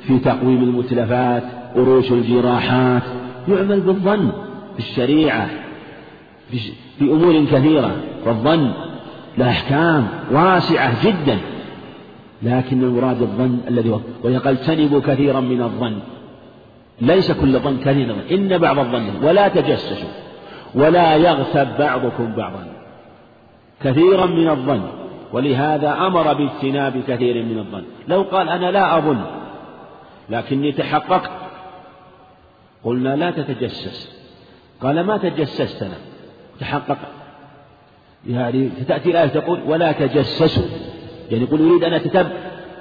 [0.07, 1.43] في تقويم المتلفات
[1.77, 3.03] أروش الجراحات.
[3.49, 4.33] يعمل بالظن
[4.75, 5.49] في الشريعة
[6.99, 7.97] في أمور كثيرة.
[8.27, 8.73] والظن
[9.39, 11.39] له أحكام واسعة جدا.
[12.43, 15.99] لكن المراد الظن الذي هو ويقال اجتنبوا كثيرا من الظن.
[17.01, 20.09] ليس كل ظن كثيرا إن بعض الظن ولا تجسسوا.
[20.75, 22.67] ولا يغتب بعضكم بعضا.
[23.85, 24.83] كثيرا من الظن.
[25.33, 27.85] ولهذا أمر باجتناب كثير من الظن.
[28.09, 29.21] لو قال أنا لا أظن
[30.31, 31.31] لكني تحققت.
[32.85, 34.23] قلنا لا تتجسس.
[34.83, 35.97] قال ما تجسست أنا
[36.61, 36.99] تحقق
[38.27, 40.63] يعني تأتي الآية تقول ولا تجسسوا.
[41.31, 42.31] يعني يقول يريد أن أتتبع.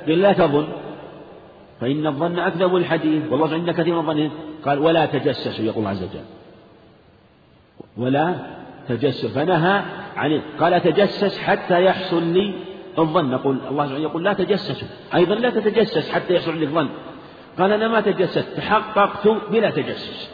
[0.08, 0.68] قال لا تظن.
[1.82, 3.24] فإن الظن أكذب الحديث.
[3.32, 4.32] والله عند كثير من الظن
[4.66, 6.24] قال ولا تجسسوا يقول عز وجل.
[7.98, 8.36] ولا
[8.90, 9.82] تجسس فنهى
[10.16, 12.54] عن قال تجسس حتى يحصل لي
[13.00, 13.32] الظن.
[13.32, 14.88] نقول الله سبحانه يقول لا تجسسوا.
[15.16, 16.90] أيضا لا تتجسس حتى يحصل لي الظن.
[17.60, 18.48] قال أنا ما تجسست.
[18.58, 20.32] تحققت بلا تجسس.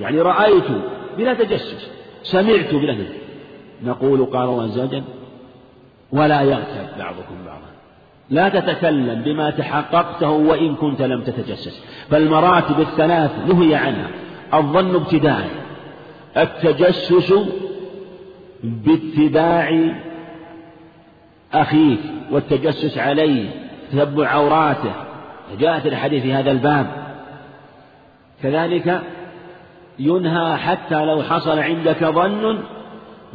[0.00, 0.68] يعني رأيت
[1.16, 1.90] بلا تجسس.
[2.22, 3.23] سمعت بلا تجسس.
[3.82, 5.02] نقول قال الله عز وجل
[6.12, 7.64] ولا يغتب بعضكم بعضا.
[8.30, 14.08] لا تتكلم بما تحققته وإن كنت لم تتجسس فالمراتب الثلاث نهي عنها
[14.54, 15.48] الظن ابتداء
[16.36, 17.34] التجسس
[18.64, 19.92] باتباع
[21.52, 23.50] أخيك والتجسس عليه
[23.92, 24.92] تتبع عوراته.
[25.58, 26.86] جاءت الحديث في هذا الباب.
[28.42, 29.02] كذلك
[29.98, 32.58] ينهى حتى لو حصل عندك ظن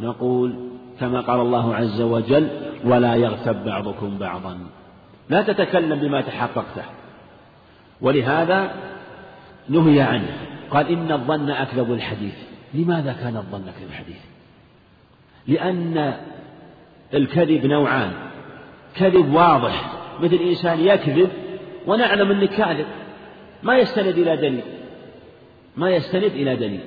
[0.02, 0.54] نقول
[1.00, 2.48] كما قال الله عز وجل
[2.84, 4.58] ولا يغتب بعضكم بعضا.
[5.28, 6.84] لا تتكلم بما تحققته.
[8.00, 8.74] ولهذا
[9.68, 10.36] نهي عنه.
[10.70, 12.34] قال إن الظن أكذب الحديث.
[12.74, 14.20] لماذا كان الظن أكذب الحديث؟
[15.48, 16.14] لأن
[17.14, 18.12] الكذب نوعان.
[18.94, 19.92] كذب واضح.
[20.20, 21.30] مثل إنسان يكذب
[21.86, 22.86] ونعلم أنك كاذب.
[23.62, 24.64] ما يستند إلى دليل.
[25.76, 26.80] ما يستند إلى دليل.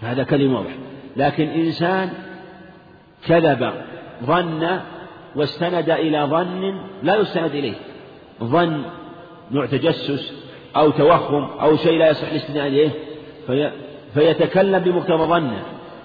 [0.00, 2.10] هذا كلمة واضح لكن إنسان
[3.26, 3.72] كذب
[4.24, 4.80] ظن
[5.36, 7.74] واستند إلى ظن لا يستند إليه.
[8.44, 8.82] ظن
[9.50, 10.32] نوع تجسس
[10.76, 12.90] أو توهم أو شيء لا يصح الاستناد إليه.
[13.46, 13.70] في
[14.14, 15.62] فيتكلم بمقتضى ظنه.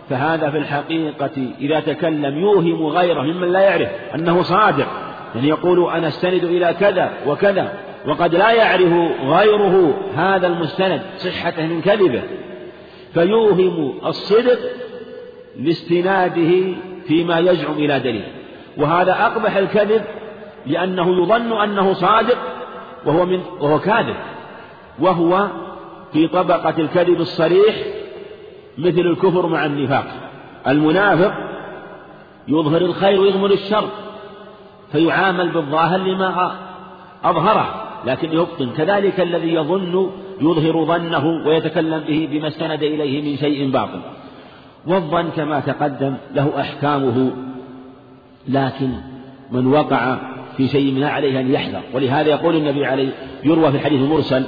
[0.10, 4.88] فهذا في الحقيقة إذا تكلم يوهم غيره ممن لا يعرف أنه صادق.
[5.36, 7.74] يعني يقول أنا استند إلى كذا وكذا
[8.08, 12.22] وقد لا يعرف غيره هذا المستند صحته من كذبه.
[13.14, 14.60] فيوهم الصدق
[15.60, 16.76] لاستناده
[17.08, 18.26] فيما يزعم إلى دليل.
[18.78, 20.02] وهذا أقبح الكذب
[20.66, 22.38] لأنه يظن أنه صادق
[23.06, 24.16] وهو من وهو كاذب.
[25.00, 25.48] وهو
[26.14, 27.76] في طبقة الكذب الصريح
[28.78, 30.06] مثل الكفر مع النفاق.
[30.68, 31.34] المنافق
[32.48, 33.90] يظهر الخير ويغمر الشر
[34.92, 36.56] فيعامل بالظاهر لما
[37.24, 38.70] أظهره لكن يبطن.
[38.78, 40.12] كذلك الذي يظن
[40.42, 44.00] يظهر ظنه ويتكلم به بما استند إليه من شيء باطل.
[44.88, 47.32] والظن كما تقدم له أحكامه.
[48.48, 48.90] لكن
[49.52, 50.18] من وقع
[50.58, 51.82] في شيء منها عليه أن يحذر.
[51.94, 53.10] ولهذا يقول النبي عليه
[53.44, 54.46] يروى في الحديث المرسل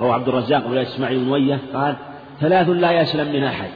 [0.00, 1.94] رواه عبد الرزاق ولا إسماعيل بن قال
[2.40, 3.68] ثلاث لا يسلم من أحد.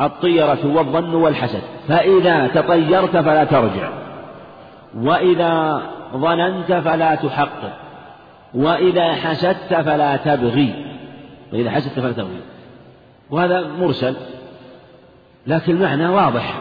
[0.00, 1.62] الطيرة والظن والحسد.
[1.88, 3.88] فإذا تطيرت فلا ترجع.
[4.96, 5.82] وإذا
[6.16, 7.72] ظننت فلا تحقق.
[8.54, 10.74] وإذا حسدت فلا تبغي.
[11.52, 12.40] وإذا حسدت فلا تبغي.
[13.30, 14.14] وهذا مرسل.
[15.46, 16.60] لكن المعنى واضح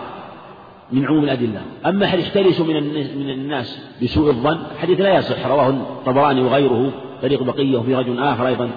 [0.91, 1.61] من عموم الأدلة.
[1.85, 6.91] أما هل يحترس من من الناس بسوء الظن؟ الحديث لا يصح رواه الطبراني وغيره
[7.21, 8.69] طريق بقية وفي رجل آخر أيضا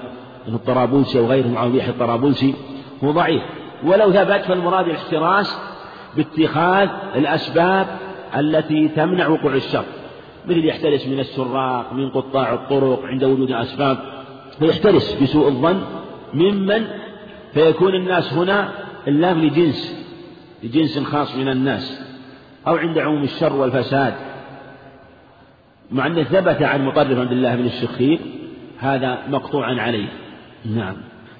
[0.48, 2.55] من الطرابلسي وغيره معاوية الطرابلسي
[3.05, 3.43] هو ضعيف.
[3.85, 5.59] ولو ثبت فالمراد الاحتراس
[6.16, 7.86] باتخاذ الأسباب
[8.36, 9.85] التي تمنع وقوع الشر.
[10.47, 13.98] مثل يحترس من السراق من قطاع الطرق عند وجود أسباب.
[14.59, 15.81] فيحترس بسوء الظن
[16.35, 16.85] ممن
[17.55, 20.05] فيكون الناس هنا اللام لجنس
[20.62, 22.01] لجنس خاص من الناس
[22.66, 24.14] أو عند عموم الشر والفساد.
[25.93, 28.18] مع أنه ثبت عن مطرف عبد الله بن الشخير
[28.78, 30.09] هذا مقطوعا عليه.
[30.76, 30.97] نعم.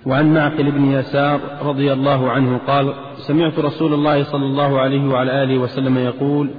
[0.06, 5.42] وعن معقل بن يسار رضي الله عنه قال سمعت رسول الله صلى الله عليه وعلى
[5.42, 6.50] آله وسلم يقول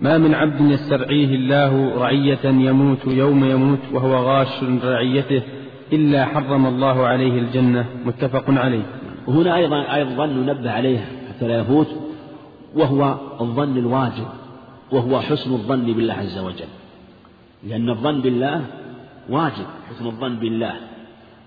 [0.00, 5.42] ما من عبد يسترعيه الله رعية يموت يوم يموت وهو غاش رعيته
[5.92, 7.84] إلا حرم الله عليه الجنة.
[8.04, 8.82] متفق عليه.
[9.26, 10.98] وهنا أيضا أيضا ننبه عليه
[11.28, 11.86] حتى لا يفوت
[12.74, 14.26] وهو الظن الواجب
[14.92, 16.68] وهو حسن الظن بالله عز وجل.
[17.68, 18.62] لأن الظن بالله
[19.28, 20.72] واجب حسن الظن بالله.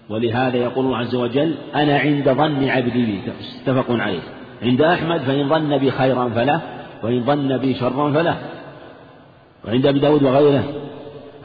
[0.10, 3.22] ولهذا يقول الله عز وجل أنا عند ظن عبدي بي
[3.62, 4.22] متفق عليه.
[4.62, 6.62] عند أحمد فإن ظن بي خيرا فله
[7.04, 8.38] وإن ظن بي شرا فله.
[9.68, 10.64] وعند أبي داود وغيره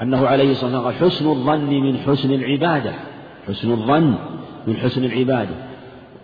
[0.02, 2.92] أنه عليه الصلاة والسلام حسن الظن من حسن العبادة
[3.48, 4.14] حسن الظن
[4.66, 5.71] من حسن العبادة.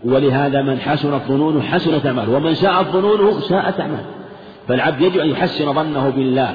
[0.05, 4.07] ولهذا من حسنت ظنونه حسنت أعماله ومن ساءت ظنونه ساءت أعماله.
[4.69, 6.55] فالعبد يجب أن يحسن ظنه بالله.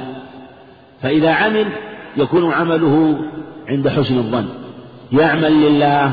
[1.02, 1.66] فإذا عمل
[2.18, 3.20] يكون عمله
[3.68, 4.46] عند حسن الظن.
[5.12, 6.12] يعمل لله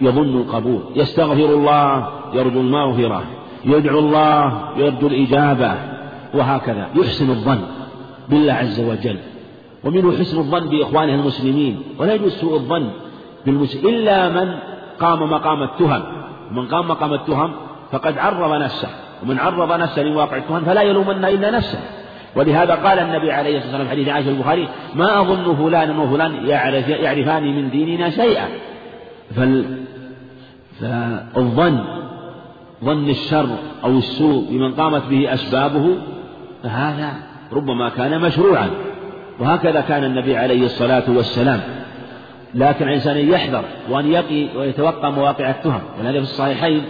[0.00, 0.80] يظن القبول.
[0.96, 3.22] يستغفر الله يرجو المغفرة.
[3.64, 5.74] يدعو الله يرجو الإجابة.
[6.34, 6.88] وهكذا.
[6.94, 7.60] يحسن الظن
[8.28, 9.16] بالله عز وجل.
[9.84, 11.82] ومنه حسن الظن بإخوانه المسلمين.
[11.98, 12.90] ولا يجوز سوء الظن
[13.46, 14.54] بالمسلم إلا من
[15.00, 16.17] قام مقام التهم.
[16.50, 17.52] ومن قام مقام التهم
[17.92, 18.88] فقد عرض نفسه
[19.22, 21.78] ومن عرض نفسه لواقع التهم فلا يلومن إلا نفسه.
[22.36, 26.88] ولهذا قال النبي عليه الصلاة والسلام في حديث عائشة البخاري ما أظن فلانا وفلان يعرف
[26.88, 28.48] يعرفان من ديننا شيئا.
[29.36, 29.64] فال
[30.80, 31.84] فالظن
[32.84, 33.48] ظن الشر
[33.84, 35.96] أو السوء بمن قامت به أسبابه
[36.62, 37.12] فهذا
[37.52, 38.70] ربما كان مشروعا.
[39.40, 41.60] وهكذا كان النبي عليه الصلاة والسلام.
[42.54, 46.82] لكن الإنسان يحذر وأن يقي ويتوقع مواقع التهم ولهذا في الصحيحين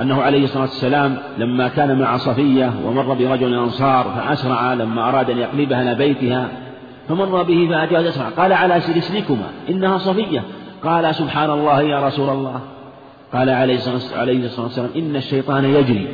[0.00, 5.38] أنه عليه الصلاة والسلام لما كان مع صفية ومر برجل الأنصار فأسرع لما أراد أن
[5.38, 6.48] يقلبها إلى بيتها
[7.08, 10.42] فمر به فأتاه أسرع قال على سلسلكما إنها صفية
[10.84, 12.60] قال سبحان الله يا رسول الله
[13.32, 16.08] قال عليه الصلاة والسلام إن الشيطان يجري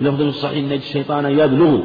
[0.00, 1.80] لفظ الصحيح إن الشيطان يبلغ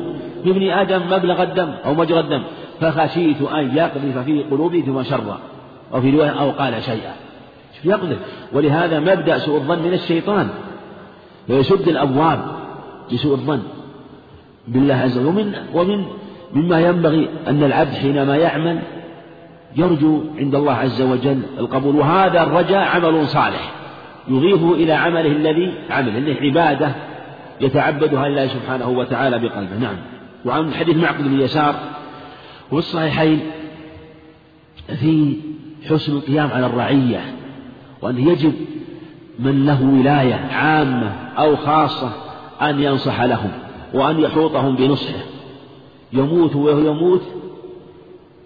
[0.46, 2.44] بابن آدم مبلغ الدم أو مجرى الدم
[2.82, 5.40] فخشيت أن يقذف في قلوبكما شرا
[5.94, 7.14] أو في رواية أو قال شيئا.
[7.86, 8.18] يقذف
[8.54, 10.50] ولهذا مبدأ سوء الظن من الشيطان.
[11.50, 12.46] ويسد الأبواب
[13.14, 13.62] بسوء الظن.
[14.68, 16.06] بالله عز وجل ومن ومن
[16.54, 18.80] مما ينبغي أن العبد حينما يعمل
[19.76, 21.96] يرجو عند الله عز وجل القبول.
[21.96, 23.72] وهذا الرجاء عمل صالح.
[24.28, 26.92] يضيفه إلى عمله الذي عمل إنه عبادة
[27.62, 29.78] يتعبدها لله سبحانه وتعالى بقلبه.
[29.78, 29.96] نعم.
[30.46, 31.76] وعن حديث معقد بن يسار
[32.72, 33.40] والصحيحين
[34.88, 35.36] في
[35.90, 37.22] حسن القيام على الرعية
[38.02, 38.54] وأن يجب
[39.40, 42.12] من له ولاية عامة أو خاصة
[42.62, 43.52] أن ينصح لهم
[43.94, 45.24] وأن يحوطهم بنصحه.
[46.14, 47.22] يموت وهو يموت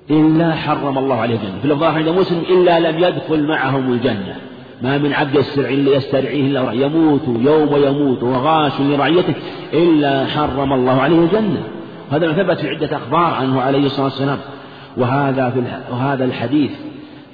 [0.09, 1.59] إلا حرم الله عليه الجنة.
[1.61, 4.35] في الظاهر عند مسلم إلا لم يدخل معهم الجنة.
[4.81, 9.33] ما من عبد يسترعيه إلا يموت يوم يموت وغاش لرعيته
[9.73, 11.63] إلا حرم الله عليه الجنة.
[12.11, 14.37] هذا ما ثبت في عدة أخبار عنه عليه الصلاة والسلام.
[14.97, 16.71] وهذا في وهذا الحديث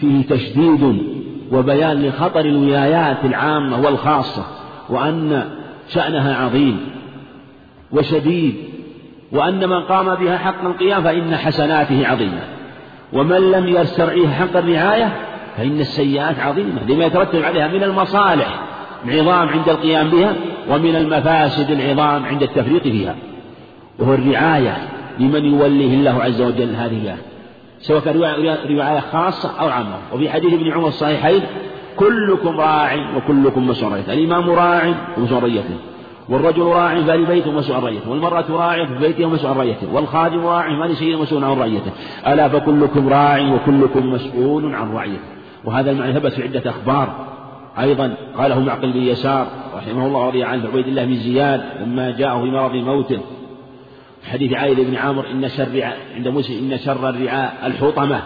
[0.04, 1.04] فيه تشديد
[1.52, 4.46] وبيان لخطر الولايات العامة والخاصة
[4.90, 5.50] وأن
[5.90, 6.80] شأنها عظيم
[7.92, 8.56] وشديد
[9.32, 12.42] وأن من قام بها حق القيام فإن حسناته عظيمة
[13.14, 15.14] ومن لم يسترعيها حق الرعاية
[15.58, 18.60] فإن السيئات عظيمة لما يترتب عليها من المصالح
[19.06, 20.34] العظام عند القيام بها
[20.70, 23.16] ومن المفاسد العظام عند التفريط فيها
[24.00, 24.78] وهو الرعاية
[25.20, 27.18] لمن يوليه الله عز وجل هذه
[27.84, 28.22] سواء كان
[28.78, 29.98] رعاية خاصة أو عامة.
[30.14, 31.42] وفي حديث ابن عمر الصحيحين
[31.96, 35.76] كلكم راع وكلكم مسؤول رعيته الإمام راع ومسؤول رعيته
[36.30, 40.46] والرجل راع فلبيته بيته مسؤول عن رعيته والمرأة راع في بيته مسؤول عن رعيته والخادم
[40.46, 41.92] راع فلشيء شيء مسؤول عن رعيته
[42.28, 45.24] ألا فكلكم راع وكلكم مسؤول عن رعيته.
[45.66, 47.34] وهذا المعنى ثبت في عدة أخبار.
[47.80, 52.42] أيضا قاله معقل بن يسار رحمه الله رضي عنه عبيد الله بن زياد لما جاءه
[52.42, 53.20] في مرض موته
[54.24, 58.22] حديث عائل بن عامر إن شر عند مسلم إن شر الرعاء الحطمة.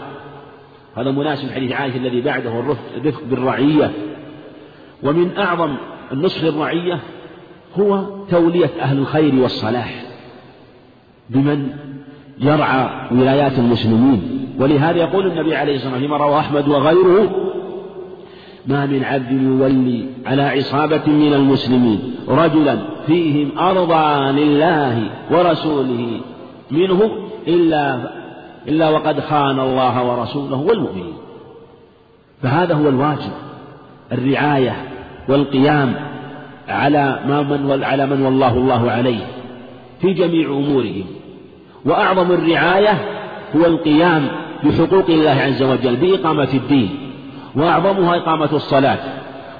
[0.98, 3.91] هذا مناسب حديث عائشة الذي بعده الرفق بالرعية.
[5.03, 5.76] ومن أعظم
[6.11, 6.99] النصح للرعية
[7.80, 10.03] هو تولية أهل الخير والصلاح
[11.30, 11.69] بمن
[12.40, 14.48] يرعى ولايات المسلمين.
[14.60, 17.44] ولهذا يقول النبي عليه الصلاة والسلام فيما رواه أحمد وغيره
[18.68, 22.15] ما من عبد يولي على عصابة من المسلمين.
[22.28, 26.20] رجلا فيهم أرضى لله ورسوله
[26.72, 27.12] منه
[27.48, 28.00] إلا
[28.68, 31.14] إلا وقد خان الله ورسوله والمؤمنين.
[32.44, 33.32] فهذا هو الواجب
[34.12, 34.76] الرعاية
[35.30, 35.94] والقيام
[36.68, 39.26] على ما من على من والله الله عليه
[40.02, 41.06] في جميع أمورهم.
[41.86, 42.94] وأعظم الرعاية
[43.56, 44.28] هو القيام
[44.64, 46.90] بحقوق الله عز وجل بإقامة الدين.
[47.56, 49.00] وأعظمها إقامة الصلاة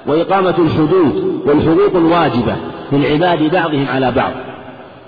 [0.06, 2.56] وإقامة الحدود والحقوق الواجبة.
[2.92, 4.32] للعباد بعضهم على بعض.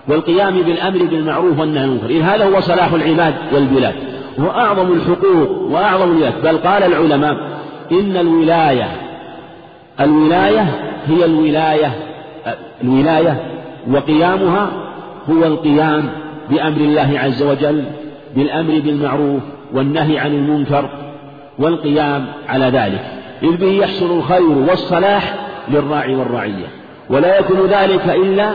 [0.09, 2.35] والقيام بالأمر بالمعروف والنهي عن المنكر.
[2.35, 3.95] هذا هو صلاح العباد والبلاد.
[4.39, 6.35] وأعظم الحقوق وأعظم الولايات.
[6.45, 7.37] بل قال العلماء
[7.93, 8.89] إن الولاية
[10.01, 10.67] الولاية
[11.07, 11.93] هي الولاية
[12.85, 13.43] الولاية
[13.91, 14.71] وقيامها
[15.31, 16.11] هو القيام
[16.51, 17.85] بأمر الله عز وجل
[18.37, 19.43] بالأمر بالمعروف
[19.73, 20.91] والنهي عن المنكر
[21.59, 23.05] والقيام على ذلك.
[23.43, 25.35] إذ به يحصل الخير والصلاح
[25.69, 26.67] للراعي والرعية.
[27.11, 28.53] ولا يكون ذلك إلا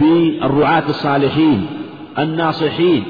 [0.00, 1.66] بالرعاة الصالحين
[2.18, 3.04] الناصحين.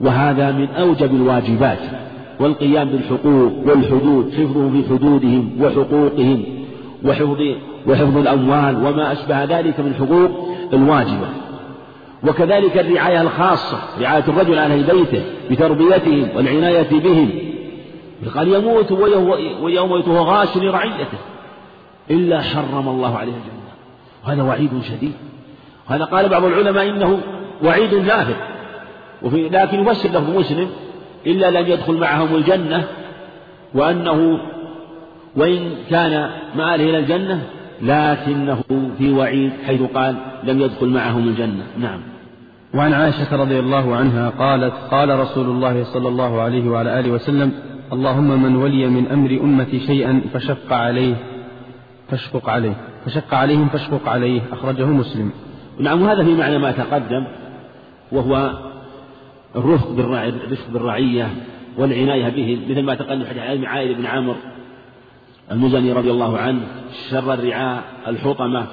[0.00, 1.78] وهذا من أوجب الواجبات
[2.40, 6.44] والقيام بالحقوق والحدود حفظهم في حدودهم وحقوقهم
[7.04, 7.40] وحفظ
[7.86, 11.28] وحفظ الأموال وما أشبه ذلك من حقوق الواجبة.
[12.28, 17.30] وكذلك الرعاية الخاصة رعاية الرجل على بيته بتربيتهم والعناية بهم.
[18.34, 18.92] قال يموت
[19.62, 21.18] ويوم وهو غاش لرعيته.
[22.10, 23.72] إلا حرم الله عليه الجنة.
[24.26, 25.12] وهذا وعيد شديد.
[25.88, 27.20] هذا قال بعض العلماء إنه
[27.64, 28.34] وعيد نافذ
[29.22, 30.68] وفي لكن يفسر له مسلم
[31.26, 32.84] إلا لم يدخل معهم الجنة
[33.74, 34.40] وأنه
[35.36, 37.42] وإن كان مآله إلى الجنة
[37.82, 38.60] لكنه
[38.98, 40.14] في وعيد حيث قال
[40.44, 41.66] لم يدخل معهم الجنة.
[41.78, 42.00] نعم.
[42.74, 47.52] وعن عائشة رضي الله عنها قالت قال رسول الله صلى الله عليه وعلى آله وسلم
[47.92, 51.14] اللهم من ولي من أمر أمتي شيئا فشق عليه.
[52.10, 52.74] فاشفق عليه.
[53.06, 54.40] فشق عليهم فاشفق عليه.
[54.52, 55.30] أخرجه مسلم.
[55.80, 57.24] نعم وهذا في معنى ما تقدم
[58.12, 58.52] وهو
[59.56, 61.28] الرفق بالرفق بالرعية
[61.78, 64.36] والعناية بهم مثل ما تقدم حديث عائد بن عامر
[65.50, 66.60] المزني رضي الله عنه
[67.10, 68.66] شر الرعاء الحطمة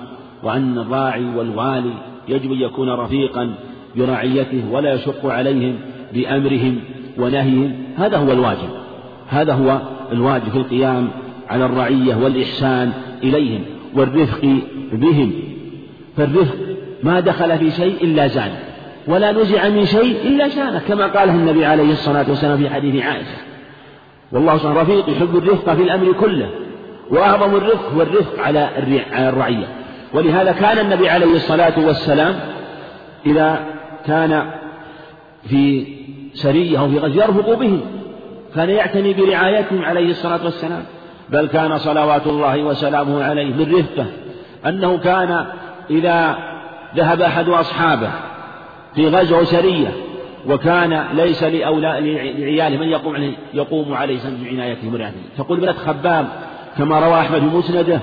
[0.43, 1.93] وأن الراعي والوالي
[2.27, 3.55] يجب أن يكون رفيقا
[3.95, 5.75] برعيته ولا يشق عليهم
[6.13, 6.79] بأمرهم
[7.17, 7.73] ونهيهم.
[7.97, 8.69] هذا هو الواجب.
[9.27, 9.81] هذا هو
[10.11, 11.07] الواجب في القيام
[11.49, 12.93] على الرعية والإحسان.
[13.23, 13.63] إليهم
[13.93, 14.61] والرفق
[14.91, 15.31] بهم
[16.17, 16.55] فالرفق
[17.03, 18.51] ما دخل في شيء إلا زان
[19.07, 23.37] ولا نزع من شيء إلا شانه كما قاله النبي عليه الصلاة والسلام في حديث عائشة.
[24.31, 26.49] والله سبحانه رفيق يحب الرفق في الأمر كله
[27.09, 28.69] وأعظم الرفق هو الرفق على
[29.29, 29.67] الرعية.
[30.13, 32.35] ولهذا كان النبي عليه الصلاة والسلام
[33.25, 33.65] إذا
[34.05, 34.51] كان
[35.49, 35.87] في
[36.33, 37.81] سرية أو في غزو يرفق بهم
[38.55, 40.83] كان يعتني برعايتهم عليه الصلاة والسلام.
[41.29, 44.05] بل كان صلوات الله وسلامه عليه من رفقه
[44.65, 45.45] أنه كان
[45.89, 46.37] إذا
[46.95, 48.09] ذهب أحد أصحابه
[48.95, 49.91] في غزو سرية
[50.49, 56.27] وكان ليس لأولاء لعياله من يقوم عليه يقوم عليه سنج عنايته ورعايته تقول ابنة خباب
[56.77, 57.99] كما روى أحمد في مسنده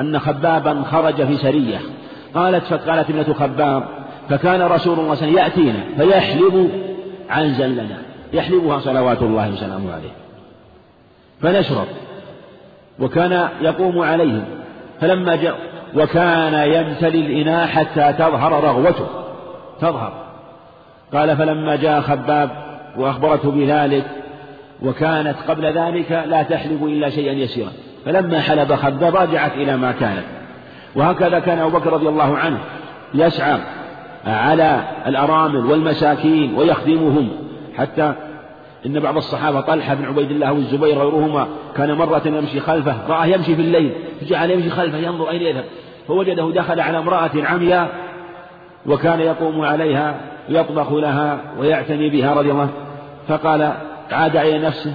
[0.00, 1.78] أن خبابا خرج في سرية.
[2.34, 3.88] قالت فقالت ابنة خباب
[4.28, 6.70] فكان رسول الله صلى الله عليه وسلم يأتينا فيحلب
[7.30, 7.98] عنزا لنا.
[8.32, 10.10] يحلبها صلوات الله وسلامه عليه.
[11.42, 11.86] فنشرب.
[13.00, 14.44] وكان يقوم عليهم.
[15.00, 15.54] فلما جاء
[15.94, 19.06] وكان يمتلي الإناء حتى تظهر رغوته.
[19.80, 20.12] تظهر.
[21.12, 22.50] قال فلما جاء خباب
[22.96, 24.04] وأخبرته بذلك
[24.82, 27.70] وكانت قبل ذلك لا تحلب إلا شيئا يسيرا.
[28.04, 30.24] فلما حلب خباب رجعت إلى ما كانت.
[30.96, 32.58] وهكذا كان أبو بكر رضي الله عنه
[33.14, 33.58] يسعى
[34.26, 37.28] على الأرامل والمساكين ويخدمهم
[37.78, 38.12] حتى
[38.86, 43.56] إن بعض الصحابة طلحة بن عبيد الله والزبير غيرهما كان مرة يمشي خلفه رآه يمشي
[43.56, 45.64] في الليل فجعل يمشي خلفه ينظر أين يذهب
[46.08, 47.90] فوجده دخل على امرأة عمياء
[48.86, 52.68] وكان يقوم عليها يطبخ لها ويعتني بها رضي الله
[53.28, 53.72] فقال
[54.10, 54.94] عاد إلى نفسه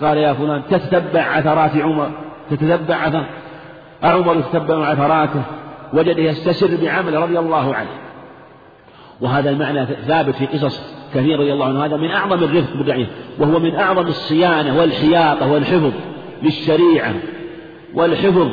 [0.00, 2.10] قال يا فلان تتتبع عثرات عمر
[2.50, 3.24] تتتبع عثر
[4.04, 5.42] أعمر يتتبع عثراته
[5.92, 7.90] وجده يستسر بعمل رضي الله عنه.
[9.20, 11.84] وهذا المعنى ثابت في قصص كثير رضي الله عنه.
[11.84, 13.06] هذا من أعظم الرفق بالرعية
[13.38, 15.92] وهو من أعظم الصيانة والحياطة والحفظ
[16.42, 17.14] للشريعة
[17.94, 18.48] والحفظ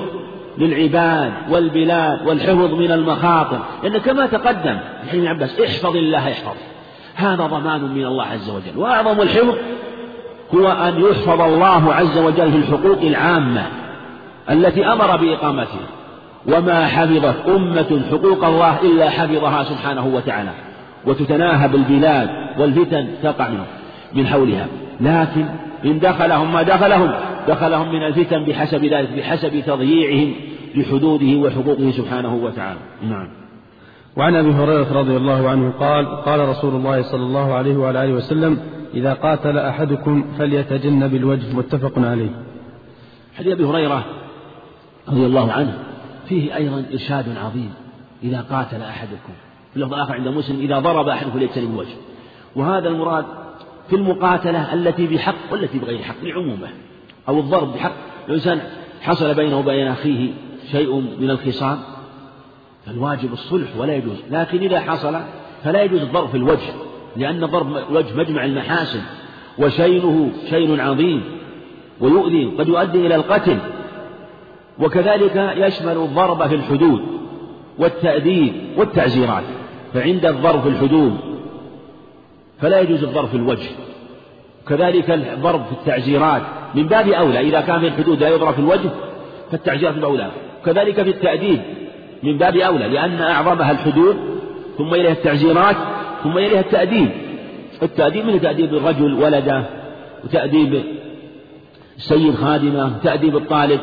[0.57, 3.59] للعباد والبلاد والحفظ من المخاطر.
[3.83, 4.77] لأن كما تقدم
[5.11, 6.55] حين عباس احفظ الله يحفظ
[7.15, 8.77] هذا ضمان من الله عز وجل.
[8.77, 9.55] وأعظم الحفظ
[10.55, 13.67] هو أن يحفظ الله عز وجل في الحقوق العامة
[14.49, 15.87] التي أمر بإقامتها
[16.47, 20.51] وما حفظت أمة حقوق الله إلا حفظها سبحانه وتعالى.
[21.07, 22.29] وتتناهب البلاد
[22.59, 23.49] والفتن تقع
[24.13, 24.67] من حولها.
[25.01, 25.45] لكن
[25.85, 27.11] إن دخلهم ما دخلهم
[27.47, 30.33] دخلهم من الفتن بحسب ذلك بحسب تضييعهم
[30.75, 32.79] لحدوده وحقوقه سبحانه وتعالى.
[33.09, 33.27] نعم.
[34.17, 38.13] وعن أبي هريرة رضي الله عنه قال قال رسول الله صلى الله عليه وعلى آله
[38.13, 38.59] وسلم
[38.93, 41.55] إذا قاتل أحدكم فليتجنب الوجه.
[41.55, 42.29] متفق عليه.
[43.37, 44.05] حديث أبي هريرة
[45.09, 45.77] رضي الله عنه
[46.29, 47.73] فيه أيضا إرشاد عظيم.
[48.23, 49.33] إذا قاتل أحدكم
[49.75, 51.95] في اللفظ الآخر عند مسلم إذا ضرب أحدكم فليجتنب الوجه
[52.55, 53.25] وهذا المراد
[53.89, 56.67] في المقاتلة التي بحق والتي بغير حق لعمومه
[57.27, 57.91] أو الضرب بحق.
[58.27, 58.61] الانسان
[59.01, 60.33] حصل بينه وبين أخيه
[60.71, 61.79] شيء من الخصام
[62.85, 64.17] فالواجب الصلح ولا يجوز.
[64.31, 65.19] لكن إذا حصل
[65.63, 66.73] فلا يجوز الضرب في الوجه
[67.17, 69.01] لأن ضرب الوجه مجمع المحاسن
[69.57, 71.23] وشينه شين عظيم
[71.99, 73.57] ويؤذي قد يؤدي إلى القتل.
[74.79, 77.01] وكذلك يشمل الضرب في الحدود
[77.79, 79.43] والتأديب والتعزيرات.
[79.95, 81.13] فعند الضرب الحدود
[82.61, 83.69] فلا يجوز الضرب في الوجه.
[84.67, 86.41] كذلك الضرب في التعزيرات
[86.75, 88.89] من باب أولى إذا كان في الحدود لا يضرب في الوجه
[89.51, 90.31] فالتعزيرات أولى.
[90.65, 91.61] كذلك في التأديب
[92.23, 94.17] من باب أولى لأن أعظمها الحدود
[94.77, 95.75] ثم إليها التعزيرات
[96.23, 97.09] ثم إليها التأديب.
[97.83, 99.63] التأديب من تأديب الرجل ولده
[100.23, 100.83] وتأديب
[101.97, 103.79] السيد خادمه تأديب الطالب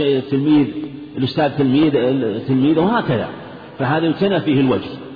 [0.00, 0.66] التلميذ
[1.18, 1.90] الأستاذ تلميذ
[2.48, 3.28] تلميذ وهكذا.
[3.78, 5.09] فهذا يجتنى فيه الوجه.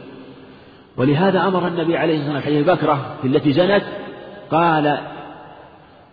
[0.97, 3.83] ولهذا أمر النبي عليه الصلاة والسلام حديث بكرة التي زنت
[4.51, 4.99] قال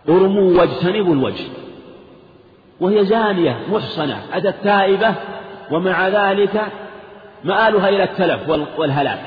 [0.08, 1.44] ارموا واجتنبوا الوجه.
[2.80, 5.14] وهي زانية محصنة أتت تائبة
[5.70, 6.62] ومع ذلك
[7.44, 8.48] مآلها إلى التلف
[8.78, 9.20] والهلاك.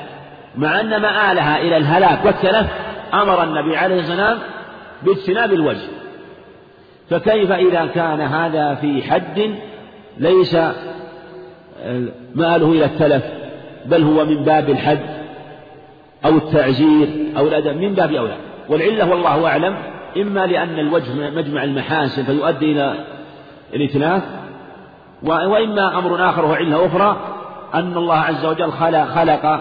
[0.56, 2.66] مع أن مآلها إلى الهلاك والتلف
[3.14, 4.38] أمر النبي عليه الصلاة والسلام
[5.02, 5.88] باجتناب الوجه.
[7.10, 9.54] فكيف إذا كان هذا في حد
[10.18, 10.54] ليس
[12.34, 13.24] مآله إلى التلف؟
[13.86, 15.15] بل هو من باب الحد.
[16.26, 17.08] أو التعزير
[17.38, 18.36] أو الأدب من باب أولى.
[18.68, 19.76] والعلة والله أعلم
[20.16, 22.94] إما لأن الوجه مجمع المحاسن فيؤدي إلى
[23.74, 24.22] الإتلاف
[25.22, 27.16] وإما أمر آخر وعلة أخرى
[27.74, 29.60] أن الله عز وجل خلق, خلق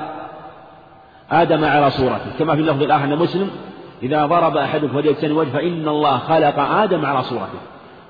[1.31, 2.37] آدم على صورته.
[2.39, 3.49] كما في اللفظ الآخر أن مسلم
[4.03, 7.59] إذا ضرب أحدكم فليجتنب وجه فإن الله خلق آدم على صورته.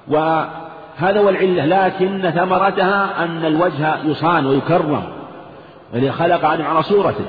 [0.07, 5.03] وهذا هو العلة لكن ثمرتها أن الوجه يصان ويكرم
[5.94, 7.26] يعني خلق آدم على صورته.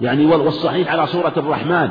[0.00, 1.88] يعني والصحيح على صورة الرحمن.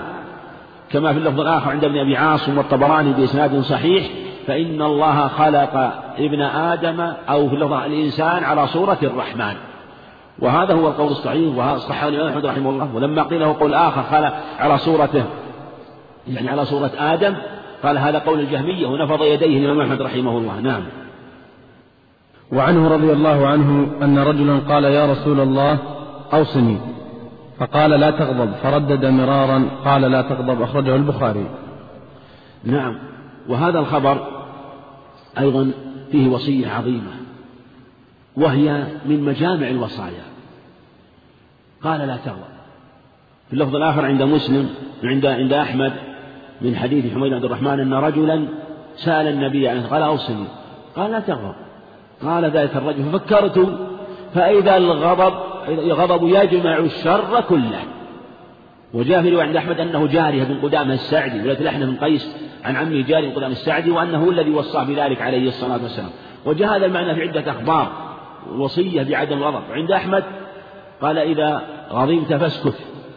[0.90, 4.10] كما في اللفظ الآخر عند ابن أبي عاصم والطبراني بإسناد صحيح
[4.48, 7.00] فإن الله خلق ابن آدم
[7.30, 9.54] أو في اللفظ الإنسان على صورة الرحمن.
[10.40, 12.96] وهذا هو القول الصحيح صححه الإمام أحمد رحمه الله.
[12.96, 15.24] ولما قيل له قول آخر خلق على صورته
[16.28, 17.36] يعني على صورة آدم
[17.84, 20.60] قال هذا قول الجهمية ونفض يديه الإمام أحمد رحمه الله.
[20.60, 20.84] نعم.
[22.52, 25.78] وعنه رضي الله عنه أن رجلا قال يا رسول الله
[26.34, 26.91] أوصني.
[27.62, 31.46] فقال لا تغضب فردد مرارا قال لا تغضب أخرجه البخاري.
[32.64, 32.98] نعم
[33.50, 34.28] وهذا الخبر
[35.40, 35.72] أيضا
[36.12, 37.12] فيه وصية عظيمة
[38.38, 40.24] وهي من مجامع الوصايا.
[41.84, 42.52] قال لا تغضب.
[43.48, 44.70] في اللفظ الآخر عند مسلم
[45.04, 45.94] عند عند أحمد
[46.62, 48.48] من حديث حميد عبد الرحمن أن رجلا
[48.96, 50.46] سأل النبي عنه قال أوصني.
[50.96, 51.56] قال لا تغضب.
[52.24, 53.80] قال ذلك الرجل ففكرت
[54.34, 57.80] فإذا الغضب الغضب يجمع الشر كله.
[58.94, 62.36] وجاء في رواية عند أحمد أنه جارية بن قدامة السعدي ولد لحنة بن قيس
[62.66, 66.10] عن عمه جاري بن قدامة السعدي وأنه الذي وصاه بذلك عليه الصلاة والسلام.
[66.46, 67.92] وجاء هذا المعنى في عدة أخبار
[68.58, 69.64] وصية بعدم الغضب.
[69.72, 70.24] عند أحمد
[71.02, 71.62] قال إذا
[71.92, 72.76] غضبت فاسكت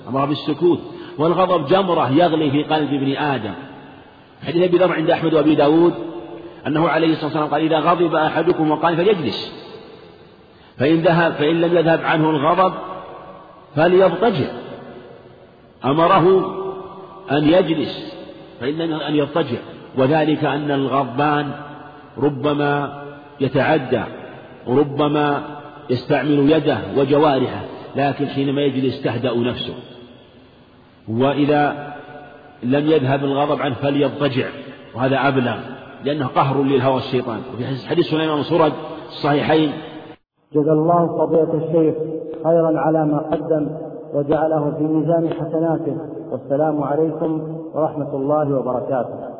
[0.08, 0.80] أمر بالسكوت.
[1.18, 3.54] والغضب جمرة يغلي في قلب ابن آدم.
[4.46, 5.94] حديث أبي ذر عند أحمد وأبي داود
[6.66, 9.63] أنه عليه الصلاة والسلام قال إذا غضب أحدكم وقال فليجلس.
[10.78, 12.74] فإن ذهب فإن لم يذهب عنه الغضب
[13.76, 14.50] فليضطجع.
[15.84, 16.54] أمره
[17.30, 18.14] أن يجلس
[18.60, 19.58] فإن أن يضطجع.
[19.98, 21.52] وذلك أن الغضبان
[22.18, 23.02] ربما
[23.40, 24.02] يتعدى
[24.66, 25.42] وربما
[25.90, 27.60] يستعمل يده وجوارحه
[27.96, 29.74] لكن حينما يجلس تهدأ نفسه.
[31.08, 31.94] وإذا
[32.62, 34.46] لم يذهب الغضب عنه فليضطجع.
[34.94, 35.56] وهذا أبلغ
[36.04, 37.40] لأنه قهر للهوى الشيطان.
[37.54, 38.72] وفي حديث سليمان سرد
[39.08, 39.72] الصحيحين
[40.54, 41.94] جزا الله فضيلة الشيخ
[42.44, 43.66] خيرا على ما قدم
[44.14, 45.96] وجعله في ميزان حسناته.
[46.32, 47.42] والسلام عليكم
[47.74, 49.33] ورحمة الله وبركاته.